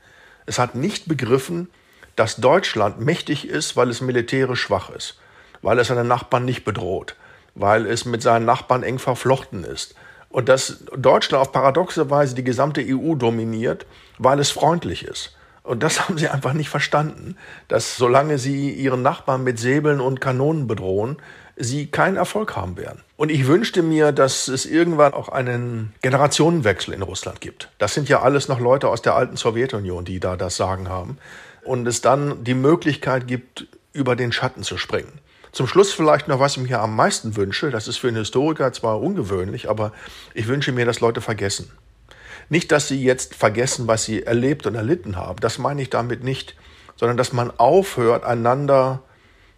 Es 0.47 0.59
hat 0.59 0.75
nicht 0.75 1.07
begriffen, 1.07 1.69
dass 2.17 2.37
Deutschland 2.37 3.01
mächtig 3.01 3.47
ist, 3.49 3.77
weil 3.77 3.91
es 3.91 4.01
militärisch 4.01 4.63
schwach 4.63 4.91
ist, 4.91 5.19
weil 5.63 5.79
es 5.79 5.89
seine 5.89 6.05
Nachbarn 6.05 6.45
nicht 6.45 6.65
bedroht, 6.65 7.17
weil 7.55 7.87
es 7.87 8.05
mit 8.05 8.23
seinen 8.23 8.47
Nachbarn 8.47 8.83
eng 8.83 8.99
verflochten 8.99 9.65
ist. 9.65 9.95
Und 10.31 10.49
dass 10.49 10.85
Deutschland 10.97 11.43
auf 11.43 11.53
paradoxe 11.53 12.09
Weise 12.09 12.35
die 12.35 12.45
gesamte 12.45 12.83
EU 12.87 13.15
dominiert, 13.17 13.85
weil 14.19 14.39
es 14.39 14.51
freundlich 14.51 15.05
ist. 15.05 15.37
Und 15.63 15.83
das 15.83 16.01
haben 16.09 16.19
sie 16.19 16.29
einfach 16.29 16.53
nicht 16.53 16.69
verstanden, 16.69 17.37
dass 17.69 17.97
solange 17.97 18.39
sie 18.39 18.71
ihren 18.71 19.03
Nachbarn 19.03 19.45
mit 19.45 19.59
Säbeln 19.59 20.01
und 20.01 20.21
Kanonen 20.21 20.67
bedrohen, 20.67 21.19
sie 21.57 21.89
keinen 21.89 22.17
Erfolg 22.17 22.57
haben 22.57 22.77
werden. 22.77 23.03
Und 23.17 23.31
ich 23.31 23.47
wünschte 23.47 23.83
mir, 23.83 24.13
dass 24.13 24.49
es 24.49 24.65
irgendwann 24.65 25.13
auch 25.13 25.29
einen 25.29 25.93
Generationenwechsel 26.01 26.95
in 26.95 27.03
Russland 27.03 27.41
gibt. 27.41 27.69
Das 27.79 27.93
sind 27.93 28.09
ja 28.09 28.23
alles 28.23 28.49
noch 28.49 28.61
Leute 28.61 28.89
aus 28.89 29.03
der 29.03 29.15
alten 29.15 29.37
Sowjetunion, 29.37 30.05
die 30.05 30.21
da 30.21 30.37
das 30.37 30.57
Sagen 30.57 30.89
haben. 30.89 31.19
Und 31.63 31.87
es 31.87 32.01
dann 32.01 32.43
die 32.45 32.55
Möglichkeit 32.55 33.27
gibt, 33.29 33.67
über 33.93 34.17
den 34.17 34.33
Schatten 34.33 34.63
zu 34.63 34.79
springen. 34.79 35.13
Zum 35.53 35.67
Schluss 35.67 35.93
vielleicht 35.93 36.29
noch, 36.29 36.39
was 36.39 36.57
ich 36.57 36.63
mir 36.63 36.81
am 36.81 36.95
meisten 36.95 37.37
wünsche. 37.37 37.71
Das 37.71 37.89
ist 37.89 37.97
für 37.97 38.09
einen 38.09 38.19
Historiker 38.19 38.73
zwar 38.73 39.01
ungewöhnlich, 39.01 39.69
aber 39.69 39.93
ich 40.35 40.47
wünsche 40.47 40.73
mir, 40.73 40.85
dass 40.85 41.01
Leute 41.01 41.21
vergessen. 41.21 41.71
Nicht, 42.49 42.73
dass 42.73 42.89
sie 42.89 43.03
jetzt 43.03 43.35
vergessen, 43.35 43.87
was 43.87 44.05
sie 44.05 44.23
erlebt 44.23 44.67
und 44.67 44.75
erlitten 44.75 45.17
haben. 45.17 45.41
Das 45.41 45.59
meine 45.59 45.83
ich 45.83 45.91
damit 45.91 46.25
nicht, 46.25 46.57
sondern 46.97 47.17
dass 47.17 47.33
man 47.33 47.53
aufhört, 47.59 48.25
einander 48.25 49.03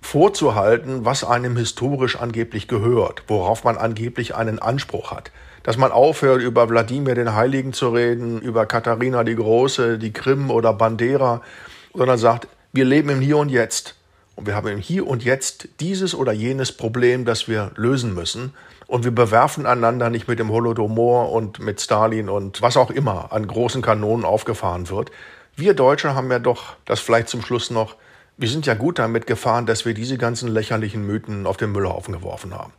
vorzuhalten, 0.03 1.05
was 1.05 1.25
einem 1.25 1.57
historisch 1.57 2.17
angeblich 2.17 2.69
gehört, 2.69 3.23
worauf 3.29 3.65
man 3.65 3.79
angeblich 3.79 4.35
einen 4.35 4.59
Anspruch 4.59 5.13
hat. 5.13 5.31
Dass 5.63 5.77
man 5.77 5.93
aufhört, 5.93 6.43
über 6.43 6.69
Wladimir 6.69 7.15
den 7.15 7.35
Heiligen 7.35 7.73
zu 7.73 7.91
reden, 7.91 8.41
über 8.41 8.67
Katharina 8.67 9.25
die 9.25 9.37
Große, 9.37 9.99
die 9.99 10.13
Krim 10.13 10.51
oder 10.51 10.73
Bandera, 10.73 11.41
sondern 11.95 12.19
sagt, 12.19 12.49
wir 12.73 12.85
leben 12.85 13.11
im 13.11 13.21
Hier 13.21 13.39
und 13.39 13.49
Jetzt. 13.49 13.95
Und 14.35 14.47
wir 14.47 14.55
haben 14.55 14.69
im 14.69 14.79
Hier 14.79 15.07
und 15.07 15.25
Jetzt 15.25 15.69
dieses 15.81 16.15
oder 16.15 16.33
jenes 16.33 16.73
Problem, 16.73 17.25
das 17.25 17.49
wir 17.49 17.71
lösen 17.77 18.15
müssen. 18.15 18.55
Und 18.87 19.05
wir 19.05 19.11
bewerfen 19.11 19.67
einander 19.67 20.11
nicht 20.11 20.29
mit 20.29 20.39
dem 20.39 20.51
Holodomor 20.51 21.33
und 21.33 21.61
mit 21.61 21.81
Stalin 21.81 22.29
und 22.29 22.61
was 22.63 22.77
auch 22.77 22.91
immer 22.91 23.33
an 23.33 23.47
großen 23.47 23.83
Kanonen 23.83 24.25
aufgefahren 24.25 24.89
wird. 24.91 25.11
Wir 25.57 25.75
Deutsche 25.75 26.15
haben 26.15 26.31
ja 26.31 26.39
doch 26.39 26.77
das 26.85 27.01
vielleicht 27.01 27.29
zum 27.29 27.43
Schluss 27.43 27.71
noch, 27.71 27.97
wir 28.37 28.49
sind 28.49 28.67
ja 28.67 28.75
gut 28.75 28.99
damit 28.99 29.27
gefahren, 29.27 29.67
dass 29.67 29.85
wir 29.85 29.95
diese 29.95 30.17
ganzen 30.17 30.49
lächerlichen 30.49 31.07
Mythen 31.07 31.47
auf 31.47 31.59
den 31.59 31.73
Müllhaufen 31.73 32.13
geworfen 32.13 32.55
haben. 32.55 32.73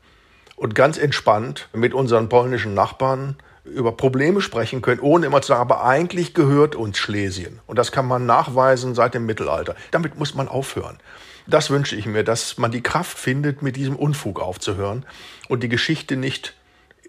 Und 0.55 0.75
ganz 0.75 0.97
entspannt 0.97 1.69
mit 1.73 1.93
unseren 1.93 2.29
polnischen 2.29 2.73
Nachbarn 2.73 3.35
über 3.63 3.91
Probleme 3.91 4.41
sprechen 4.41 4.81
können, 4.81 5.01
ohne 5.01 5.25
immer 5.25 5.41
zu 5.41 5.49
sagen, 5.49 5.61
aber 5.61 5.85
eigentlich 5.85 6.33
gehört 6.33 6.75
uns 6.75 6.97
Schlesien. 6.97 7.59
Und 7.65 7.77
das 7.77 7.91
kann 7.91 8.07
man 8.07 8.25
nachweisen 8.25 8.93
seit 8.93 9.13
dem 9.13 9.25
Mittelalter. 9.25 9.75
Damit 9.91 10.17
muss 10.17 10.35
man 10.35 10.47
aufhören. 10.47 10.97
Das 11.47 11.69
wünsche 11.69 11.95
ich 11.95 12.05
mir, 12.05 12.23
dass 12.23 12.57
man 12.57 12.71
die 12.71 12.81
Kraft 12.81 13.17
findet, 13.17 13.61
mit 13.61 13.75
diesem 13.75 13.95
Unfug 13.95 14.39
aufzuhören 14.39 15.05
und 15.49 15.63
die 15.63 15.69
Geschichte 15.69 16.15
nicht 16.15 16.53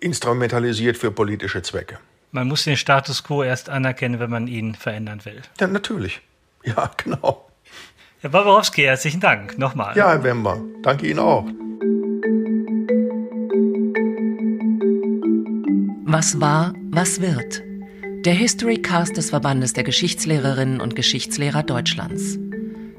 instrumentalisiert 0.00 0.96
für 0.96 1.10
politische 1.10 1.62
Zwecke. 1.62 1.98
Man 2.32 2.48
muss 2.48 2.64
den 2.64 2.76
Status 2.76 3.22
quo 3.22 3.42
erst 3.44 3.68
anerkennen, 3.68 4.18
wenn 4.18 4.30
man 4.30 4.48
ihn 4.48 4.74
verändern 4.74 5.24
will. 5.24 5.40
Ja, 5.60 5.68
natürlich. 5.68 6.20
Ja, 6.64 6.90
genau. 6.96 7.48
Herr 8.20 8.30
Baborowski, 8.30 8.82
herzlichen 8.82 9.20
Dank 9.20 9.58
nochmal. 9.58 9.96
Ja, 9.96 10.08
Herr 10.08 10.24
Wember, 10.24 10.60
danke 10.82 11.06
Ihnen 11.06 11.20
auch. 11.20 11.46
Was 16.06 16.40
war, 16.40 16.72
was 16.90 17.20
wird? 17.20 17.62
Der 18.24 18.34
History 18.34 18.78
Cast 18.80 19.16
des 19.16 19.30
Verbandes 19.30 19.74
der 19.74 19.84
Geschichtslehrerinnen 19.84 20.80
und 20.80 20.96
Geschichtslehrer 20.96 21.62
Deutschlands. 21.62 22.38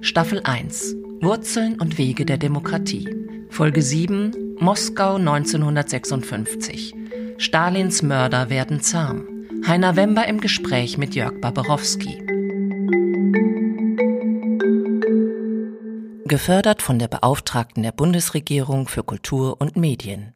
Staffel 0.01 0.41
1 0.43 0.95
Wurzeln 1.25 1.81
und 1.81 1.97
Wege 1.97 2.23
der 2.23 2.37
Demokratie. 2.37 3.09
Folge 3.49 3.81
7 3.81 4.57
Moskau 4.59 5.15
1956. 5.15 6.93
Stalins 7.39 8.03
Mörder 8.03 8.51
werden 8.51 8.79
zahm. 8.79 9.27
Heiner 9.65 9.95
Wember 9.95 10.27
im 10.27 10.39
Gespräch 10.39 10.99
mit 10.99 11.15
Jörg 11.15 11.41
Baborowski. 11.41 12.21
Gefördert 16.25 16.83
von 16.83 16.99
der 16.99 17.07
Beauftragten 17.07 17.81
der 17.81 17.91
Bundesregierung 17.91 18.87
für 18.87 19.01
Kultur 19.01 19.59
und 19.59 19.77
Medien. 19.77 20.35